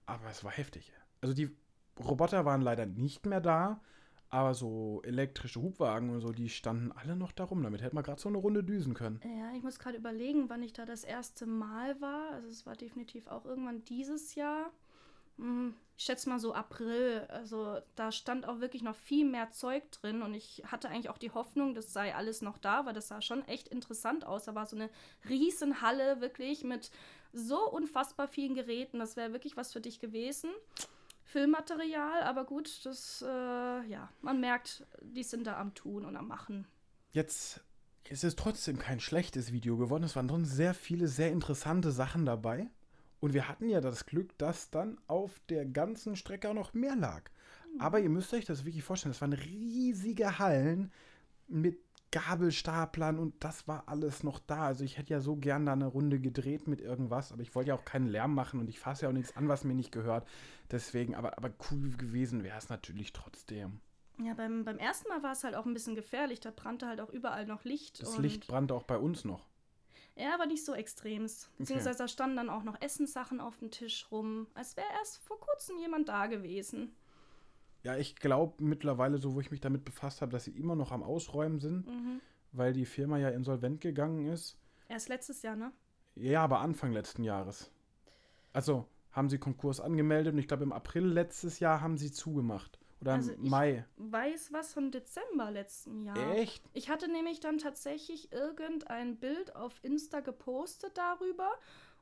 Aber 0.06 0.30
es 0.30 0.44
war 0.44 0.52
heftig. 0.52 0.92
Also 1.22 1.34
die 1.34 1.56
Roboter 2.00 2.46
waren 2.46 2.62
leider 2.62 2.86
nicht 2.86 3.26
mehr 3.26 3.42
da. 3.42 3.82
Aber 4.32 4.54
so 4.54 5.02
elektrische 5.04 5.60
Hubwagen 5.60 6.12
und 6.12 6.22
so, 6.22 6.32
die 6.32 6.50
standen 6.50 6.92
alle 6.92 7.16
noch 7.16 7.32
da 7.32 7.46
rum. 7.46 7.64
Damit 7.64 7.82
hätte 7.82 7.96
man 7.96 8.04
gerade 8.04 8.22
so 8.22 8.30
eine 8.30 8.38
Runde 8.38 8.64
düsen 8.64 8.94
können. 8.94 9.20
Ja, 9.24 9.52
ich 9.56 9.64
muss 9.64 9.80
gerade 9.80 9.98
überlegen, 9.98 10.50
wann 10.50 10.62
ich 10.62 10.72
da 10.72 10.86
das 10.86 11.04
erste 11.04 11.48
Mal 11.48 12.00
war. 12.00 12.32
Also 12.34 12.48
es 12.48 12.66
war 12.68 12.76
definitiv 12.76 13.26
auch 13.26 13.46
irgendwann 13.46 13.84
dieses 13.86 14.36
Jahr. 14.36 14.72
Hm, 15.40 15.74
ich 15.98 16.06
schätze 16.06 16.30
mal 16.30 16.40
so 16.40 16.54
April. 16.54 17.26
Also 17.30 17.80
da 17.96 18.12
stand 18.12 18.48
auch 18.48 18.60
wirklich 18.60 18.84
noch 18.84 18.96
viel 18.96 19.26
mehr 19.26 19.52
Zeug 19.52 19.92
drin. 19.92 20.22
Und 20.22 20.34
ich 20.34 20.64
hatte 20.68 20.90
eigentlich 20.90 21.10
auch 21.10 21.18
die 21.18 21.32
Hoffnung, 21.32 21.74
das 21.74 21.92
sei 21.92 22.14
alles 22.14 22.42
noch 22.42 22.58
da, 22.58 22.86
weil 22.86 22.94
das 22.94 23.08
sah 23.08 23.22
schon 23.22 23.46
echt 23.48 23.68
interessant 23.70 24.26
aus. 24.26 24.46
Da 24.46 24.56
war 24.56 24.66
so 24.66 24.76
eine 24.76 24.90
riesen 25.28 25.82
Halle 25.82 26.22
wirklich 26.22 26.64
mit 26.64 26.92
so 27.34 27.70
unfassbar 27.70 28.28
vielen 28.28 28.56
Geräten. 28.56 29.00
Das 29.00 29.16
wäre 29.16 29.34
wirklich 29.34 29.58
was 29.58 29.74
für 29.74 29.82
dich 29.82 30.00
gewesen. 30.00 30.52
Filmmaterial, 31.24 32.24
aber 32.24 32.44
gut, 32.44 32.84
das, 32.86 33.22
äh, 33.22 33.28
ja, 33.28 34.10
man 34.22 34.40
merkt, 34.40 34.88
die 35.02 35.22
sind 35.22 35.46
da 35.46 35.60
am 35.60 35.76
Tun 35.76 36.06
und 36.06 36.16
am 36.16 36.28
Machen. 36.28 36.66
Jetzt 37.12 37.62
ist 38.10 38.24
es 38.24 38.36
trotzdem 38.36 38.80
kein 38.80 39.00
schlechtes 39.00 39.52
Video 39.52 39.78
geworden. 39.78 40.04
Es 40.04 40.16
waren 40.16 40.28
drin 40.28 40.46
sehr 40.46 40.74
viele, 40.74 41.08
sehr 41.08 41.32
interessante 41.32 41.92
Sachen 41.92 42.26
dabei. 42.26 42.72
Und 43.20 43.34
wir 43.34 43.50
hatten 43.50 43.70
ja 43.70 43.82
das 43.82 44.06
Glück, 44.06 44.38
dass 44.38 44.70
dann 44.70 44.98
auf 45.08 45.42
der 45.50 45.66
ganzen 45.66 46.16
Strecke 46.16 46.50
auch 46.50 46.54
noch 46.54 46.74
mehr 46.74 46.96
lag. 46.96 47.24
Aber 47.78 48.00
ihr 48.00 48.10
müsst 48.10 48.34
euch 48.34 48.46
das 48.46 48.66
wirklich 48.66 48.84
vorstellen, 48.84 49.12
das 49.12 49.22
waren 49.22 49.34
riesige 49.34 50.40
Hallen 50.40 50.92
mit 51.48 51.80
Gabelstaplern 52.12 53.20
und 53.20 53.44
das 53.44 53.68
war 53.68 53.84
alles 53.88 54.24
noch 54.24 54.40
da. 54.40 54.66
Also 54.66 54.84
ich 54.84 54.98
hätte 54.98 55.14
ja 55.14 55.20
so 55.20 55.36
gern 55.36 55.66
da 55.66 55.74
eine 55.74 55.86
Runde 55.86 56.20
gedreht 56.20 56.68
mit 56.68 56.82
irgendwas, 56.82 57.32
aber 57.32 57.42
ich 57.42 57.54
wollte 57.54 57.70
ja 57.70 57.76
auch 57.76 57.86
keinen 57.86 58.08
Lärm 58.08 58.34
machen 58.34 58.60
und 58.60 58.68
ich 58.68 58.80
fasse 58.80 59.04
ja 59.04 59.10
auch 59.10 59.14
nichts 59.14 59.38
an, 59.38 59.48
was 59.48 59.64
mir 59.64 59.76
nicht 59.76 59.92
gehört. 59.92 60.28
Deswegen, 60.72 61.16
aber, 61.16 61.38
aber 61.38 61.52
cool 61.70 61.92
gewesen 61.92 62.44
wäre 62.44 62.58
es 62.58 62.70
natürlich 62.70 63.14
trotzdem. 63.14 63.80
Ja, 64.22 64.34
beim, 64.34 64.66
beim 64.66 64.78
ersten 64.78 65.08
Mal 65.08 65.24
war 65.24 65.34
es 65.34 65.44
halt 65.44 65.56
auch 65.56 65.66
ein 65.66 65.74
bisschen 65.74 65.96
gefährlich. 65.96 66.40
Da 66.40 66.52
brannte 66.52 66.88
halt 66.88 67.00
auch 67.00 67.10
überall 67.10 67.46
noch 67.46 67.64
Licht. 67.64 68.02
Das 68.02 68.18
Licht 68.18 68.48
brannte 68.48 68.74
auch 68.74 68.84
bei 68.84 68.98
uns 68.98 69.24
noch. 69.24 69.48
Ja, 70.20 70.34
aber 70.34 70.48
nicht 70.48 70.66
so 70.66 70.74
extremst. 70.74 71.50
Beziehungsweise 71.58 71.92
okay. 71.92 72.04
da 72.04 72.08
standen 72.10 72.36
dann 72.36 72.50
auch 72.50 72.64
noch 72.64 72.82
Essenssachen 72.82 73.40
auf 73.40 73.56
dem 73.58 73.72
Tisch 73.72 74.06
rum. 74.12 74.48
Als 74.54 74.76
wäre 74.76 74.88
erst 75.00 75.20
vor 75.20 75.40
kurzem 75.40 75.78
jemand 75.78 76.10
da 76.10 76.28
gewesen. 76.28 76.92
Ja, 77.84 77.96
ich 77.96 78.18
glaube 78.18 78.62
mittlerweile, 78.62 79.18
so 79.18 79.34
wo 79.34 79.40
ich 79.40 79.50
mich 79.50 79.62
damit 79.62 79.86
befasst 79.86 80.22
habe, 80.22 80.34
dass 80.34 80.44
sie 80.44 80.52
immer 80.52 80.76
noch 80.76 80.92
am 80.92 81.04
Ausräumen 81.04 81.60
sind, 81.60 81.88
mhm. 81.88 82.20
weil 82.52 82.74
die 82.74 82.86
Firma 82.86 83.18
ja 83.18 83.30
insolvent 83.30 83.80
gegangen 83.80 84.26
ist. 84.28 84.58
Erst 84.90 85.08
letztes 85.08 85.42
Jahr, 85.42 85.56
ne? 85.56 85.72
Ja, 86.16 86.44
aber 86.44 86.60
Anfang 86.60 86.92
letzten 86.92 87.24
Jahres. 87.24 87.72
Also 88.52 88.86
haben 89.14 89.30
sie 89.30 89.38
Konkurs 89.38 89.80
angemeldet 89.80 90.34
und 90.34 90.40
ich 90.40 90.50
glaube 90.50 90.64
im 90.64 90.74
April 90.74 91.06
letztes 91.06 91.62
Jahr 91.62 91.80
haben 91.80 91.98
sie 91.98 92.12
zugemacht. 92.12 92.79
Oder 93.02 93.14
also 93.14 93.32
im 93.32 93.50
Mai. 93.50 93.86
Ich 93.98 94.12
weiß 94.12 94.54
was 94.54 94.74
von 94.74 94.92
Dezember 94.92 95.52
letzten 95.52 96.02
Jahr. 96.02 96.18
Echt? 96.36 96.64
Ich 96.74 96.90
hatte 96.90 97.10
nämlich 97.10 97.40
dann 97.40 97.58
tatsächlich 97.58 98.32
irgendein 98.32 99.18
Bild 99.18 99.56
auf 99.56 99.80
Insta 99.84 100.20
gepostet 100.20 100.98
darüber. 100.98 101.50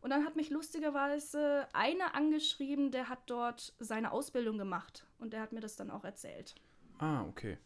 Und 0.01 0.11
dann 0.11 0.25
hat 0.25 0.35
mich 0.35 0.49
lustigerweise 0.49 1.67
einer 1.73 2.15
angeschrieben, 2.15 2.91
der 2.91 3.09
hat 3.09 3.19
dort 3.27 3.73
seine 3.79 4.11
Ausbildung 4.11 4.57
gemacht. 4.57 5.05
Und 5.19 5.33
der 5.33 5.41
hat 5.41 5.51
mir 5.51 5.59
das 5.59 5.75
dann 5.75 5.91
auch 5.91 6.03
erzählt. 6.03 6.55
Ah, 6.99 7.23
okay. 7.25 7.57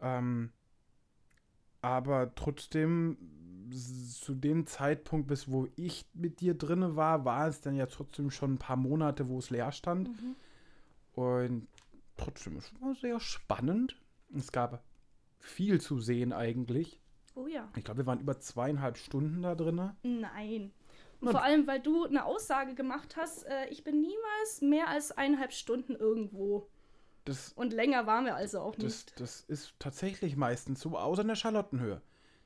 Ähm, 0.00 0.52
aber 1.80 2.34
trotzdem, 2.34 3.16
zu 3.70 4.34
dem 4.34 4.66
Zeitpunkt, 4.66 5.28
bis 5.28 5.50
wo 5.50 5.68
ich 5.76 6.04
mit 6.12 6.40
dir 6.40 6.54
drinne 6.54 6.96
war, 6.96 7.24
war 7.24 7.48
es 7.48 7.60
dann 7.60 7.74
ja 7.74 7.86
trotzdem 7.86 8.30
schon 8.30 8.54
ein 8.54 8.58
paar 8.58 8.76
Monate, 8.76 9.28
wo 9.28 9.38
es 9.38 9.50
leer 9.50 9.72
stand. 9.72 10.08
Mhm. 10.08 10.36
Und 11.14 11.68
trotzdem, 12.16 12.56
es 12.56 12.72
war 12.80 12.94
sehr 12.94 13.20
spannend. 13.20 13.96
Es 14.36 14.52
gab 14.52 14.82
viel 15.38 15.80
zu 15.80 16.00
sehen 16.00 16.32
eigentlich. 16.32 17.00
Oh 17.34 17.46
ja. 17.46 17.68
Ich 17.76 17.84
glaube, 17.84 17.98
wir 17.98 18.06
waren 18.06 18.20
über 18.20 18.38
zweieinhalb 18.40 18.96
Stunden 18.96 19.42
da 19.42 19.54
drin. 19.54 19.92
Nein. 20.02 20.72
Und 21.20 21.30
vor 21.30 21.42
allem, 21.42 21.66
weil 21.66 21.80
du 21.80 22.04
eine 22.04 22.24
Aussage 22.24 22.74
gemacht 22.74 23.16
hast, 23.16 23.44
äh, 23.46 23.66
ich 23.68 23.84
bin 23.84 24.00
niemals 24.00 24.60
mehr 24.60 24.88
als 24.88 25.12
eineinhalb 25.12 25.52
Stunden 25.52 25.94
irgendwo. 25.94 26.68
Das, 27.24 27.52
Und 27.54 27.72
länger 27.72 28.06
waren 28.06 28.24
wir 28.24 28.36
also 28.36 28.60
auch 28.60 28.76
nicht. 28.76 29.12
Das, 29.12 29.16
das 29.16 29.40
ist 29.48 29.74
tatsächlich 29.78 30.36
meistens 30.36 30.80
so, 30.80 30.96
außer 30.96 31.22
in 31.22 31.28
der 31.28 31.34
Charlottenhöhe. 31.34 32.00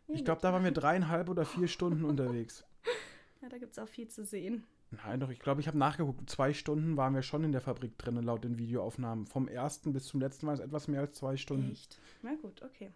Ich 0.09 0.24
glaube, 0.24 0.40
da 0.40 0.52
waren 0.52 0.64
wir 0.64 0.72
dreieinhalb 0.72 1.28
oder 1.28 1.44
vier 1.44 1.68
Stunden 1.68 2.04
unterwegs. 2.04 2.64
Ja, 3.42 3.48
da 3.48 3.56
gibt 3.56 3.72
es 3.72 3.78
auch 3.78 3.88
viel 3.88 4.06
zu 4.06 4.22
sehen. 4.22 4.66
Nein, 4.90 5.20
doch, 5.20 5.31
ich 5.31 5.38
glaube, 5.38 5.61
ich 5.61 5.68
habe 5.68 5.79
nachgeguckt. 5.79 6.29
Zwei 6.29 6.53
Stunden 6.53 6.96
waren 6.96 7.14
wir 7.14 7.22
schon 7.22 7.44
in 7.44 7.53
der 7.53 7.61
Fabrik 7.61 7.96
drin, 7.96 8.16
laut 8.16 8.42
den 8.42 8.59
Videoaufnahmen. 8.59 9.26
Vom 9.26 9.46
ersten 9.46 9.92
bis 9.92 10.07
zum 10.07 10.20
letzten 10.20 10.46
war 10.46 10.55
es 10.55 10.61
etwas 10.61 10.88
mehr 10.88 11.00
als 11.00 11.14
zwei 11.14 11.37
Stunden. 11.37 11.72
Echt? 11.72 12.00
Na 12.22 12.35
gut, 12.42 12.62
okay. 12.62 12.90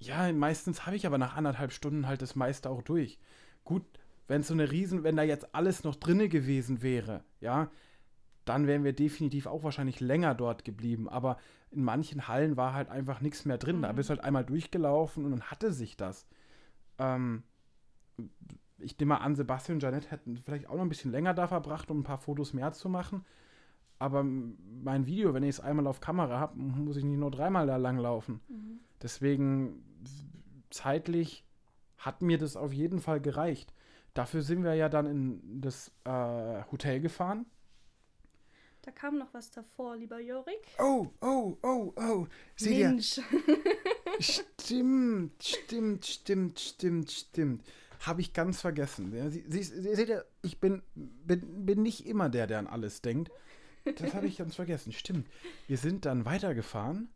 Ja, 0.00 0.32
meistens 0.32 0.84
habe 0.84 0.96
ich 0.96 1.06
aber 1.06 1.18
nach 1.18 1.36
anderthalb 1.36 1.72
Stunden 1.72 2.06
halt 2.06 2.22
das 2.22 2.34
meiste 2.34 2.70
auch 2.70 2.82
durch. 2.82 3.18
Gut, 3.64 3.84
wenn 4.26 4.42
so 4.42 4.52
eine 4.52 4.70
Riesen, 4.70 5.04
wenn 5.04 5.16
da 5.16 5.22
jetzt 5.22 5.54
alles 5.54 5.84
noch 5.84 5.94
drinne 5.94 6.28
gewesen 6.28 6.82
wäre, 6.82 7.24
ja, 7.40 7.70
dann 8.44 8.66
wären 8.66 8.84
wir 8.84 8.92
definitiv 8.92 9.46
auch 9.46 9.62
wahrscheinlich 9.62 10.00
länger 10.00 10.34
dort 10.34 10.64
geblieben. 10.64 11.08
Aber 11.08 11.38
in 11.70 11.84
manchen 11.84 12.28
Hallen 12.28 12.56
war 12.56 12.74
halt 12.74 12.88
einfach 12.88 13.20
nichts 13.20 13.44
mehr 13.44 13.58
drin. 13.58 13.78
Mhm. 13.78 13.82
Da 13.82 13.92
bist 13.92 14.08
du 14.08 14.14
halt 14.14 14.24
einmal 14.24 14.44
durchgelaufen 14.44 15.24
und 15.24 15.32
dann 15.32 15.42
hatte 15.42 15.72
sich 15.72 15.96
das. 15.96 16.26
Ähm, 16.98 17.42
ich 18.78 18.98
nehme 18.98 19.14
mal 19.14 19.18
an, 19.18 19.34
Sebastian 19.34 19.76
und 19.76 19.82
Janette 19.82 20.10
hätten 20.10 20.36
vielleicht 20.36 20.68
auch 20.68 20.74
noch 20.74 20.82
ein 20.82 20.88
bisschen 20.88 21.10
länger 21.10 21.34
da 21.34 21.48
verbracht, 21.48 21.90
um 21.90 22.00
ein 22.00 22.04
paar 22.04 22.18
Fotos 22.18 22.52
mehr 22.52 22.72
zu 22.72 22.88
machen. 22.88 23.24
Aber 23.98 24.22
mein 24.22 25.06
Video, 25.06 25.34
wenn 25.34 25.42
ich 25.42 25.50
es 25.50 25.60
einmal 25.60 25.86
auf 25.88 26.00
Kamera 26.00 26.38
habe, 26.38 26.58
muss 26.58 26.96
ich 26.96 27.04
nicht 27.04 27.18
nur 27.18 27.32
dreimal 27.32 27.66
da 27.66 27.76
lang 27.76 27.98
laufen. 27.98 28.40
Mhm. 28.48 28.78
Deswegen 29.02 29.82
zeitlich 30.70 31.44
hat 31.96 32.22
mir 32.22 32.38
das 32.38 32.56
auf 32.56 32.72
jeden 32.72 33.00
Fall 33.00 33.20
gereicht. 33.20 33.72
Dafür 34.14 34.42
sind 34.42 34.62
wir 34.62 34.74
ja 34.74 34.88
dann 34.88 35.06
in 35.06 35.60
das 35.60 35.90
äh, 36.04 36.62
Hotel 36.70 37.00
gefahren. 37.00 37.46
Da 38.82 38.92
kam 38.92 39.18
noch 39.18 39.34
was 39.34 39.50
davor, 39.50 39.96
lieber 39.96 40.20
Jorik. 40.20 40.66
Oh, 40.78 41.08
oh, 41.20 41.56
oh, 41.62 41.92
oh. 41.96 42.26
Seht 42.56 42.86
Mensch. 42.86 43.18
ihr? 43.18 43.24
stimmt, 44.20 45.42
stimmt, 45.42 46.06
stimmt, 46.06 46.58
stimmt, 46.58 47.10
stimmt. 47.10 47.64
Habe 48.00 48.20
ich 48.20 48.32
ganz 48.32 48.60
vergessen. 48.60 49.12
Sie, 49.30 49.44
Sie, 49.48 49.62
Sie, 49.62 49.94
seht 49.94 50.08
ihr, 50.08 50.24
ich 50.42 50.60
bin, 50.60 50.82
bin, 50.94 51.66
bin 51.66 51.82
nicht 51.82 52.06
immer 52.06 52.28
der, 52.28 52.46
der 52.46 52.58
an 52.58 52.66
alles 52.66 53.02
denkt. 53.02 53.30
Das 53.96 54.14
habe 54.14 54.26
ich 54.26 54.38
ganz 54.38 54.54
vergessen. 54.54 54.92
Stimmt. 54.92 55.26
Wir 55.66 55.78
sind 55.78 56.04
dann 56.04 56.24
weitergefahren 56.24 57.08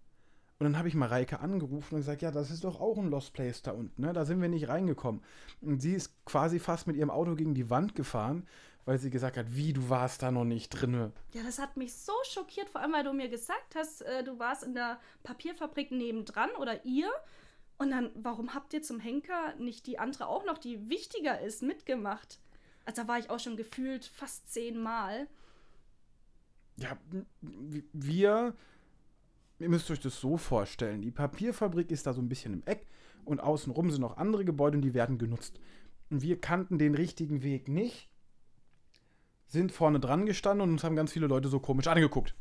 und 0.59 0.64
dann 0.64 0.79
habe 0.79 0.87
ich 0.87 0.95
Mareike 0.95 1.40
angerufen 1.40 1.97
und 1.97 2.01
gesagt, 2.03 2.23
ja, 2.23 2.31
das 2.31 2.51
ist 2.51 2.62
doch 2.64 2.81
auch 2.81 2.97
ein 2.97 3.11
Lost 3.11 3.33
Place 3.33 3.62
da 3.62 3.73
unten. 3.73 4.01
Ne? 4.01 4.12
Da 4.12 4.25
sind 4.25 4.40
wir 4.40 4.49
nicht 4.49 4.68
reingekommen. 4.68 5.21
Und 5.61 5.83
sie 5.83 5.92
ist 5.92 6.25
quasi 6.25 6.61
fast 6.61 6.87
mit 6.87 6.97
ihrem 6.97 7.11
Auto 7.11 7.35
gegen 7.35 7.55
die 7.55 7.68
Wand 7.68 7.97
gefahren, 7.97 8.47
weil 8.85 8.99
sie 8.99 9.11
gesagt 9.11 9.37
hat, 9.37 9.57
wie, 9.57 9.73
du 9.73 9.88
warst 9.88 10.23
da 10.23 10.31
noch 10.31 10.45
nicht 10.45 10.68
drinne. 10.71 11.12
Ja, 11.35 11.42
das 11.42 11.59
hat 11.59 11.77
mich 11.77 11.95
so 11.95 12.12
schockiert, 12.31 12.68
vor 12.68 12.81
allem, 12.81 12.92
weil 12.92 13.05
du 13.05 13.12
mir 13.12 13.29
gesagt 13.29 13.75
hast, 13.75 14.03
äh, 14.03 14.23
du 14.23 14.38
warst 14.38 14.62
in 14.62 14.75
der 14.75 15.01
Papierfabrik 15.25 15.90
nebendran 15.90 16.51
oder 16.61 16.85
ihr. 16.85 17.11
Und 17.83 17.90
dann, 17.90 18.12
warum 18.14 18.55
habt 18.55 18.73
ihr 18.75 18.83
zum 18.83 19.01
Henker 19.01 19.57
nicht 19.59 19.88
die 19.88 19.99
andere 19.99 20.29
auch 20.29 20.47
noch, 20.47 20.57
die 20.57 20.88
wichtiger 20.88 21.40
ist, 21.40 21.64
mitgemacht? 21.64 22.38
Also 22.85 23.03
da 23.03 23.09
war 23.09 23.18
ich 23.18 23.29
auch 23.29 23.40
schon 23.40 23.57
gefühlt 23.57 24.05
fast 24.05 24.53
zehnmal. 24.53 25.27
Ja, 26.77 26.97
wir, 27.40 28.55
ihr 29.59 29.68
müsst 29.68 29.90
euch 29.90 29.99
das 29.99 30.21
so 30.21 30.37
vorstellen. 30.37 31.03
Die 31.03 31.11
Papierfabrik 31.11 31.90
ist 31.90 32.07
da 32.07 32.12
so 32.12 32.21
ein 32.21 32.29
bisschen 32.29 32.53
im 32.53 32.62
Eck 32.66 32.87
und 33.25 33.40
außenrum 33.40 33.90
sind 33.90 34.03
noch 34.03 34.16
andere 34.16 34.45
Gebäude 34.45 34.77
und 34.77 34.83
die 34.83 34.95
werden 34.95 35.18
genutzt. 35.18 35.59
Und 36.09 36.23
wir 36.23 36.40
kannten 36.40 36.79
den 36.79 36.95
richtigen 36.95 37.42
Weg 37.42 37.66
nicht, 37.66 38.09
sind 39.49 39.73
vorne 39.73 39.99
dran 39.99 40.25
gestanden 40.25 40.68
und 40.68 40.75
uns 40.75 40.85
haben 40.85 40.95
ganz 40.95 41.11
viele 41.11 41.27
Leute 41.27 41.49
so 41.49 41.59
komisch 41.59 41.88
angeguckt. 41.88 42.37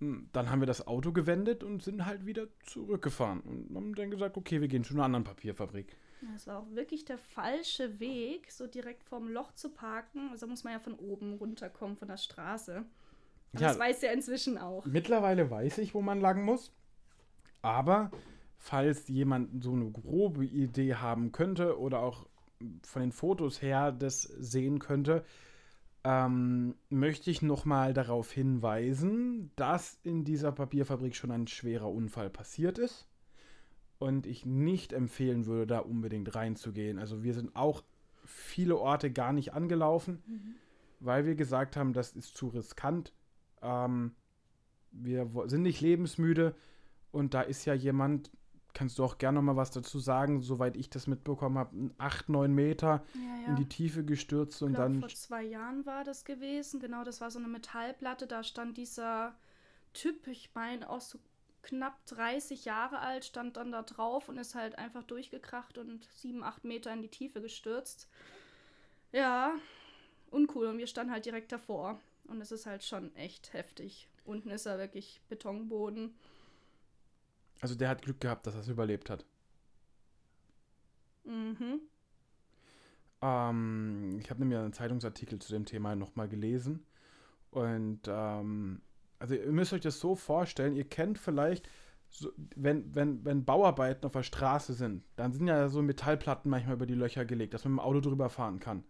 Hm, 0.00 0.28
dann 0.32 0.50
haben 0.50 0.60
wir 0.60 0.66
das 0.66 0.86
Auto 0.86 1.12
gewendet 1.12 1.62
und 1.62 1.82
sind 1.82 2.06
halt 2.06 2.26
wieder 2.26 2.48
zurückgefahren 2.64 3.40
und 3.40 3.76
haben 3.76 3.94
dann 3.94 4.10
gesagt, 4.10 4.36
okay, 4.36 4.60
wir 4.60 4.68
gehen 4.68 4.82
zu 4.82 4.94
einer 4.94 5.04
anderen 5.04 5.24
Papierfabrik. 5.24 5.94
Das 6.32 6.46
war 6.46 6.58
auch 6.58 6.70
wirklich 6.70 7.04
der 7.04 7.18
falsche 7.18 7.98
Weg, 7.98 8.50
so 8.50 8.66
direkt 8.66 9.04
vorm 9.04 9.28
Loch 9.28 9.52
zu 9.52 9.70
parken. 9.70 10.28
Also 10.30 10.46
muss 10.46 10.64
man 10.64 10.74
ja 10.74 10.78
von 10.78 10.94
oben 10.94 11.34
runterkommen, 11.34 11.96
von 11.96 12.08
der 12.08 12.18
Straße. 12.18 12.84
Ja, 13.52 13.60
das 13.60 13.78
weiß 13.78 14.02
ja 14.02 14.12
inzwischen 14.12 14.58
auch. 14.58 14.84
Mittlerweile 14.84 15.50
weiß 15.50 15.78
ich, 15.78 15.94
wo 15.94 16.02
man 16.02 16.20
lang 16.20 16.44
muss. 16.44 16.72
Aber 17.62 18.10
falls 18.58 19.08
jemand 19.08 19.62
so 19.64 19.72
eine 19.72 19.90
grobe 19.90 20.44
Idee 20.44 20.94
haben 20.94 21.32
könnte 21.32 21.78
oder 21.78 22.00
auch 22.00 22.26
von 22.82 23.00
den 23.00 23.12
Fotos 23.12 23.62
her 23.62 23.90
das 23.92 24.22
sehen 24.22 24.78
könnte, 24.78 25.24
ähm, 26.04 26.74
möchte 26.88 27.30
ich 27.30 27.42
nochmal 27.42 27.92
darauf 27.92 28.32
hinweisen, 28.32 29.50
dass 29.56 29.98
in 30.02 30.24
dieser 30.24 30.52
Papierfabrik 30.52 31.14
schon 31.14 31.30
ein 31.30 31.46
schwerer 31.46 31.90
Unfall 31.90 32.30
passiert 32.30 32.78
ist 32.78 33.08
und 33.98 34.26
ich 34.26 34.46
nicht 34.46 34.92
empfehlen 34.92 35.46
würde, 35.46 35.66
da 35.66 35.78
unbedingt 35.80 36.34
reinzugehen. 36.34 36.98
Also 36.98 37.22
wir 37.22 37.34
sind 37.34 37.54
auch 37.54 37.82
viele 38.24 38.78
Orte 38.78 39.10
gar 39.10 39.32
nicht 39.32 39.52
angelaufen, 39.52 40.22
mhm. 40.26 40.54
weil 41.00 41.26
wir 41.26 41.34
gesagt 41.34 41.76
haben, 41.76 41.92
das 41.92 42.12
ist 42.12 42.36
zu 42.36 42.48
riskant. 42.48 43.12
Ähm, 43.60 44.12
wir 44.92 45.30
sind 45.46 45.62
nicht 45.62 45.80
lebensmüde 45.80 46.54
und 47.12 47.34
da 47.34 47.42
ist 47.42 47.64
ja 47.66 47.74
jemand, 47.74 48.30
kannst 48.80 48.98
du 48.98 49.04
auch 49.04 49.18
gerne 49.18 49.36
noch 49.36 49.42
mal 49.42 49.56
was 49.56 49.70
dazu 49.70 49.98
sagen, 49.98 50.40
soweit 50.40 50.74
ich 50.74 50.88
das 50.88 51.06
mitbekommen 51.06 51.58
habe, 51.58 51.90
8, 51.98 52.30
9 52.30 52.50
Meter 52.50 53.04
ja, 53.12 53.42
ja. 53.42 53.48
in 53.48 53.56
die 53.56 53.68
Tiefe 53.68 54.06
gestürzt 54.06 54.62
und 54.62 54.72
glaub, 54.72 54.84
dann. 54.84 55.00
Vor 55.00 55.10
zwei 55.10 55.42
Jahren 55.42 55.84
war 55.84 56.02
das 56.02 56.24
gewesen, 56.24 56.80
genau, 56.80 57.04
das 57.04 57.20
war 57.20 57.30
so 57.30 57.38
eine 57.38 57.48
Metallplatte, 57.48 58.26
da 58.26 58.42
stand 58.42 58.78
dieser 58.78 59.36
Typ, 59.92 60.26
ich 60.28 60.48
meine 60.54 60.88
auch 60.88 61.02
so 61.02 61.18
knapp 61.60 61.94
30 62.06 62.64
Jahre 62.64 63.00
alt, 63.00 63.26
stand 63.26 63.58
dann 63.58 63.70
da 63.70 63.82
drauf 63.82 64.30
und 64.30 64.38
ist 64.38 64.54
halt 64.54 64.78
einfach 64.78 65.02
durchgekracht 65.02 65.76
und 65.76 66.08
7, 66.14 66.42
8 66.42 66.64
Meter 66.64 66.90
in 66.90 67.02
die 67.02 67.08
Tiefe 67.08 67.42
gestürzt. 67.42 68.08
Ja, 69.12 69.52
uncool 70.30 70.68
und 70.68 70.78
wir 70.78 70.86
standen 70.86 71.12
halt 71.12 71.26
direkt 71.26 71.52
davor 71.52 72.00
und 72.28 72.40
es 72.40 72.50
ist 72.50 72.64
halt 72.64 72.82
schon 72.82 73.14
echt 73.14 73.52
heftig. 73.52 74.08
Unten 74.24 74.48
ist 74.48 74.64
er 74.64 74.78
wirklich 74.78 75.20
Betonboden. 75.28 76.14
Also 77.60 77.74
der 77.74 77.88
hat 77.88 78.02
Glück 78.02 78.20
gehabt, 78.20 78.46
dass 78.46 78.54
er 78.54 78.60
es 78.60 78.68
überlebt 78.68 79.10
hat. 79.10 79.24
Mhm. 81.24 81.80
Ähm, 83.22 84.18
ich 84.18 84.30
habe 84.30 84.40
nämlich 84.40 84.58
einen 84.58 84.72
Zeitungsartikel 84.72 85.38
zu 85.38 85.52
dem 85.52 85.66
Thema 85.66 85.94
nochmal 85.94 86.28
gelesen. 86.28 86.86
Und 87.50 88.00
ähm, 88.08 88.80
Also 89.18 89.34
ihr 89.34 89.52
müsst 89.52 89.72
euch 89.72 89.82
das 89.82 90.00
so 90.00 90.14
vorstellen, 90.16 90.74
ihr 90.76 90.88
kennt 90.88 91.18
vielleicht, 91.18 91.68
so, 92.08 92.32
wenn, 92.56 92.94
wenn, 92.94 93.24
wenn 93.24 93.44
Bauarbeiten 93.44 94.06
auf 94.06 94.12
der 94.12 94.22
Straße 94.24 94.72
sind, 94.74 95.04
dann 95.16 95.32
sind 95.32 95.46
ja 95.46 95.68
so 95.68 95.82
Metallplatten 95.82 96.50
manchmal 96.50 96.74
über 96.74 96.86
die 96.86 96.94
Löcher 96.94 97.24
gelegt, 97.24 97.54
dass 97.54 97.64
man 97.64 97.74
mit 97.74 97.80
dem 97.82 97.86
Auto 97.86 98.00
drüber 98.00 98.28
fahren 98.30 98.58
kann. 98.58 98.84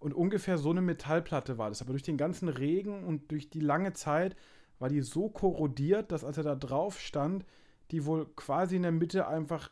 Und 0.00 0.14
ungefähr 0.14 0.58
so 0.58 0.70
eine 0.70 0.80
Metallplatte 0.80 1.58
war 1.58 1.68
das. 1.68 1.82
Aber 1.82 1.92
durch 1.92 2.02
den 2.02 2.16
ganzen 2.16 2.48
Regen 2.48 3.04
und 3.04 3.30
durch 3.30 3.50
die 3.50 3.60
lange 3.60 3.92
Zeit 3.92 4.36
war 4.78 4.88
die 4.88 5.02
so 5.02 5.28
korrodiert, 5.28 6.10
dass 6.12 6.24
als 6.24 6.38
er 6.38 6.44
da 6.44 6.54
drauf 6.54 7.00
stand, 7.00 7.44
die 7.90 8.04
wohl 8.04 8.26
quasi 8.34 8.76
in 8.76 8.82
der 8.82 8.92
Mitte 8.92 9.26
einfach 9.26 9.70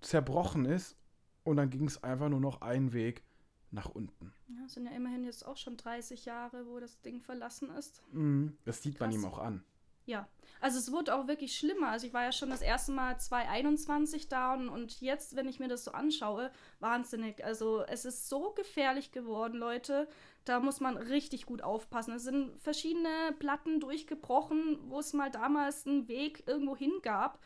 zerbrochen 0.00 0.64
ist. 0.64 0.96
Und 1.42 1.56
dann 1.56 1.70
ging 1.70 1.86
es 1.86 2.02
einfach 2.02 2.28
nur 2.28 2.40
noch 2.40 2.62
einen 2.62 2.92
Weg 2.92 3.22
nach 3.70 3.90
unten. 3.90 4.32
Ja, 4.48 4.66
sind 4.68 4.86
ja 4.86 4.92
immerhin 4.92 5.24
jetzt 5.24 5.44
auch 5.46 5.56
schon 5.56 5.76
30 5.76 6.24
Jahre, 6.24 6.66
wo 6.66 6.80
das 6.80 7.00
Ding 7.02 7.20
verlassen 7.20 7.70
ist. 7.70 8.02
Mhm, 8.12 8.56
das 8.64 8.82
sieht 8.82 8.98
man 9.00 9.10
Krass. 9.10 9.20
ihm 9.20 9.26
auch 9.26 9.38
an. 9.38 9.62
Ja, 10.06 10.28
also 10.60 10.78
es 10.78 10.92
wurde 10.92 11.14
auch 11.14 11.28
wirklich 11.28 11.56
schlimmer. 11.56 11.88
Also 11.88 12.06
ich 12.06 12.14
war 12.14 12.22
ja 12.22 12.32
schon 12.32 12.50
das 12.50 12.62
erste 12.62 12.92
Mal 12.92 13.18
2021 13.18 14.28
da 14.28 14.54
und, 14.54 15.00
jetzt, 15.00 15.36
wenn 15.36 15.48
ich 15.48 15.60
mir 15.60 15.68
das 15.68 15.84
so 15.84 15.92
anschaue, 15.92 16.50
wahnsinnig. 16.80 17.44
Also 17.44 17.84
es 17.86 18.04
ist 18.04 18.28
so 18.28 18.52
gefährlich 18.52 19.12
geworden, 19.12 19.58
Leute. 19.58 20.08
Da 20.44 20.60
muss 20.60 20.80
man 20.80 20.96
richtig 20.96 21.46
gut 21.46 21.62
aufpassen. 21.62 22.14
Es 22.14 22.24
sind 22.24 22.58
verschiedene 22.60 23.34
Platten 23.38 23.80
durchgebrochen, 23.80 24.78
wo 24.88 25.00
es 25.00 25.12
mal 25.14 25.30
damals 25.30 25.86
einen 25.86 26.08
Weg 26.08 26.44
irgendwo 26.46 26.76
hin 26.76 26.92
gab. 27.02 27.40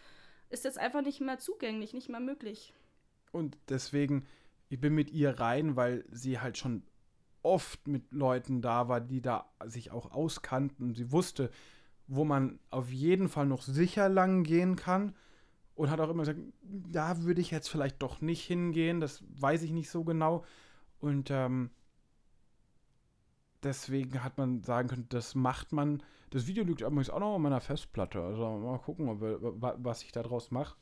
Ist 0.51 0.65
jetzt 0.65 0.79
einfach 0.79 1.03
nicht 1.03 1.21
mehr 1.21 1.39
zugänglich, 1.39 1.93
nicht 1.93 2.09
mehr 2.09 2.21
möglich. 2.21 2.73
Und 3.31 3.59
deswegen, 3.69 4.27
ich 4.69 4.81
bin 4.81 4.95
mit 4.95 5.11
ihr 5.11 5.39
rein, 5.39 5.77
weil 5.77 6.05
sie 6.11 6.41
halt 6.41 6.59
schon 6.59 6.83
oft 7.43 7.87
mit 7.87 8.13
Leuten 8.13 8.63
da 8.63 8.89
war, 8.89 9.01
die 9.01 9.23
da 9.23 9.51
sich 9.65 9.91
auch 9.91 10.11
auskannten. 10.11 10.95
Sie 10.95 11.13
wusste, 11.13 11.51
wo 12.09 12.25
man 12.25 12.59
auf 12.71 12.91
jeden 12.91 13.29
Fall 13.29 13.47
noch 13.47 13.63
sicher 13.63 14.09
lang 14.09 14.43
gehen 14.43 14.77
kann. 14.77 15.15
Und 15.75 15.91
hat 15.91 16.01
auch 16.01 16.09
immer 16.09 16.25
gesagt, 16.25 16.41
da 16.63 17.23
würde 17.23 17.41
ich 17.41 17.53
jetzt 17.53 17.69
vielleicht 17.69 18.03
doch 18.03 18.21
nicht 18.21 18.45
hingehen, 18.45 18.99
das 18.99 19.23
weiß 19.41 19.63
ich 19.63 19.71
nicht 19.71 19.91
so 19.91 20.03
genau. 20.03 20.45
Und 20.99 21.31
ähm, 21.31 21.71
deswegen 23.63 24.25
hat 24.25 24.39
man 24.39 24.65
sagen 24.65 24.89
können, 24.89 25.07
das 25.09 25.37
macht 25.37 25.71
man. 25.71 26.03
Das 26.31 26.49
Video 26.49 26.65
liegt 26.65 26.81
übrigens 26.81 27.11
auch 27.11 27.21
noch 27.21 27.35
auf 27.35 27.39
meiner 27.39 27.61
Festplatte. 27.61 28.21
Also 28.21 28.59
mal 28.59 28.79
gucken, 28.79 29.09
ob, 29.09 29.21
was 29.21 30.03
ich 30.03 30.11
daraus 30.11 30.51
mache. 30.51 30.77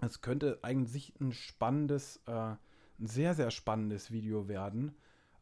Es 0.00 0.20
könnte 0.20 0.58
eigentlich 0.62 1.14
ein 1.20 1.32
spannendes, 1.32 2.20
äh, 2.26 2.32
ein 2.32 3.06
sehr, 3.06 3.34
sehr 3.34 3.50
spannendes 3.50 4.10
Video 4.10 4.48
werden. 4.48 4.94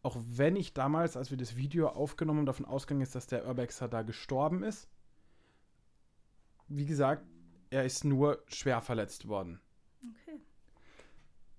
Auch 0.02 0.16
wenn 0.26 0.56
ich 0.56 0.74
damals, 0.74 1.16
als 1.16 1.30
wir 1.30 1.38
das 1.38 1.56
Video 1.56 1.88
aufgenommen 1.88 2.40
haben, 2.40 2.46
davon 2.46 2.66
ausgegangen 2.66 3.02
ist, 3.02 3.14
dass 3.14 3.28
der 3.28 3.46
Urbexer 3.46 3.88
da 3.88 4.02
gestorben 4.02 4.64
ist. 4.64 4.88
Wie 6.68 6.86
gesagt, 6.86 7.24
er 7.70 7.84
ist 7.84 8.04
nur 8.04 8.42
schwer 8.48 8.80
verletzt 8.80 9.28
worden. 9.28 9.60
Okay. 10.02 10.40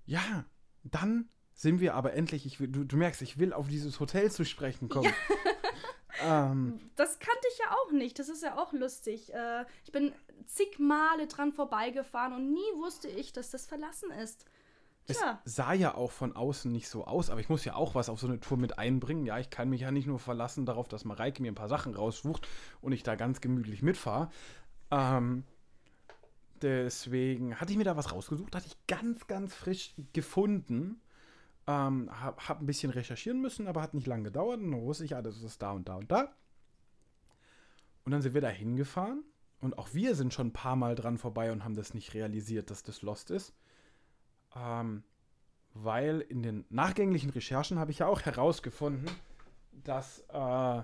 Ja, 0.05 0.45
dann 0.83 1.29
sind 1.53 1.79
wir 1.79 1.93
aber 1.95 2.13
endlich, 2.13 2.45
ich 2.45 2.59
will, 2.59 2.67
du, 2.67 2.83
du 2.83 2.97
merkst, 2.97 3.21
ich 3.21 3.37
will 3.39 3.53
auf 3.53 3.67
dieses 3.67 3.99
Hotel 3.99 4.31
zu 4.31 4.43
sprechen 4.43 4.89
kommen. 4.89 5.13
ähm, 6.21 6.79
Das 6.95 7.19
kannte 7.19 7.47
ich 7.51 7.59
ja 7.59 7.71
auch 7.71 7.91
nicht. 7.91 8.19
Das 8.19 8.27
ist 8.27 8.43
ja 8.43 8.57
auch 8.57 8.73
lustig. 8.73 9.33
Äh, 9.33 9.65
ich 9.85 9.91
bin 9.91 10.13
zig 10.45 10.79
Male 10.79 11.27
dran 11.27 11.53
vorbeigefahren 11.53 12.33
und 12.33 12.51
nie 12.51 12.59
wusste 12.75 13.07
ich, 13.07 13.31
dass 13.31 13.51
das 13.51 13.65
verlassen 13.65 14.11
ist. 14.11 14.45
Es 15.07 15.17
Tja, 15.17 15.41
sah 15.43 15.73
ja 15.73 15.95
auch 15.95 16.11
von 16.11 16.35
außen 16.35 16.71
nicht 16.71 16.87
so 16.87 17.05
aus, 17.05 17.29
aber 17.29 17.41
ich 17.41 17.49
muss 17.49 17.65
ja 17.65 17.75
auch 17.75 17.93
was 17.93 18.09
auf 18.09 18.19
so 18.19 18.27
eine 18.27 18.39
Tour 18.39 18.57
mit 18.57 18.77
einbringen. 18.77 19.25
Ja, 19.25 19.37
ich 19.37 19.49
kann 19.49 19.69
mich 19.69 19.81
ja 19.81 19.91
nicht 19.91 20.07
nur 20.07 20.19
verlassen 20.19 20.65
darauf, 20.65 20.87
dass 20.87 21.03
Mareike 21.03 21.41
mir 21.41 21.51
ein 21.51 21.55
paar 21.55 21.67
Sachen 21.67 21.93
raussucht 21.93 22.47
und 22.81 22.93
ich 22.93 23.03
da 23.03 23.15
ganz 23.15 23.41
gemütlich 23.41 23.81
mitfahre. 23.81 24.29
Ähm, 24.91 25.43
deswegen 26.61 27.59
hatte 27.59 27.73
ich 27.73 27.77
mir 27.77 27.83
da 27.83 27.97
was 27.97 28.13
rausgesucht, 28.13 28.55
hatte 28.55 28.67
ich 28.67 28.87
ganz, 28.87 29.27
ganz 29.27 29.53
frisch 29.53 29.93
gefunden. 30.13 31.01
Ähm, 31.67 32.09
hab, 32.11 32.47
hab 32.47 32.61
ein 32.61 32.65
bisschen 32.65 32.91
recherchieren 32.91 33.41
müssen, 33.41 33.67
aber 33.67 33.81
hat 33.81 33.93
nicht 33.93 34.07
lange 34.07 34.23
gedauert. 34.23 34.59
Und 34.59 34.71
dann 34.71 34.81
wusste 34.81 35.03
ich, 35.03 35.15
ah, 35.15 35.21
das 35.21 35.41
ist 35.41 35.61
da 35.61 35.71
und 35.71 35.89
da 35.89 35.95
und 35.95 36.11
da. 36.11 36.33
Und 38.05 38.11
dann 38.11 38.21
sind 38.21 38.33
wir 38.33 38.41
da 38.41 38.49
hingefahren. 38.49 39.23
Und 39.59 39.77
auch 39.77 39.93
wir 39.93 40.15
sind 40.15 40.33
schon 40.33 40.47
ein 40.47 40.53
paar 40.53 40.75
Mal 40.75 40.95
dran 40.95 41.17
vorbei 41.17 41.51
und 41.51 41.63
haben 41.63 41.75
das 41.75 41.93
nicht 41.93 42.13
realisiert, 42.13 42.69
dass 42.69 42.83
das 42.83 43.01
Lost 43.01 43.31
ist. 43.31 43.53
Ähm, 44.55 45.03
weil 45.73 46.21
in 46.21 46.43
den 46.43 46.65
nachgänglichen 46.69 47.31
Recherchen 47.31 47.79
habe 47.79 47.91
ich 47.91 47.99
ja 47.99 48.07
auch 48.07 48.21
herausgefunden, 48.21 49.09
dass 49.71 50.19
äh, 50.29 50.83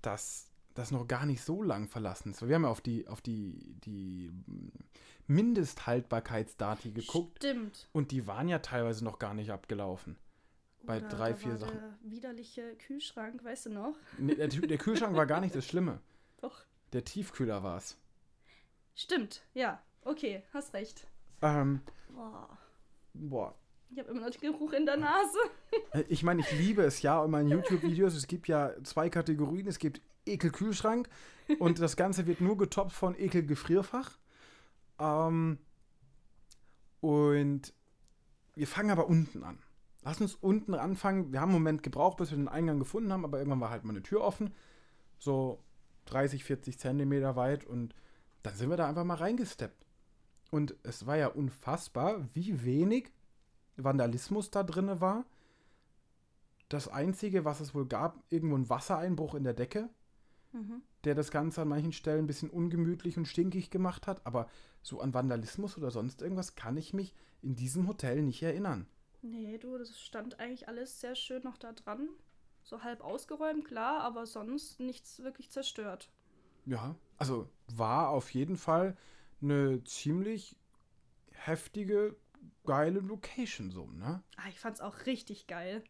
das, 0.00 0.50
das 0.74 0.90
noch 0.90 1.06
gar 1.06 1.26
nicht 1.26 1.42
so 1.42 1.62
lang 1.62 1.88
verlassen 1.88 2.30
ist. 2.30 2.46
Wir 2.46 2.54
haben 2.54 2.64
ja 2.64 2.70
auf 2.70 2.80
die, 2.80 3.06
auf 3.08 3.20
die, 3.20 3.76
die 3.84 4.32
Mindesthaltbarkeitsdati 5.26 6.92
geguckt 6.92 7.38
stimmt. 7.38 7.88
und 7.92 8.10
die 8.10 8.26
waren 8.26 8.48
ja 8.48 8.58
teilweise 8.60 9.04
noch 9.04 9.18
gar 9.18 9.34
nicht 9.34 9.50
abgelaufen. 9.50 10.16
Bei 10.82 10.98
Oder 10.98 11.08
drei, 11.08 11.34
vier 11.34 11.56
Sachen. 11.56 11.78
Der 11.78 11.98
widerliche 12.02 12.76
Kühlschrank, 12.76 13.42
weißt 13.42 13.66
du 13.66 13.70
noch? 13.70 13.96
Nee, 14.18 14.34
der, 14.34 14.48
der 14.48 14.78
Kühlschrank 14.78 15.16
war 15.16 15.26
gar 15.26 15.40
nicht 15.40 15.54
das 15.54 15.66
Schlimme. 15.66 16.00
Doch. 16.42 16.64
Der 16.92 17.04
Tiefkühler 17.04 17.62
war 17.62 17.78
es. 17.78 17.96
Stimmt, 18.94 19.42
ja. 19.54 19.82
Okay, 20.02 20.42
hast 20.52 20.74
recht. 20.74 21.06
Ähm, 21.42 21.80
Boah. 22.08 22.48
boah, 23.14 23.54
Ich 23.90 23.98
habe 23.98 24.10
immer 24.10 24.20
noch 24.22 24.30
den 24.30 24.40
Geruch 24.52 24.72
in 24.72 24.86
der 24.86 24.96
Nase. 24.96 25.38
Äh, 25.92 26.04
Ich 26.08 26.22
meine, 26.22 26.40
ich 26.40 26.52
liebe 26.52 26.82
es 26.82 27.02
ja 27.02 27.24
in 27.24 27.30
meinen 27.30 27.48
YouTube-Videos. 27.48 28.14
Es 28.14 28.26
gibt 28.26 28.48
ja 28.48 28.72
zwei 28.84 29.10
Kategorien. 29.10 29.66
Es 29.66 29.78
gibt 29.78 30.00
Ekel-Kühlschrank 30.26 31.08
und 31.58 31.78
das 31.80 31.96
Ganze 31.96 32.26
wird 32.26 32.40
nur 32.40 32.56
getoppt 32.56 32.92
von 32.92 33.14
Ekel-Gefrierfach. 33.18 34.18
Ähm, 34.98 35.58
und 37.00 37.74
wir 38.54 38.66
fangen 38.66 38.90
aber 38.90 39.08
unten 39.08 39.42
an. 39.44 39.58
Lass 40.02 40.20
uns 40.20 40.34
unten 40.34 40.74
anfangen. 40.74 41.32
Wir 41.32 41.40
haben 41.40 41.50
einen 41.50 41.58
Moment 41.58 41.82
gebraucht, 41.82 42.18
bis 42.18 42.30
wir 42.30 42.36
den 42.36 42.48
Eingang 42.48 42.78
gefunden 42.78 43.12
haben, 43.12 43.24
aber 43.24 43.38
irgendwann 43.38 43.60
war 43.60 43.70
halt 43.70 43.84
mal 43.84 43.92
eine 43.92 44.02
Tür 44.02 44.20
offen. 44.22 44.54
So 45.18 45.62
30, 46.06 46.44
40 46.44 46.78
Zentimeter 46.78 47.36
weit 47.36 47.64
und 47.64 47.94
dann 48.42 48.54
sind 48.54 48.68
wir 48.70 48.76
da 48.76 48.88
einfach 48.88 49.04
mal 49.04 49.14
reingesteppt. 49.14 49.83
Und 50.54 50.76
es 50.84 51.04
war 51.04 51.16
ja 51.16 51.26
unfassbar, 51.26 52.28
wie 52.32 52.62
wenig 52.64 53.10
Vandalismus 53.76 54.52
da 54.52 54.62
drin 54.62 55.00
war. 55.00 55.24
Das 56.68 56.86
Einzige, 56.86 57.44
was 57.44 57.58
es 57.58 57.74
wohl 57.74 57.86
gab, 57.86 58.22
irgendwo 58.30 58.56
ein 58.56 58.70
Wassereinbruch 58.70 59.34
in 59.34 59.42
der 59.42 59.54
Decke, 59.54 59.90
Mhm. 60.52 60.82
der 61.02 61.16
das 61.16 61.32
Ganze 61.32 61.62
an 61.62 61.68
manchen 61.70 61.92
Stellen 61.92 62.26
ein 62.26 62.26
bisschen 62.28 62.50
ungemütlich 62.50 63.18
und 63.18 63.26
stinkig 63.26 63.70
gemacht 63.70 64.06
hat. 64.06 64.24
Aber 64.24 64.48
so 64.80 65.00
an 65.00 65.12
Vandalismus 65.12 65.76
oder 65.76 65.90
sonst 65.90 66.22
irgendwas 66.22 66.54
kann 66.54 66.76
ich 66.76 66.94
mich 66.94 67.16
in 67.42 67.56
diesem 67.56 67.88
Hotel 67.88 68.22
nicht 68.22 68.40
erinnern. 68.44 68.86
Nee, 69.22 69.58
du, 69.58 69.76
das 69.76 69.98
stand 69.98 70.38
eigentlich 70.38 70.68
alles 70.68 71.00
sehr 71.00 71.16
schön 71.16 71.42
noch 71.42 71.58
da 71.58 71.72
dran. 71.72 72.08
So 72.62 72.84
halb 72.84 73.00
ausgeräumt, 73.02 73.64
klar, 73.64 74.02
aber 74.02 74.24
sonst 74.24 74.78
nichts 74.78 75.18
wirklich 75.24 75.50
zerstört. 75.50 76.12
Ja, 76.64 76.94
also 77.18 77.48
war 77.74 78.10
auf 78.10 78.30
jeden 78.30 78.56
Fall 78.56 78.96
eine 79.44 79.84
ziemlich 79.84 80.56
heftige, 81.32 82.16
geile 82.64 83.00
Location 83.00 83.70
so, 83.70 83.86
ne? 83.86 84.22
Ah, 84.36 84.48
ich 84.48 84.58
fand's 84.58 84.80
auch 84.80 85.06
richtig 85.06 85.46
geil. 85.46 85.84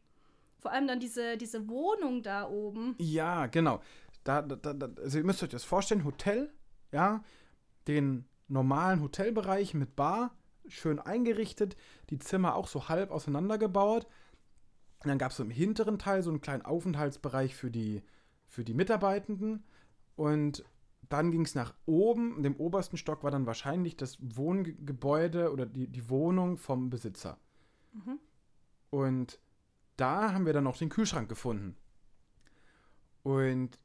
Vor 0.58 0.72
allem 0.72 0.86
dann 0.86 1.00
diese, 1.00 1.36
diese 1.36 1.68
Wohnung 1.68 2.22
da 2.22 2.48
oben. 2.48 2.94
Ja, 2.98 3.46
genau. 3.46 3.80
Da, 4.24 4.42
da, 4.42 4.72
da, 4.72 4.88
also 5.02 5.18
ihr 5.18 5.24
müsst 5.24 5.42
euch 5.42 5.50
das 5.50 5.64
vorstellen, 5.64 6.04
Hotel, 6.04 6.52
ja, 6.92 7.22
den 7.86 8.24
normalen 8.48 9.02
Hotelbereich 9.02 9.74
mit 9.74 9.94
Bar, 9.94 10.34
schön 10.66 10.98
eingerichtet, 10.98 11.76
die 12.10 12.18
Zimmer 12.18 12.54
auch 12.54 12.68
so 12.68 12.88
halb 12.88 13.10
auseinandergebaut. 13.10 14.06
Und 15.00 15.08
dann 15.08 15.18
gab 15.18 15.32
es 15.32 15.36
so 15.36 15.42
im 15.42 15.50
hinteren 15.50 15.98
Teil 15.98 16.22
so 16.22 16.30
einen 16.30 16.40
kleinen 16.40 16.64
Aufenthaltsbereich 16.64 17.54
für 17.54 17.70
die, 17.70 18.02
für 18.46 18.64
die 18.64 18.72
Mitarbeitenden. 18.72 19.64
Und 20.16 20.64
dann 21.08 21.30
ging 21.30 21.42
es 21.42 21.54
nach 21.54 21.74
oben. 21.86 22.36
In 22.36 22.42
dem 22.42 22.56
obersten 22.56 22.96
Stock 22.96 23.22
war 23.22 23.30
dann 23.30 23.46
wahrscheinlich 23.46 23.96
das 23.96 24.18
Wohngebäude 24.20 25.52
oder 25.52 25.66
die, 25.66 25.88
die 25.88 26.08
Wohnung 26.08 26.56
vom 26.56 26.90
Besitzer. 26.90 27.38
Mhm. 27.92 28.18
Und 28.90 29.38
da 29.96 30.32
haben 30.32 30.46
wir 30.46 30.52
dann 30.52 30.64
noch 30.64 30.76
den 30.76 30.88
Kühlschrank 30.88 31.28
gefunden. 31.28 31.76
Und 33.22 33.78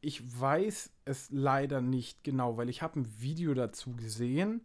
ich 0.00 0.40
weiß 0.40 0.92
es 1.04 1.30
leider 1.30 1.80
nicht 1.80 2.24
genau, 2.24 2.56
weil 2.56 2.68
ich 2.68 2.82
habe 2.82 3.00
ein 3.00 3.20
Video 3.20 3.54
dazu 3.54 3.94
gesehen 3.96 4.64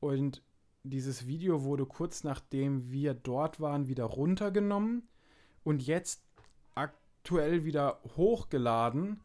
und 0.00 0.42
dieses 0.84 1.26
Video 1.26 1.64
wurde 1.64 1.86
kurz 1.86 2.24
nachdem 2.24 2.90
wir 2.90 3.14
dort 3.14 3.58
waren 3.58 3.88
wieder 3.88 4.04
runtergenommen 4.04 5.08
und 5.64 5.82
jetzt 5.82 6.22
aktuell 6.74 7.64
wieder 7.64 8.00
hochgeladen 8.16 9.20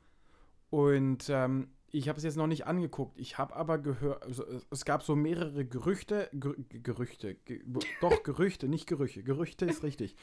und 0.70 1.30
ähm, 1.30 1.70
ich 1.92 2.08
habe 2.08 2.18
es 2.18 2.24
jetzt 2.24 2.38
noch 2.38 2.46
nicht 2.48 2.68
angeguckt. 2.68 3.20
Ich 3.20 3.38
habe 3.40 3.56
aber 3.56 3.80
gehört, 3.80 4.24
also 4.24 4.46
es- 4.72 4.86
gab 4.86 5.02
so 5.04 5.16
mehrere 5.16 5.66
Gerüchte, 5.66 6.30
Ger 6.34 6.54
Gerüchte, 6.70 7.36
ge 7.36 7.64
doch 8.02 8.22
Gerüchte, 8.24 8.68
nicht 8.68 8.86
Gerüche, 8.88 9.24
Gerüchte 9.24 9.66
ist 9.66 9.82
richtig, 9.84 10.16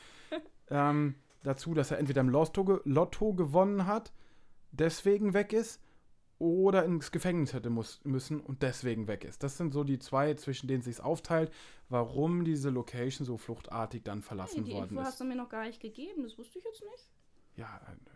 ähm, 0.68 1.16
dazu, 1.42 1.74
dass 1.74 1.90
er 1.90 1.98
entweder 1.98 2.20
im 2.20 2.28
Lotto, 2.28 2.64
ge 2.64 2.78
Lotto 2.84 3.34
gewonnen 3.34 3.86
hat 3.86 4.12
deswegen 4.72 5.32
weg 5.34 5.52
ist 5.52 5.80
oder 6.38 6.84
ins 6.84 7.10
Gefängnis 7.12 7.54
hätte 7.54 7.70
muss, 7.70 8.00
müssen 8.04 8.40
und 8.40 8.62
deswegen 8.62 9.08
weg 9.08 9.24
ist. 9.24 9.42
Das 9.42 9.56
sind 9.56 9.72
so 9.72 9.84
die 9.84 9.98
zwei, 9.98 10.34
zwischen 10.34 10.68
denen 10.68 10.82
sich 10.82 11.00
aufteilt, 11.00 11.50
warum 11.88 12.44
diese 12.44 12.68
Location 12.70 13.24
so 13.24 13.38
fluchtartig 13.38 14.02
dann 14.04 14.20
verlassen 14.22 14.56
Hey, 14.56 14.64
die 14.64 14.72
worden 14.72 14.90
Info 14.90 15.00
ist. 15.00 15.06
hast 15.06 15.20
du 15.20 15.24
mir 15.24 15.34
noch 15.36 15.48
gar 15.48 15.64
nicht 15.66 15.80
gegeben, 15.80 16.24
das 16.24 16.36
wusste 16.36 16.58
ich 16.58 16.64
jetzt 16.64 16.82
nicht. 16.82 17.10
Ja, 17.56 17.80
äh, 17.88 18.15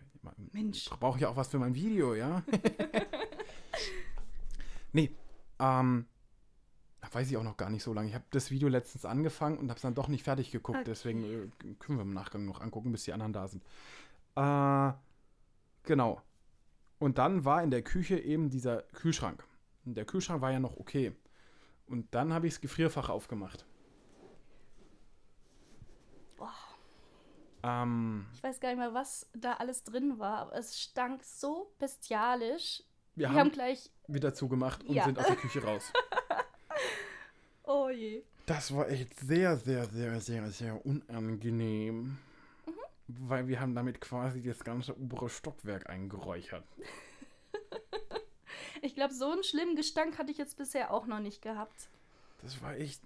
Mensch. 0.52 0.86
Ich 0.86 0.98
brauche 0.98 1.18
ja 1.20 1.28
auch 1.28 1.36
was 1.36 1.48
für 1.48 1.58
mein 1.58 1.74
Video, 1.74 2.14
ja? 2.14 2.42
nee, 4.92 5.10
ähm, 5.58 6.06
weiß 7.12 7.30
ich 7.30 7.36
auch 7.36 7.42
noch 7.42 7.56
gar 7.56 7.70
nicht 7.70 7.82
so 7.82 7.92
lange. 7.92 8.08
Ich 8.08 8.14
habe 8.14 8.24
das 8.30 8.50
Video 8.50 8.68
letztens 8.68 9.04
angefangen 9.04 9.58
und 9.58 9.68
habe 9.68 9.76
es 9.76 9.82
dann 9.82 9.94
doch 9.94 10.08
nicht 10.08 10.24
fertig 10.24 10.50
geguckt. 10.50 10.78
Okay. 10.78 10.86
Deswegen 10.86 11.24
äh, 11.24 11.74
können 11.78 11.98
wir 11.98 12.02
im 12.02 12.14
Nachgang 12.14 12.44
noch 12.44 12.60
angucken, 12.60 12.92
bis 12.92 13.04
die 13.04 13.12
anderen 13.12 13.32
da 13.32 13.48
sind. 13.48 13.62
Äh, 14.36 14.92
genau. 15.84 16.22
Und 16.98 17.18
dann 17.18 17.44
war 17.44 17.62
in 17.62 17.70
der 17.70 17.82
Küche 17.82 18.18
eben 18.18 18.50
dieser 18.50 18.82
Kühlschrank. 18.92 19.44
Und 19.84 19.96
der 19.96 20.04
Kühlschrank 20.04 20.40
war 20.42 20.52
ja 20.52 20.60
noch 20.60 20.76
okay. 20.76 21.12
Und 21.86 22.14
dann 22.14 22.32
habe 22.32 22.46
ich 22.46 22.54
das 22.54 22.60
Gefrierfach 22.60 23.08
aufgemacht. 23.08 23.64
Ähm, 27.62 28.26
Ich 28.34 28.42
weiß 28.42 28.60
gar 28.60 28.68
nicht 28.70 28.78
mehr, 28.78 28.94
was 28.94 29.26
da 29.34 29.54
alles 29.54 29.84
drin 29.84 30.18
war, 30.18 30.38
aber 30.38 30.56
es 30.56 30.80
stank 30.80 31.22
so 31.24 31.72
bestialisch. 31.78 32.82
wir 33.14 33.22
Wir 33.24 33.28
haben, 33.30 33.36
haben 33.38 33.50
gleich. 33.52 33.90
wieder 34.08 34.32
zugemacht 34.34 34.82
und 34.84 34.94
Ja. 34.94 35.04
sind 35.04 35.18
aus 35.18 35.26
der 35.26 35.36
Küche 35.36 35.62
raus. 35.62 35.92
Oh 37.64 37.88
je. 37.88 38.24
Das 38.46 38.74
war 38.74 38.88
echt 38.88 39.16
sehr, 39.20 39.56
sehr, 39.56 39.84
sehr, 39.84 40.20
sehr, 40.20 40.50
sehr 40.50 40.84
unangenehm. 40.84 42.18
Mhm. 42.66 42.72
Weil 43.06 43.46
wir 43.46 43.60
haben 43.60 43.76
damit 43.76 44.00
quasi 44.00 44.42
das 44.42 44.64
ganze 44.64 44.96
obere 44.98 45.28
Stockwerk 45.28 45.88
eingeräuchert. 45.88 46.64
Ich 48.82 48.94
glaube, 48.94 49.12
so 49.12 49.30
einen 49.30 49.44
schlimmen 49.44 49.76
Gestank 49.76 50.16
hatte 50.18 50.30
ich 50.32 50.38
jetzt 50.38 50.56
bisher 50.56 50.90
auch 50.92 51.06
noch 51.06 51.20
nicht 51.20 51.42
gehabt. 51.42 51.88
Das 52.42 52.62
war 52.62 52.74
echt. 52.76 53.02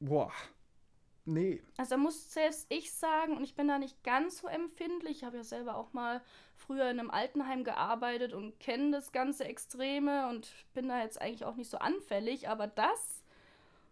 Boah. 0.00 0.32
Nee. 1.28 1.62
Also 1.76 1.90
da 1.90 1.96
muss 1.98 2.32
selbst 2.32 2.64
ich 2.70 2.90
sagen, 2.90 3.36
und 3.36 3.44
ich 3.44 3.54
bin 3.54 3.68
da 3.68 3.78
nicht 3.78 4.02
ganz 4.02 4.38
so 4.38 4.48
empfindlich, 4.48 5.18
ich 5.18 5.24
habe 5.24 5.36
ja 5.36 5.44
selber 5.44 5.76
auch 5.76 5.92
mal 5.92 6.22
früher 6.56 6.90
in 6.90 6.98
einem 6.98 7.10
Altenheim 7.10 7.64
gearbeitet 7.64 8.32
und 8.32 8.58
kenne 8.58 8.92
das 8.92 9.12
ganze 9.12 9.44
Extreme 9.44 10.30
und 10.30 10.50
bin 10.72 10.88
da 10.88 11.02
jetzt 11.02 11.20
eigentlich 11.20 11.44
auch 11.44 11.56
nicht 11.56 11.70
so 11.70 11.76
anfällig, 11.76 12.48
aber 12.48 12.66
das, 12.66 13.22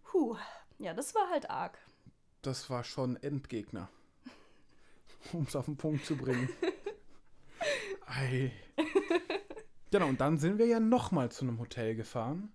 puh, 0.03 0.39
ja, 0.79 0.95
das 0.95 1.15
war 1.15 1.29
halt 1.29 1.51
arg. 1.51 1.79
Das 2.41 2.71
war 2.71 2.85
schon 2.85 3.17
Endgegner. 3.17 3.91
Um 5.35 5.43
es 5.43 5.55
auf 5.55 5.67
den 5.67 5.77
Punkt 5.77 6.07
zu 6.07 6.17
bringen. 6.17 6.49
Ei. 8.07 8.51
Genau, 9.91 10.07
und 10.07 10.23
dann 10.23 10.39
sind 10.39 10.57
wir 10.57 10.67
ja 10.67 10.81
nochmal 10.81 11.31
zu 11.31 11.45
einem 11.45 11.59
Hotel 11.59 11.97
gefahren, 11.97 12.51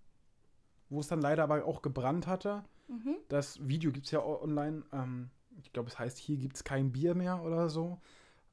wo 0.89 1.01
es 1.01 1.07
dann 1.07 1.21
leider 1.21 1.43
aber 1.43 1.65
auch 1.65 1.83
gebrannt 1.83 2.25
hatte. 2.25 2.63
Mhm. 2.91 3.15
Das 3.29 3.65
Video 3.65 3.91
gibt 3.91 4.05
es 4.07 4.11
ja 4.11 4.21
online. 4.21 4.83
Ähm, 4.91 5.29
ich 5.63 5.71
glaube, 5.71 5.89
es 5.89 5.97
heißt, 5.97 6.17
hier 6.17 6.37
gibt 6.37 6.57
es 6.57 6.63
kein 6.63 6.91
Bier 6.91 7.15
mehr 7.15 7.41
oder 7.41 7.69
so. 7.69 7.99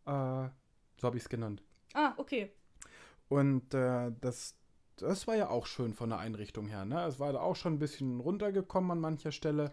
Äh, 0.06 0.10
so 0.10 1.02
habe 1.02 1.16
ich 1.16 1.24
es 1.24 1.28
genannt. 1.28 1.62
Ah, 1.92 2.14
okay. 2.16 2.52
Und 3.28 3.74
äh, 3.74 4.12
das, 4.20 4.54
das 4.96 5.26
war 5.26 5.36
ja 5.36 5.48
auch 5.48 5.66
schön 5.66 5.92
von 5.92 6.10
der 6.10 6.20
Einrichtung 6.20 6.68
her. 6.68 6.84
Ne? 6.84 7.04
Es 7.04 7.18
war 7.18 7.32
da 7.32 7.40
auch 7.40 7.56
schon 7.56 7.74
ein 7.74 7.78
bisschen 7.78 8.20
runtergekommen 8.20 8.92
an 8.92 9.00
mancher 9.00 9.32
Stelle. 9.32 9.72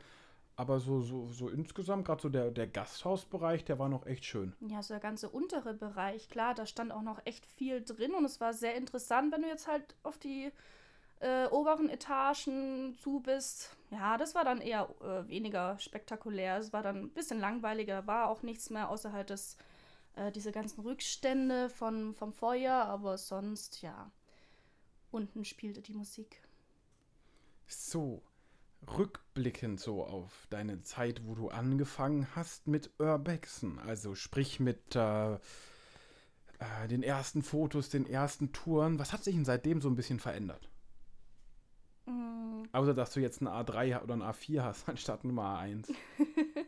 Aber 0.58 0.80
so, 0.80 1.02
so, 1.02 1.28
so 1.28 1.50
insgesamt, 1.50 2.06
gerade 2.06 2.22
so 2.22 2.30
der, 2.30 2.50
der 2.50 2.68
Gasthausbereich, 2.68 3.66
der 3.66 3.78
war 3.78 3.90
noch 3.90 4.06
echt 4.06 4.24
schön. 4.26 4.54
Ja, 4.62 4.82
so 4.82 4.94
der 4.94 5.02
ganze 5.02 5.30
untere 5.30 5.74
Bereich, 5.74 6.30
klar, 6.30 6.56
da 6.56 6.66
stand 6.66 6.94
auch 6.94 7.02
noch 7.02 7.20
echt 7.26 7.46
viel 7.46 7.84
drin 7.84 8.14
und 8.14 8.24
es 8.24 8.40
war 8.40 8.54
sehr 8.54 8.76
interessant, 8.76 9.34
wenn 9.34 9.42
du 9.42 9.50
jetzt 9.50 9.68
halt 9.68 9.96
auf 10.04 10.18
die 10.18 10.54
äh, 11.20 11.48
oberen 11.48 11.90
Etagen 11.90 12.96
zu 13.02 13.20
bist. 13.20 13.75
Ja, 13.92 14.18
das 14.18 14.36
war 14.36 14.44
dann 14.44 14.62
eher 14.62 14.90
äh, 15.02 15.28
weniger 15.30 15.78
spektakulär. 15.80 16.58
Es 16.58 16.74
war 16.74 16.82
dann 16.82 16.98
ein 16.98 17.10
bisschen 17.12 17.40
langweiliger, 17.40 18.08
war 18.08 18.30
auch 18.30 18.42
nichts 18.42 18.70
mehr, 18.70 18.90
außer 18.90 19.14
halt 19.14 19.30
das, 19.30 19.58
äh, 20.16 20.32
diese 20.32 20.52
ganzen 20.52 20.82
Rückstände 20.82 21.70
von, 21.70 22.14
vom 22.16 22.34
Feuer, 22.34 22.74
aber 22.74 23.18
sonst, 23.18 23.82
ja, 23.82 24.12
unten 25.12 25.46
spielte 25.46 25.82
die 25.82 25.94
Musik. 25.94 26.42
So, 27.68 28.24
rückblickend 28.88 29.80
so 29.80 30.04
auf 30.04 30.48
deine 30.50 30.82
Zeit, 30.84 31.26
wo 31.26 31.36
du 31.36 31.50
angefangen 31.50 32.28
hast 32.36 32.68
mit 32.68 32.92
Urbexen, 33.00 33.80
also 33.80 34.16
sprich 34.16 34.60
mit 34.60 34.96
äh, 34.96 35.36
äh, 36.60 36.88
den 36.90 37.04
ersten 37.04 37.44
Fotos, 37.44 37.90
den 37.90 38.06
ersten 38.06 38.52
Touren. 38.52 39.00
Was 39.00 39.14
hat 39.14 39.24
sich 39.24 39.36
denn 39.36 39.46
seitdem 39.46 39.82
so 39.82 39.90
ein 39.90 39.96
bisschen 39.96 40.20
verändert? 40.20 40.70
Mm, 42.72 42.76
Außer, 42.76 42.94
dass 42.94 43.14
du 43.14 43.20
jetzt 43.20 43.42
eine 43.42 43.52
A3 43.52 44.02
oder 44.04 44.14
eine 44.14 44.26
A4 44.26 44.64
hast, 44.64 44.88
anstatt 44.90 45.24
Nummer 45.24 45.60
A1. 45.60 45.94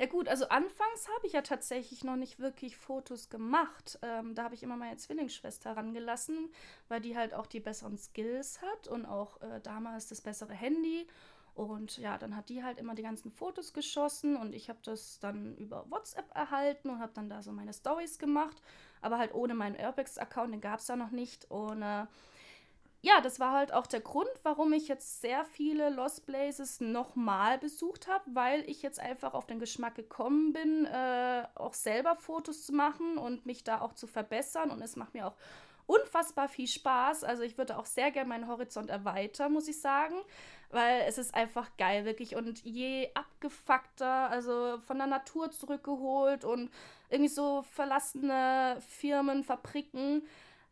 Ja 0.00 0.06
gut, 0.06 0.28
also 0.28 0.48
anfangs 0.48 1.08
habe 1.16 1.26
ich 1.26 1.32
ja 1.32 1.42
tatsächlich 1.42 2.04
noch 2.04 2.14
nicht 2.14 2.38
wirklich 2.38 2.76
Fotos 2.76 3.30
gemacht. 3.30 3.98
Ähm, 4.02 4.36
da 4.36 4.44
habe 4.44 4.54
ich 4.54 4.62
immer 4.62 4.76
meine 4.76 4.96
Zwillingsschwester 4.96 5.76
rangelassen, 5.76 6.52
weil 6.86 7.00
die 7.00 7.16
halt 7.16 7.34
auch 7.34 7.46
die 7.46 7.58
besseren 7.58 7.98
Skills 7.98 8.62
hat 8.62 8.86
und 8.86 9.06
auch 9.06 9.40
äh, 9.40 9.60
damals 9.60 10.06
das 10.06 10.20
bessere 10.20 10.54
Handy. 10.54 11.08
Und 11.54 11.98
ja, 11.98 12.16
dann 12.16 12.36
hat 12.36 12.48
die 12.48 12.62
halt 12.62 12.78
immer 12.78 12.94
die 12.94 13.02
ganzen 13.02 13.32
Fotos 13.32 13.72
geschossen 13.72 14.36
und 14.36 14.54
ich 14.54 14.68
habe 14.68 14.78
das 14.84 15.18
dann 15.18 15.56
über 15.56 15.84
WhatsApp 15.90 16.32
erhalten 16.32 16.90
und 16.90 17.00
habe 17.00 17.12
dann 17.14 17.28
da 17.28 17.42
so 17.42 17.50
meine 17.50 17.72
Stories 17.72 18.20
gemacht, 18.20 18.62
aber 19.00 19.18
halt 19.18 19.34
ohne 19.34 19.54
meinen 19.54 19.74
Urbex-Account, 19.74 20.52
den 20.52 20.60
gab 20.60 20.78
es 20.78 20.86
da 20.86 20.94
noch 20.94 21.10
nicht. 21.10 21.50
Und 21.50 21.82
äh, 21.82 22.06
ja, 23.00 23.20
das 23.20 23.38
war 23.38 23.52
halt 23.52 23.72
auch 23.72 23.86
der 23.86 24.00
Grund, 24.00 24.30
warum 24.42 24.72
ich 24.72 24.88
jetzt 24.88 25.20
sehr 25.20 25.44
viele 25.44 25.88
Lost 25.88 26.26
Places 26.26 26.80
nochmal 26.80 27.58
besucht 27.58 28.08
habe, 28.08 28.24
weil 28.34 28.68
ich 28.68 28.82
jetzt 28.82 28.98
einfach 28.98 29.34
auf 29.34 29.46
den 29.46 29.60
Geschmack 29.60 29.94
gekommen 29.94 30.52
bin, 30.52 30.84
äh, 30.84 31.44
auch 31.54 31.74
selber 31.74 32.16
Fotos 32.16 32.66
zu 32.66 32.72
machen 32.72 33.16
und 33.16 33.46
mich 33.46 33.62
da 33.62 33.80
auch 33.80 33.92
zu 33.92 34.08
verbessern. 34.08 34.70
Und 34.70 34.82
es 34.82 34.96
macht 34.96 35.14
mir 35.14 35.28
auch 35.28 35.36
unfassbar 35.86 36.48
viel 36.48 36.66
Spaß. 36.66 37.22
Also 37.22 37.44
ich 37.44 37.56
würde 37.56 37.78
auch 37.78 37.86
sehr 37.86 38.10
gerne 38.10 38.28
meinen 38.28 38.48
Horizont 38.48 38.90
erweitern, 38.90 39.52
muss 39.52 39.68
ich 39.68 39.80
sagen, 39.80 40.16
weil 40.70 41.02
es 41.06 41.18
ist 41.18 41.34
einfach 41.34 41.70
geil, 41.78 42.04
wirklich. 42.04 42.34
Und 42.34 42.64
je 42.64 43.10
abgefuckter, 43.14 44.28
also 44.28 44.78
von 44.86 44.98
der 44.98 45.06
Natur 45.06 45.52
zurückgeholt 45.52 46.44
und 46.44 46.70
irgendwie 47.10 47.30
so 47.30 47.62
verlassene 47.62 48.76
Firmen, 48.86 49.44
Fabriken, 49.44 50.22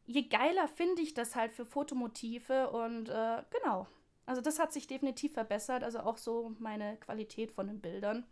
je 0.07 0.22
geiler 0.22 0.68
finde 0.68 1.02
ich 1.02 1.14
das 1.14 1.36
halt 1.36 1.52
für 1.52 1.66
Fotomotive 1.66 2.70
und 2.70 3.09
äh, 3.09 3.42
genau. 3.50 3.86
Also 4.24 4.40
das 4.40 4.59
hat 4.59 4.72
sich 4.72 4.86
definitiv 4.86 5.34
verbessert, 5.34 5.84
also 5.84 6.00
auch 6.00 6.16
so 6.16 6.54
meine 6.59 6.96
Qualität 6.96 7.52
von 7.52 7.68
den 7.68 7.80
Bildern 7.80 8.24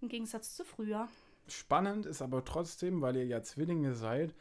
im 0.00 0.08
Gegensatz 0.08 0.54
zu 0.54 0.64
früher. 0.64 1.08
Spannend 1.48 2.06
ist 2.06 2.22
aber 2.22 2.44
trotzdem, 2.44 3.02
weil 3.02 3.16
ihr 3.16 3.26
ja 3.26 3.42
Zwillinge 3.42 3.94
seid 3.94 4.34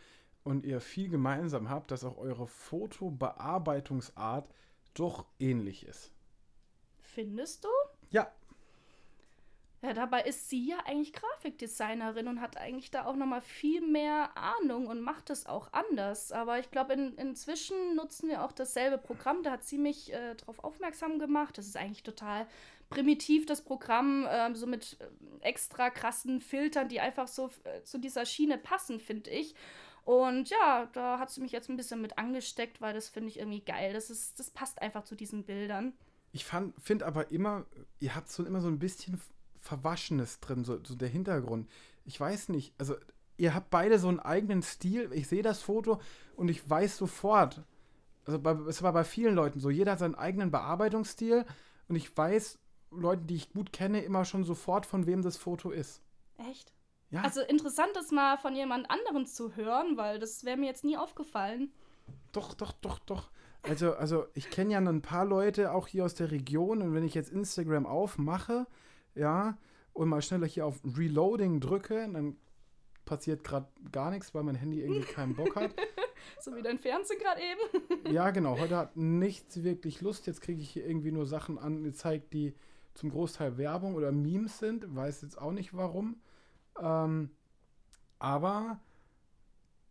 und 0.44 0.66
ihr 0.66 0.80
viel 0.80 1.10
gemeinsam 1.10 1.70
habt, 1.70 1.92
dass 1.92 2.04
auch 2.04 2.18
eure 2.18 2.48
Fotobearbeitungsart 2.48 4.48
doch 4.94 5.26
ähnlich 5.40 5.88
ist. 5.88 6.12
Findest 7.02 7.64
du? 7.64 7.70
Ja, 8.12 8.32
Ja, 9.82 9.94
dabei 9.94 10.24
ist 10.24 10.50
sie 10.50 10.68
ja 10.68 10.78
eigentlich 10.86 11.14
Grafikdesignerin 11.14 12.28
und 12.28 12.42
hat 12.42 12.58
eigentlich 12.58 12.92
da 12.92 13.06
auch 13.06 13.16
nochmal 13.16 13.42
viel 13.42 13.80
mehr 13.80 14.32
Ahnung 14.36 14.88
und 14.88 15.00
macht 15.00 15.30
es 15.30 15.46
auch 15.46 15.72
anders. 15.72 16.34
Aber 16.34 16.60
ich 16.60 16.70
glaube, 16.70 16.94
in, 16.94 17.16
inzwischen 17.16 17.96
nutzen 17.96 18.28
wir 18.28 18.44
auch 18.44 18.52
dasselbe 18.52 18.98
Programm. 18.98 19.42
Da 19.42 19.52
hat 19.52 19.64
sie 19.64 19.78
mich 19.78 20.12
äh, 20.12 20.36
darauf 20.36 20.62
aufmerksam 20.66 21.18
gemacht. 21.18 21.58
Das 21.58 21.66
ist 21.66 21.78
eigentlich 21.78 22.04
total 22.04 22.46
primitiv, 22.90 23.46
das 23.46 23.64
Programm, 23.64 24.28
ähm, 24.30 24.56
so 24.56 24.68
mit 24.68 24.98
äh, 25.00 25.48
extra 25.48 25.90
krassen 25.90 26.42
Filtern, 26.42 26.90
die 26.90 27.00
einfach 27.00 27.30
so 27.30 27.50
äh, 27.64 27.84
zu 27.84 28.00
dieser 28.00 28.26
Schiene 28.26 28.58
passen, 28.58 29.00
finde 29.00 29.30
ich. 29.30 29.56
Und 30.04 30.50
ja, 30.50 30.90
da 30.92 31.20
hat 31.20 31.30
sie 31.30 31.40
mich 31.40 31.52
jetzt 31.52 31.70
ein 31.70 31.78
bisschen 31.78 32.02
mit 32.02 32.18
angesteckt, 32.18 32.82
weil 32.82 32.94
das 32.94 33.08
finde 33.08 33.30
ich 33.30 33.40
irgendwie 33.40 33.62
geil. 33.62 33.94
Das, 33.94 34.10
ist, 34.10 34.40
das 34.40 34.50
passt 34.50 34.82
einfach 34.82 35.04
zu 35.06 35.16
diesen 35.16 35.44
Bildern. 35.44 35.94
ich 36.34 36.46
finde 36.46 37.06
aber 37.06 37.32
immer, 37.32 37.66
ihr 38.00 38.16
habt 38.16 38.30
so 38.30 38.44
immer 38.44 38.60
so 38.60 38.68
ein 38.68 38.80
bisschen 38.80 39.22
Verwaschenes 39.70 40.40
drin, 40.40 40.64
so, 40.64 40.80
so 40.84 40.96
der 40.96 41.10
Hintergrund. 41.10 41.70
Ich 42.06 42.20
weiß 42.20 42.50
nicht, 42.50 42.74
also 42.80 42.96
ihr 43.38 43.54
habt 43.54 43.70
beide 43.70 44.00
so 44.00 44.08
einen 44.08 44.20
eigenen 44.20 44.64
Stil. 44.64 45.12
Ich 45.14 45.28
sehe 45.28 45.44
das 45.44 45.62
Foto 45.62 46.02
und 46.36 46.50
ich 46.50 46.68
weiß 46.68 46.98
sofort, 46.98 47.62
also 48.26 48.40
bei, 48.40 48.52
es 48.68 48.82
war 48.82 48.94
bei 48.94 49.04
vielen 49.04 49.36
Leuten 49.36 49.60
so, 49.60 49.70
jeder 49.70 49.92
hat 49.92 50.00
seinen 50.00 50.16
eigenen 50.16 50.50
Bearbeitungsstil 50.50 51.46
und 51.88 51.96
ich 51.96 52.16
weiß, 52.18 52.58
Leute, 52.92 53.22
die 53.24 53.36
ich 53.36 53.54
gut 53.54 53.72
kenne, 53.72 54.02
immer 54.02 54.26
schon 54.26 54.44
sofort, 54.44 54.88
von 54.88 55.06
wem 55.06 55.22
das 55.22 55.38
Foto 55.38 55.70
ist. 55.70 56.02
Echt? 56.38 56.74
Ja, 57.12 57.22
Also 57.22 57.42
interessant, 57.42 57.92
das 57.94 58.12
mal 58.12 58.38
von 58.38 58.56
jemand 58.56 58.90
anderem 58.90 59.28
zu 59.28 59.56
hören, 59.56 59.98
weil 59.98 60.20
das 60.20 60.44
wäre 60.44 60.58
mir 60.58 60.66
jetzt 60.66 60.84
nie 60.84 60.98
aufgefallen. 60.98 61.72
doch, 62.32 62.56
doch, 62.56 62.72
doch, 62.72 62.98
doch. 63.00 63.30
Also, 63.62 63.94
also 63.94 64.26
ich 64.34 64.50
kenne 64.50 64.74
ja 64.74 64.80
ein 64.80 65.02
paar 65.02 65.26
Leute 65.26 65.74
auch 65.74 65.88
hier 65.88 66.06
aus 66.06 66.16
der 66.16 66.32
Region 66.32 66.82
und 66.82 66.94
wenn 66.94 67.04
ich 67.04 67.14
jetzt 67.14 67.30
Instagram 67.32 67.86
aufmache, 67.86 68.66
ja, 69.20 69.58
und 69.94 70.10
mal 70.10 70.22
schneller 70.22 70.48
hier 70.48 70.66
auf 70.66 70.80
Reloading 70.84 71.60
drücke, 71.60 72.10
dann 72.12 72.38
passiert 73.06 73.44
gerade 73.44 73.68
gar 73.92 74.12
nichts, 74.12 74.34
weil 74.34 74.44
mein 74.44 74.56
Handy 74.56 74.82
irgendwie 74.82 75.02
keinen 75.02 75.36
Bock 75.36 75.56
hat. 75.56 75.74
so 76.40 76.56
wie 76.56 76.62
dein 76.62 76.78
Fernsehen 76.78 77.20
gerade 77.20 77.42
eben. 77.42 78.14
ja, 78.14 78.30
genau. 78.30 78.58
Heute 78.60 78.78
hat 78.78 78.96
nichts 78.96 79.64
wirklich 79.64 80.02
Lust. 80.02 80.28
Jetzt 80.28 80.42
kriege 80.42 80.62
ich 80.62 80.70
hier 80.70 80.86
irgendwie 80.86 81.12
nur 81.12 81.26
Sachen 81.26 81.58
angezeigt, 81.58 82.34
die 82.34 82.54
zum 82.94 83.10
Großteil 83.10 83.58
Werbung 83.58 83.96
oder 83.96 84.12
Memes 84.12 84.60
sind. 84.60 84.96
Weiß 84.96 85.22
jetzt 85.22 85.42
auch 85.42 85.52
nicht 85.52 85.76
warum. 85.76 86.22
Ähm, 86.80 87.32
aber. 88.20 88.80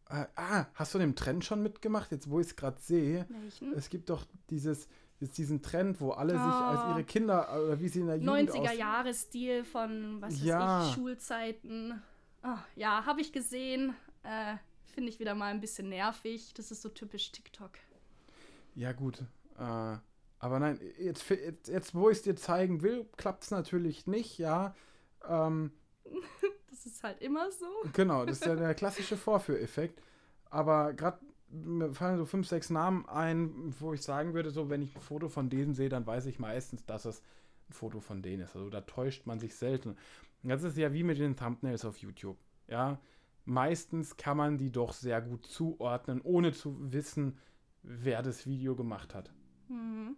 Äh, 0.09 0.27
ah, 0.37 0.67
hast 0.75 0.95
du 0.95 0.99
den 0.99 1.17
Trend 1.17 1.45
schon 1.45 1.63
mitgemacht? 1.63 2.13
Jetzt, 2.13 2.31
wo 2.31 2.41
ich 2.41 2.47
es 2.47 2.57
gerade 2.57 2.81
sehe. 2.81 3.27
Welchen? 3.29 3.75
Es 3.75 3.91
gibt 3.91 4.09
doch 4.11 4.27
dieses, 4.49 4.89
jetzt 5.21 5.37
diesen 5.39 5.63
Trend, 5.63 6.01
wo 6.01 6.11
alle 6.13 6.33
sich 6.33 6.41
Ah. 6.41 6.71
als 6.71 6.91
ihre 6.97 7.05
Kinder, 7.05 7.49
oder 7.65 7.81
wie 7.81 7.89
sie 7.89 8.01
in 8.01 8.07
der 8.07 8.17
Jugend 8.17 8.51
90er 8.51 8.71
aus- 8.71 8.77
Jahre 8.79 9.15
Stil 9.15 9.65
von, 9.65 10.21
was 10.21 10.35
weiß 10.35 10.43
Ja. 10.45 10.89
ich, 10.89 10.95
Schulzeiten. 10.95 12.01
Ah, 12.43 12.59
ja, 12.77 13.05
habe 13.05 13.21
ich 13.21 13.33
gesehen. 13.33 13.95
Äh, 14.23 14.57
Finde 14.85 15.11
ich 15.11 15.21
wieder 15.21 15.35
mal 15.37 15.47
ein 15.53 15.61
bisschen 15.61 15.89
nervig. 15.91 16.55
Das 16.55 16.71
ist 16.73 16.83
so 16.83 16.89
typisch 16.89 17.31
TikTok. 17.31 17.71
Ja, 18.75 18.93
gut. 18.93 19.21
Äh, 19.57 19.97
aber 20.41 20.59
nein, 20.61 20.81
jetzt, 20.99 21.29
jetzt, 21.31 21.69
jetzt 21.69 21.95
wo 21.95 22.11
ich 22.11 22.19
es 22.19 22.23
dir 22.23 22.35
zeigen 22.37 22.83
will, 22.83 23.07
klappt 23.17 23.45
es 23.45 23.51
natürlich 23.51 24.07
nicht, 24.07 24.39
ja. 24.39 24.75
Ähm, 25.29 25.73
Das 26.71 26.87
ist 26.87 27.03
halt 27.03 27.21
immer 27.23 27.51
so. 27.51 27.67
genau, 27.93 28.25
das 28.25 28.39
ist 28.39 28.47
ja 28.47 28.55
der 28.55 28.73
klassische 28.75 29.17
Vorführeffekt. 29.17 30.01
Aber 30.49 30.93
gerade 30.93 31.19
mir 31.51 31.93
fallen 31.95 32.19
so 32.19 32.27
fünf, 32.27 32.47
sechs 32.47 32.71
Namen 32.71 33.09
ein, 33.09 33.75
wo 33.81 33.93
ich 33.95 34.03
sagen 34.03 34.35
würde, 34.35 34.51
so, 34.51 34.69
wenn 34.71 34.83
ich 34.83 34.95
ein 34.95 35.01
Foto 35.01 35.29
von 35.29 35.49
denen 35.49 35.75
sehe, 35.75 35.89
dann 35.89 36.07
weiß 36.07 36.27
ich 36.27 36.39
meistens, 36.39 36.85
dass 36.85 37.05
es 37.05 37.23
ein 37.69 37.73
Foto 37.73 38.01
von 38.01 38.23
denen 38.23 38.43
ist. 38.43 38.55
Also 38.55 38.71
da 38.71 38.83
täuscht 38.83 39.27
man 39.27 39.39
sich 39.39 39.55
selten. 39.55 39.97
Das 40.43 40.63
ist 40.63 40.77
ja 40.77 40.93
wie 40.93 41.03
mit 41.03 41.19
den 41.19 41.37
Thumbnails 41.37 41.85
auf 41.85 41.99
YouTube. 41.99 42.39
Ja, 42.69 43.01
meistens 43.45 44.17
kann 44.17 44.37
man 44.37 44.59
die 44.59 44.71
doch 44.71 44.93
sehr 44.93 45.21
gut 45.21 45.47
zuordnen, 45.47 46.21
ohne 46.23 46.53
zu 46.53 46.93
wissen, 46.93 47.39
wer 47.83 48.23
das 48.23 48.47
Video 48.47 48.77
gemacht 48.77 49.15
hat. 49.15 49.33
Mhm. 49.69 50.17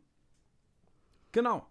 Genau. 1.32 1.66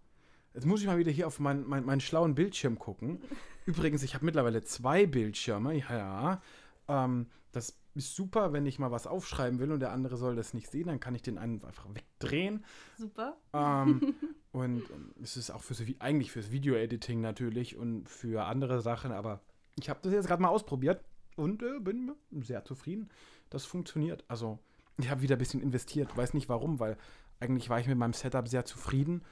Jetzt 0.54 0.66
muss 0.66 0.82
ich 0.82 0.88
mal 0.88 0.98
wieder 0.98 1.12
hier 1.12 1.28
auf 1.28 1.40
meinen, 1.40 1.68
meinen, 1.68 1.86
meinen 1.86 2.02
schlauen 2.02 2.34
Bildschirm 2.34 2.80
gucken. 2.80 3.22
Übrigens, 3.66 4.04
ich 4.04 4.16
habe 4.16 4.26
mittlerweile 4.26 4.64
zwei 4.64 5.06
Bildschirme. 5.06 5.76
Ja. 5.78 6.42
Ähm, 6.90 7.28
das 7.52 7.80
ist 7.96 8.16
super, 8.16 8.54
wenn 8.54 8.66
ich 8.66 8.80
mal 8.80 8.92
was 8.92 9.08
aufschreiben 9.08 9.60
will 9.60 9.72
und 9.72 9.80
der 9.80 9.92
andere 9.92 10.18
soll 10.18 10.36
das 10.36 10.54
nicht 10.54 10.70
sehen, 10.70 10.88
dann 10.88 11.00
kann 11.00 11.16
ich 11.16 11.22
den 11.22 11.38
einen 11.38 11.64
einfach 11.64 11.88
wegdrehen. 11.94 12.66
Super. 12.98 13.38
Ähm, 13.54 14.16
und 14.52 14.90
ähm, 14.90 15.14
es 15.22 15.38
ist 15.38 15.52
auch 15.52 15.62
fürs, 15.62 15.82
eigentlich 16.00 16.32
fürs 16.32 16.52
Video-Editing 16.52 17.22
natürlich 17.22 17.78
und 17.78 18.10
für 18.10 18.46
andere 18.46 18.82
Sachen, 18.82 19.12
aber 19.12 19.42
ich 19.80 19.90
habe 19.90 20.00
das 20.04 20.14
jetzt 20.14 20.28
gerade 20.28 20.42
mal 20.42 20.50
ausprobiert 20.50 21.04
und 21.36 21.64
äh, 21.64 21.80
bin 21.80 22.12
sehr 22.42 22.66
zufrieden. 22.66 23.10
Das 23.50 23.66
funktioniert. 23.66 24.24
Also, 24.28 24.60
ich 24.98 25.10
habe 25.10 25.22
wieder 25.22 25.36
ein 25.36 25.40
bisschen 25.40 25.62
investiert. 25.62 26.16
Weiß 26.16 26.34
nicht 26.34 26.50
warum, 26.50 26.80
weil 26.80 26.98
eigentlich 27.40 27.70
war 27.70 27.80
ich 27.80 27.88
mit 27.88 27.98
meinem 27.98 28.14
Setup 28.14 28.48
sehr 28.48 28.66
zufrieden. 28.66 29.24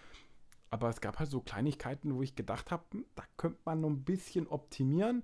Aber 0.69 0.89
es 0.89 1.01
gab 1.01 1.19
halt 1.19 1.29
so 1.29 1.41
Kleinigkeiten, 1.41 2.15
wo 2.15 2.21
ich 2.21 2.35
gedacht 2.35 2.71
habe, 2.71 2.83
hm, 2.91 3.05
da 3.15 3.23
könnte 3.37 3.59
man 3.65 3.81
noch 3.81 3.89
ein 3.89 4.03
bisschen 4.03 4.47
optimieren. 4.47 5.23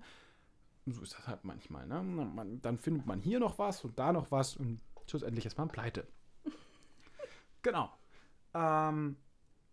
So 0.86 1.02
ist 1.02 1.14
das 1.18 1.28
halt 1.28 1.46
manchmal. 1.46 1.88
Ne? 1.88 2.02
Man, 2.04 2.62
dann 2.62 2.78
findet 2.78 3.06
man 3.06 3.22
hier 3.22 3.40
noch 3.40 3.58
was 3.58 3.84
und 3.84 3.98
da 3.98 4.12
noch 4.12 4.32
was 4.32 4.58
und 4.58 4.82
schlussendlich 5.08 5.46
ist 5.46 5.58
man 5.58 5.70
pleite. 5.70 6.08
genau. 7.62 7.90
Ähm, 8.54 9.18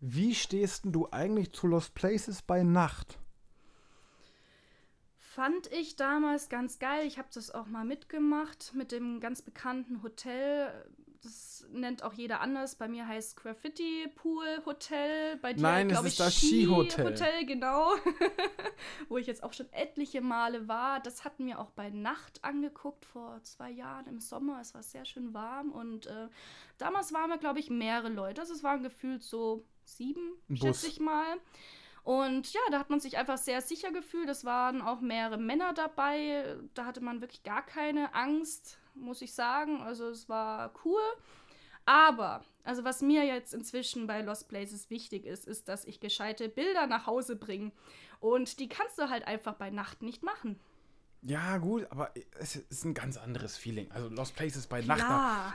wie 0.00 0.34
stehst 0.34 0.84
denn 0.84 0.92
du 0.92 1.08
eigentlich 1.10 1.52
zu 1.52 1.66
Lost 1.66 1.94
Places 1.94 2.42
bei 2.42 2.62
Nacht? 2.62 3.18
Fand 5.18 5.66
ich 5.72 5.96
damals 5.96 6.48
ganz 6.48 6.78
geil. 6.78 7.06
Ich 7.06 7.18
habe 7.18 7.28
das 7.32 7.50
auch 7.50 7.66
mal 7.66 7.84
mitgemacht 7.84 8.72
mit 8.74 8.92
dem 8.92 9.20
ganz 9.20 9.42
bekannten 9.42 10.02
Hotel. 10.02 10.84
Das 11.22 11.66
nennt 11.70 12.02
auch 12.02 12.14
jeder 12.14 12.40
anders. 12.40 12.76
Bei 12.76 12.88
mir 12.88 13.06
heißt 13.06 13.36
Graffiti 13.36 14.08
Pool 14.14 14.62
Hotel. 14.64 15.36
Bei 15.36 15.52
dir, 15.52 15.62
Nein, 15.62 15.90
es 15.90 16.00
ist 16.00 16.06
ich, 16.06 16.16
das 16.16 16.34
Skihotel. 16.34 17.04
Hotel, 17.04 17.44
genau. 17.44 17.92
Wo 19.08 19.18
ich 19.18 19.26
jetzt 19.26 19.42
auch 19.42 19.52
schon 19.52 19.70
etliche 19.72 20.22
Male 20.22 20.66
war. 20.66 21.00
Das 21.00 21.24
hatten 21.24 21.46
wir 21.46 21.58
auch 21.58 21.70
bei 21.70 21.90
Nacht 21.90 22.42
angeguckt 22.42 23.04
vor 23.04 23.42
zwei 23.42 23.70
Jahren 23.70 24.06
im 24.06 24.18
Sommer. 24.18 24.60
Es 24.60 24.74
war 24.74 24.82
sehr 24.82 25.04
schön 25.04 25.34
warm 25.34 25.72
und 25.72 26.06
äh, 26.06 26.28
damals 26.78 27.12
waren 27.12 27.28
wir, 27.28 27.38
glaube 27.38 27.60
ich, 27.60 27.68
mehrere 27.68 28.08
Leute. 28.08 28.40
Also 28.40 28.54
es 28.54 28.62
waren 28.62 28.82
gefühlt 28.82 29.22
so 29.22 29.66
sieben, 29.84 30.32
schätze 30.54 30.86
ich 30.86 31.00
mal. 31.00 31.36
Und 32.02 32.52
ja, 32.52 32.60
da 32.70 32.78
hat 32.78 32.90
man 32.90 32.98
sich 32.98 33.18
einfach 33.18 33.36
sehr 33.36 33.60
sicher 33.60 33.92
gefühlt. 33.92 34.28
Es 34.28 34.44
waren 34.44 34.80
auch 34.80 35.00
mehrere 35.00 35.38
Männer 35.38 35.74
dabei. 35.74 36.56
Da 36.74 36.86
hatte 36.86 37.02
man 37.02 37.20
wirklich 37.20 37.42
gar 37.42 37.64
keine 37.64 38.14
Angst, 38.14 38.79
muss 39.00 39.22
ich 39.22 39.32
sagen. 39.34 39.80
Also 39.82 40.08
es 40.08 40.28
war 40.28 40.72
cool. 40.84 41.00
Aber, 41.86 42.44
also 42.62 42.84
was 42.84 43.00
mir 43.02 43.24
jetzt 43.24 43.54
inzwischen 43.54 44.06
bei 44.06 44.20
Lost 44.22 44.48
Places 44.48 44.90
wichtig 44.90 45.24
ist, 45.24 45.46
ist, 45.46 45.68
dass 45.68 45.84
ich 45.84 45.98
gescheite 46.00 46.48
Bilder 46.48 46.86
nach 46.86 47.06
Hause 47.06 47.36
bringe. 47.36 47.72
Und 48.20 48.60
die 48.60 48.68
kannst 48.68 48.98
du 48.98 49.08
halt 49.08 49.26
einfach 49.26 49.54
bei 49.54 49.70
Nacht 49.70 50.02
nicht 50.02 50.22
machen. 50.22 50.60
Ja, 51.22 51.58
gut, 51.58 51.86
aber 51.90 52.12
es 52.38 52.56
ist 52.56 52.84
ein 52.84 52.94
ganz 52.94 53.16
anderes 53.16 53.56
Feeling. 53.56 53.90
Also 53.92 54.08
Lost 54.08 54.36
Places 54.36 54.66
bei 54.66 54.82
Nacht. 54.82 55.00
da- 55.00 55.54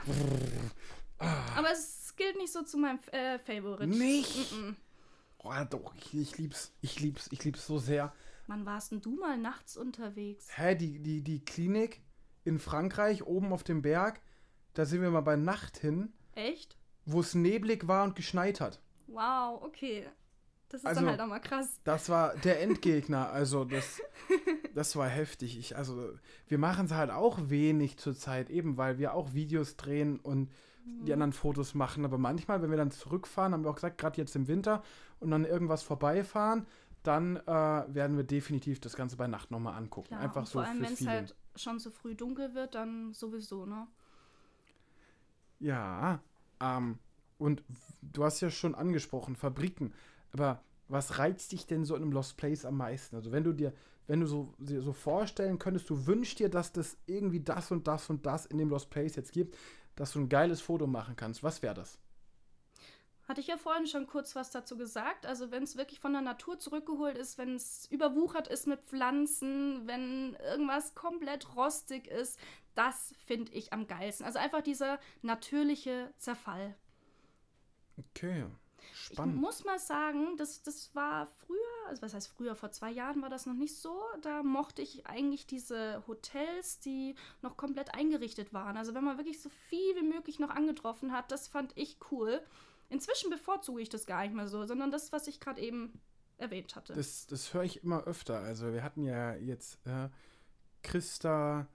Aber 1.56 1.70
es 1.72 2.14
gilt 2.16 2.36
nicht 2.36 2.52
so 2.52 2.62
zu 2.62 2.76
meinem 2.78 2.98
äh, 3.12 3.38
Favorite. 3.38 3.86
Nicht? 3.86 4.36
Mm-mm. 4.52 4.74
Oh, 5.38 5.52
doch, 5.70 5.94
ich, 5.96 6.14
ich 6.14 6.38
lieb's. 6.38 6.72
Ich 6.82 7.00
lieb's. 7.00 7.28
Ich 7.30 7.44
lieb's 7.44 7.66
so 7.66 7.78
sehr. 7.78 8.12
Wann 8.48 8.66
warst 8.66 8.92
denn 8.92 9.00
du 9.00 9.16
mal 9.16 9.38
nachts 9.38 9.76
unterwegs? 9.76 10.46
Hä, 10.56 10.74
die, 10.76 10.98
die, 11.00 11.22
die 11.22 11.44
Klinik 11.44 12.00
in 12.46 12.58
Frankreich, 12.58 13.24
oben 13.26 13.52
auf 13.52 13.64
dem 13.64 13.82
Berg, 13.82 14.20
da 14.74 14.84
sind 14.86 15.02
wir 15.02 15.10
mal 15.10 15.20
bei 15.22 15.36
Nacht 15.36 15.76
hin, 15.78 16.12
Echt? 16.34 16.76
wo 17.04 17.20
es 17.20 17.34
neblig 17.34 17.88
war 17.88 18.04
und 18.04 18.14
geschneit 18.16 18.60
hat. 18.60 18.80
Wow, 19.06 19.62
okay. 19.62 20.06
Das 20.68 20.80
ist 20.80 20.86
Also- 20.86 21.00
dann 21.02 21.10
halt 21.10 21.20
auch 21.20 21.26
mal 21.28 21.38
krass. 21.40 21.80
Das 21.84 22.08
war 22.08 22.34
der 22.38 22.60
Endgegner. 22.60 23.30
Also 23.30 23.64
das, 23.64 24.00
das 24.74 24.96
war 24.96 25.08
heftig. 25.08 25.58
Ich, 25.58 25.76
also 25.76 26.12
wir 26.48 26.58
machen 26.58 26.86
es 26.86 26.92
halt 26.92 27.10
auch 27.10 27.38
wenig 27.48 27.98
zurzeit, 27.98 28.50
eben 28.50 28.76
weil 28.76 28.98
wir 28.98 29.14
auch 29.14 29.32
Videos 29.32 29.76
drehen 29.76 30.18
und 30.18 30.50
die 31.04 31.12
anderen 31.12 31.32
Fotos 31.32 31.74
machen. 31.74 32.04
Aber 32.04 32.18
manchmal, 32.18 32.62
wenn 32.62 32.70
wir 32.70 32.76
dann 32.76 32.90
zurückfahren, 32.90 33.52
haben 33.52 33.64
wir 33.64 33.70
auch 33.70 33.76
gesagt, 33.76 33.98
gerade 33.98 34.18
jetzt 34.20 34.34
im 34.36 34.48
Winter 34.48 34.82
und 35.20 35.30
dann 35.30 35.44
irgendwas 35.44 35.82
vorbeifahren, 35.82 36.66
dann 37.02 37.36
äh, 37.36 37.44
werden 37.50 38.16
wir 38.16 38.24
definitiv 38.24 38.80
das 38.80 38.96
Ganze 38.96 39.16
bei 39.16 39.28
Nacht 39.28 39.50
nochmal 39.52 39.74
angucken. 39.76 40.08
Klar, 40.08 40.20
Einfach 40.20 40.46
so 40.46 40.58
vor 40.60 40.68
allem, 40.68 40.82
wenn 40.82 40.92
es 40.92 41.06
halt 41.06 41.34
schon 41.58 41.78
so 41.78 41.90
früh 41.90 42.14
dunkel 42.14 42.54
wird, 42.54 42.74
dann 42.74 43.12
sowieso, 43.12 43.66
ne? 43.66 43.86
Ja, 45.58 46.20
ähm, 46.60 46.98
und 47.38 47.62
du 48.02 48.24
hast 48.24 48.40
ja 48.40 48.50
schon 48.50 48.74
angesprochen, 48.74 49.36
Fabriken. 49.36 49.92
Aber 50.32 50.62
was 50.88 51.18
reizt 51.18 51.52
dich 51.52 51.66
denn 51.66 51.84
so 51.84 51.94
in 51.96 52.02
einem 52.02 52.12
Lost 52.12 52.36
Place 52.36 52.64
am 52.64 52.76
meisten? 52.76 53.16
Also 53.16 53.32
wenn 53.32 53.44
du 53.44 53.52
dir, 53.52 53.72
wenn 54.06 54.20
du 54.20 54.26
so, 54.26 54.54
dir 54.58 54.82
so 54.82 54.92
vorstellen 54.92 55.58
könntest, 55.58 55.90
du 55.90 56.06
wünschst 56.06 56.38
dir, 56.38 56.48
dass 56.48 56.72
das 56.72 56.96
irgendwie 57.06 57.40
das 57.40 57.70
und 57.70 57.86
das 57.86 58.08
und 58.10 58.26
das 58.26 58.46
in 58.46 58.58
dem 58.58 58.70
Lost 58.70 58.90
Place 58.90 59.16
jetzt 59.16 59.32
gibt, 59.32 59.56
dass 59.96 60.12
du 60.12 60.20
ein 60.20 60.28
geiles 60.28 60.60
Foto 60.60 60.86
machen 60.86 61.16
kannst. 61.16 61.42
Was 61.42 61.62
wäre 61.62 61.74
das? 61.74 61.98
Hatte 63.28 63.40
ich 63.40 63.48
ja 63.48 63.56
vorhin 63.56 63.86
schon 63.86 64.06
kurz 64.06 64.36
was 64.36 64.50
dazu 64.50 64.76
gesagt. 64.76 65.26
Also 65.26 65.50
wenn 65.50 65.64
es 65.64 65.76
wirklich 65.76 65.98
von 66.00 66.12
der 66.12 66.22
Natur 66.22 66.58
zurückgeholt 66.58 67.18
ist, 67.18 67.38
wenn 67.38 67.56
es 67.56 67.86
überwuchert 67.90 68.48
ist 68.48 68.66
mit 68.66 68.82
Pflanzen, 68.84 69.86
wenn 69.86 70.34
irgendwas 70.34 70.94
komplett 70.94 71.56
rostig 71.56 72.06
ist, 72.06 72.38
das 72.74 73.14
finde 73.26 73.52
ich 73.52 73.72
am 73.72 73.86
geilsten. 73.88 74.24
Also 74.26 74.38
einfach 74.38 74.62
dieser 74.62 75.00
natürliche 75.22 76.12
Zerfall. 76.18 76.76
Okay, 77.98 78.46
Ich 78.92 78.98
spannend. 78.98 79.36
muss 79.36 79.64
mal 79.64 79.78
sagen, 79.78 80.36
das, 80.36 80.62
das 80.62 80.94
war 80.94 81.26
früher, 81.26 81.56
also 81.88 82.02
was 82.02 82.14
heißt 82.14 82.28
früher, 82.28 82.54
vor 82.54 82.70
zwei 82.70 82.90
Jahren 82.90 83.22
war 83.22 83.30
das 83.30 83.46
noch 83.46 83.54
nicht 83.54 83.76
so. 83.76 84.02
Da 84.22 84.42
mochte 84.42 84.82
ich 84.82 85.06
eigentlich 85.06 85.46
diese 85.46 86.02
Hotels, 86.06 86.78
die 86.80 87.14
noch 87.42 87.56
komplett 87.56 87.94
eingerichtet 87.94 88.52
waren. 88.52 88.76
Also 88.76 88.94
wenn 88.94 89.04
man 89.04 89.16
wirklich 89.18 89.40
so 89.40 89.48
viel 89.50 89.96
wie 89.96 90.02
möglich 90.02 90.38
noch 90.38 90.50
angetroffen 90.50 91.12
hat, 91.12 91.30
das 91.32 91.48
fand 91.48 91.72
ich 91.76 91.98
cool. 92.10 92.42
Inzwischen 92.88 93.30
bevorzuge 93.30 93.80
ich 93.80 93.88
das 93.88 94.06
gar 94.06 94.22
nicht 94.22 94.34
mehr 94.34 94.48
so, 94.48 94.64
sondern 94.64 94.90
das, 94.90 95.12
was 95.12 95.26
ich 95.26 95.40
gerade 95.40 95.60
eben 95.60 96.00
erwähnt 96.38 96.76
hatte. 96.76 96.92
Das, 96.92 97.26
das 97.26 97.52
höre 97.54 97.64
ich 97.64 97.82
immer 97.82 98.04
öfter. 98.04 98.40
Also 98.40 98.72
wir 98.72 98.82
hatten 98.82 99.02
ja 99.02 99.34
jetzt 99.34 99.78
äh, 99.86 100.08
Christa, 100.82 101.66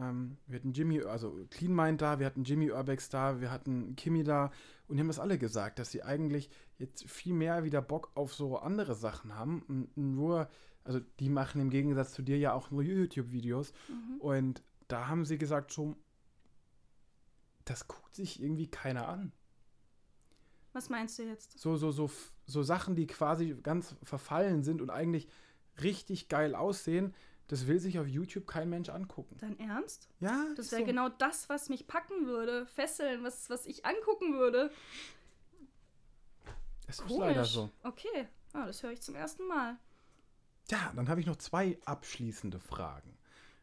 ähm, 0.00 0.38
wir 0.46 0.56
hatten 0.56 0.72
Jimmy, 0.72 1.02
also 1.02 1.46
Clean 1.50 1.74
Mind 1.74 2.00
da, 2.00 2.18
wir 2.18 2.26
hatten 2.26 2.44
Jimmy 2.44 2.70
Urbex 2.70 3.08
da, 3.08 3.40
wir 3.40 3.50
hatten 3.50 3.96
Kimi 3.96 4.24
da 4.24 4.50
und 4.88 4.96
die 4.96 5.00
haben 5.00 5.08
das 5.08 5.18
alle 5.18 5.38
gesagt, 5.38 5.78
dass 5.78 5.90
sie 5.90 6.02
eigentlich 6.02 6.50
jetzt 6.78 7.08
viel 7.08 7.34
mehr 7.34 7.64
wieder 7.64 7.82
Bock 7.82 8.10
auf 8.14 8.34
so 8.34 8.58
andere 8.58 8.94
Sachen 8.94 9.34
haben. 9.34 9.62
Und 9.62 9.96
nur, 9.96 10.48
also 10.84 11.00
die 11.20 11.28
machen 11.28 11.60
im 11.60 11.70
Gegensatz 11.70 12.12
zu 12.12 12.22
dir 12.22 12.38
ja 12.38 12.52
auch 12.52 12.70
nur 12.70 12.82
YouTube-Videos 12.82 13.72
mhm. 13.88 14.20
und 14.20 14.62
da 14.88 15.08
haben 15.08 15.24
sie 15.24 15.38
gesagt, 15.38 15.72
so, 15.72 15.96
das 17.64 17.88
guckt 17.88 18.14
sich 18.14 18.42
irgendwie 18.42 18.66
keiner 18.66 19.08
an. 19.08 19.32
Was 20.74 20.90
meinst 20.90 21.18
du 21.18 21.22
jetzt? 21.22 21.58
So, 21.58 21.76
so, 21.76 21.90
so, 21.92 22.10
so 22.46 22.62
Sachen, 22.62 22.96
die 22.96 23.06
quasi 23.06 23.56
ganz 23.62 23.94
verfallen 24.02 24.62
sind 24.64 24.82
und 24.82 24.90
eigentlich 24.90 25.28
richtig 25.80 26.28
geil 26.28 26.54
aussehen, 26.54 27.14
das 27.46 27.66
will 27.66 27.78
sich 27.78 27.98
auf 27.98 28.06
YouTube 28.08 28.46
kein 28.46 28.68
Mensch 28.68 28.88
angucken. 28.88 29.36
Dein 29.38 29.58
Ernst? 29.58 30.08
Ja, 30.20 30.46
Das 30.56 30.72
wäre 30.72 30.82
so. 30.82 30.86
genau 30.86 31.08
das, 31.08 31.48
was 31.48 31.68
mich 31.68 31.86
packen 31.86 32.26
würde. 32.26 32.66
Fesseln, 32.66 33.22
was, 33.22 33.48
was 33.50 33.66
ich 33.66 33.86
angucken 33.86 34.34
würde. 34.38 34.70
Es 36.86 37.00
ist 37.00 37.10
leider 37.10 37.44
so. 37.44 37.70
Okay. 37.82 38.28
Ah, 38.52 38.66
das 38.66 38.82
höre 38.82 38.92
ich 38.92 39.00
zum 39.02 39.14
ersten 39.14 39.46
Mal. 39.46 39.76
Ja, 40.70 40.92
dann 40.96 41.08
habe 41.08 41.20
ich 41.20 41.26
noch 41.26 41.36
zwei 41.36 41.78
abschließende 41.84 42.58
Fragen. 42.58 43.16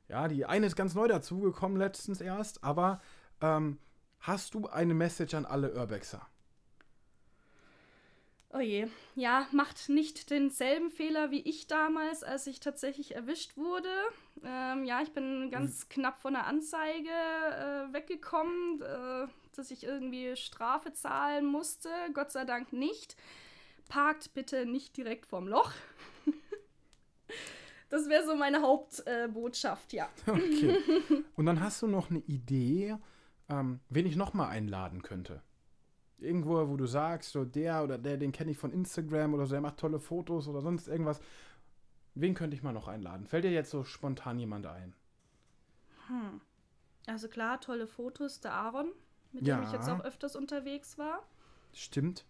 Ja, 0.07 0.27
die 0.27 0.45
eine 0.45 0.65
ist 0.65 0.75
ganz 0.75 0.93
neu 0.93 1.07
dazugekommen 1.07 1.77
letztens 1.77 2.21
erst, 2.21 2.63
aber 2.63 3.01
ähm, 3.41 3.79
hast 4.19 4.53
du 4.53 4.67
eine 4.67 4.93
Message 4.93 5.33
an 5.33 5.45
alle 5.45 5.73
Urbexer? 5.73 6.27
Oh 8.53 8.59
je. 8.59 8.87
Ja, 9.15 9.47
macht 9.51 9.87
nicht 9.87 10.29
denselben 10.29 10.91
Fehler 10.91 11.31
wie 11.31 11.39
ich 11.39 11.67
damals, 11.67 12.23
als 12.23 12.47
ich 12.47 12.59
tatsächlich 12.59 13.15
erwischt 13.15 13.55
wurde. 13.55 13.89
Ähm, 14.43 14.83
ja, 14.83 15.01
ich 15.01 15.13
bin 15.13 15.49
ganz 15.51 15.87
knapp 15.87 16.19
von 16.21 16.33
der 16.33 16.47
Anzeige 16.47 17.09
äh, 17.09 17.93
weggekommen, 17.93 18.81
äh, 18.81 19.27
dass 19.55 19.71
ich 19.71 19.83
irgendwie 19.83 20.35
Strafe 20.35 20.91
zahlen 20.91 21.45
musste. 21.45 21.89
Gott 22.13 22.31
sei 22.31 22.43
Dank 22.43 22.73
nicht. 22.73 23.15
Parkt 23.87 24.33
bitte 24.33 24.65
nicht 24.65 24.97
direkt 24.97 25.27
vorm 25.27 25.47
Loch. 25.47 25.71
das 27.89 28.09
wäre 28.09 28.25
so 28.25 28.35
meine 28.35 28.61
Hauptbotschaft, 28.61 29.93
äh, 29.93 29.97
ja. 29.97 30.09
Okay. 30.27 30.77
Und 31.37 31.45
dann 31.45 31.61
hast 31.61 31.81
du 31.81 31.87
noch 31.87 32.09
eine 32.09 32.19
Idee, 32.19 32.97
ähm, 33.49 33.79
wen 33.89 34.05
ich 34.05 34.17
nochmal 34.17 34.49
einladen 34.49 35.03
könnte. 35.03 35.41
Irgendwo, 36.21 36.69
wo 36.69 36.77
du 36.77 36.85
sagst, 36.85 37.31
so 37.31 37.43
der 37.45 37.83
oder 37.83 37.97
der, 37.97 38.17
den 38.17 38.31
kenne 38.31 38.51
ich 38.51 38.57
von 38.57 38.71
Instagram 38.71 39.33
oder 39.33 39.45
so, 39.45 39.51
der 39.53 39.61
macht 39.61 39.77
tolle 39.77 39.99
Fotos 39.99 40.47
oder 40.47 40.61
sonst 40.61 40.87
irgendwas. 40.87 41.19
Wen 42.13 42.33
könnte 42.35 42.55
ich 42.55 42.61
mal 42.63 42.73
noch 42.73 42.87
einladen? 42.87 43.25
Fällt 43.25 43.43
dir 43.43 43.51
jetzt 43.51 43.71
so 43.71 43.83
spontan 43.83 44.37
jemand 44.37 44.65
ein? 44.67 44.93
Also 47.07 47.27
klar, 47.29 47.59
tolle 47.61 47.87
Fotos, 47.87 48.39
der 48.41 48.53
Aaron, 48.53 48.91
mit 49.31 49.47
dem 49.47 49.63
ich 49.63 49.69
Ja. 49.71 49.73
jetzt 49.77 49.89
auch 49.89 50.01
öfters 50.03 50.35
unterwegs 50.35 50.97
war. 50.97 51.23
Stimmt. 51.73 52.25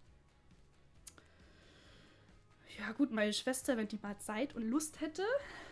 Ja 2.78 2.92
gut, 2.92 3.12
meine 3.12 3.32
Schwester, 3.32 3.76
wenn 3.76 3.88
die 3.88 3.98
mal 4.02 4.16
Zeit 4.18 4.54
und 4.56 4.62
Lust 4.62 5.00
hätte, 5.00 5.22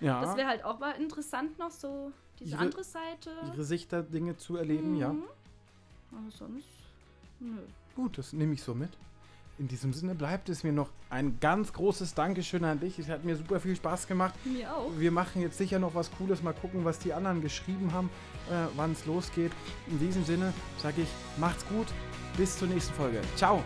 Ja. 0.00 0.20
das 0.20 0.36
wäre 0.36 0.48
halt 0.48 0.64
auch 0.64 0.78
mal 0.78 0.92
interessant 0.92 1.58
noch, 1.58 1.70
so 1.70 2.12
diese 2.38 2.50
Ihre- 2.52 2.60
andere 2.60 2.84
Seite. 2.84 3.30
ihre 3.46 3.64
Sicht 3.64 3.90
der 3.92 4.02
Dinge 4.02 4.36
zu 4.36 4.56
erleben, 4.56 4.96
ja. 4.96 5.12
Mhm. 5.12 5.24
Aber 6.12 6.30
sonst, 6.30 6.66
nö. 7.38 7.56
Gut, 7.96 8.18
das 8.18 8.32
nehme 8.32 8.54
ich 8.54 8.62
so 8.62 8.74
mit. 8.74 8.90
In 9.58 9.68
diesem 9.68 9.92
Sinne 9.92 10.14
bleibt 10.14 10.48
es 10.48 10.64
mir 10.64 10.72
noch 10.72 10.88
ein 11.10 11.38
ganz 11.38 11.74
großes 11.74 12.14
Dankeschön 12.14 12.64
an 12.64 12.80
dich. 12.80 12.98
Es 12.98 13.10
hat 13.10 13.24
mir 13.24 13.36
super 13.36 13.60
viel 13.60 13.76
Spaß 13.76 14.06
gemacht. 14.06 14.34
Mir 14.46 14.74
auch. 14.74 14.90
Wir 14.96 15.12
machen 15.12 15.42
jetzt 15.42 15.58
sicher 15.58 15.78
noch 15.78 15.94
was 15.94 16.10
Cooles. 16.12 16.42
Mal 16.42 16.54
gucken, 16.54 16.86
was 16.86 16.98
die 16.98 17.12
anderen 17.12 17.42
geschrieben 17.42 17.92
haben, 17.92 18.08
äh, 18.48 18.68
wann 18.76 18.92
es 18.92 19.04
losgeht. 19.04 19.52
In 19.86 19.98
diesem 19.98 20.24
Sinne 20.24 20.54
sage 20.78 21.02
ich, 21.02 21.08
macht's 21.36 21.66
gut. 21.68 21.88
Bis 22.38 22.58
zur 22.58 22.68
nächsten 22.68 22.94
Folge. 22.94 23.20
Ciao. 23.36 23.62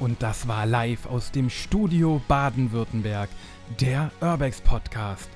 Und 0.00 0.22
das 0.22 0.48
war 0.48 0.64
live 0.64 1.06
aus 1.06 1.30
dem 1.30 1.50
Studio 1.50 2.22
Baden-Württemberg, 2.28 3.28
der 3.80 4.10
Urbex 4.20 4.60
Podcast. 4.60 5.33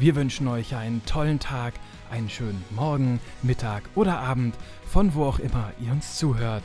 Wir 0.00 0.16
wünschen 0.16 0.48
euch 0.48 0.74
einen 0.74 1.04
tollen 1.04 1.38
Tag, 1.40 1.74
einen 2.10 2.30
schönen 2.30 2.64
Morgen, 2.70 3.20
Mittag 3.42 3.82
oder 3.94 4.18
Abend, 4.18 4.54
von 4.86 5.14
wo 5.14 5.24
auch 5.26 5.38
immer 5.38 5.74
ihr 5.78 5.92
uns 5.92 6.16
zuhört. 6.16 6.62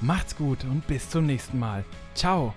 Macht's 0.00 0.34
gut 0.34 0.64
und 0.64 0.86
bis 0.86 1.10
zum 1.10 1.26
nächsten 1.26 1.58
Mal. 1.58 1.84
Ciao. 2.14 2.54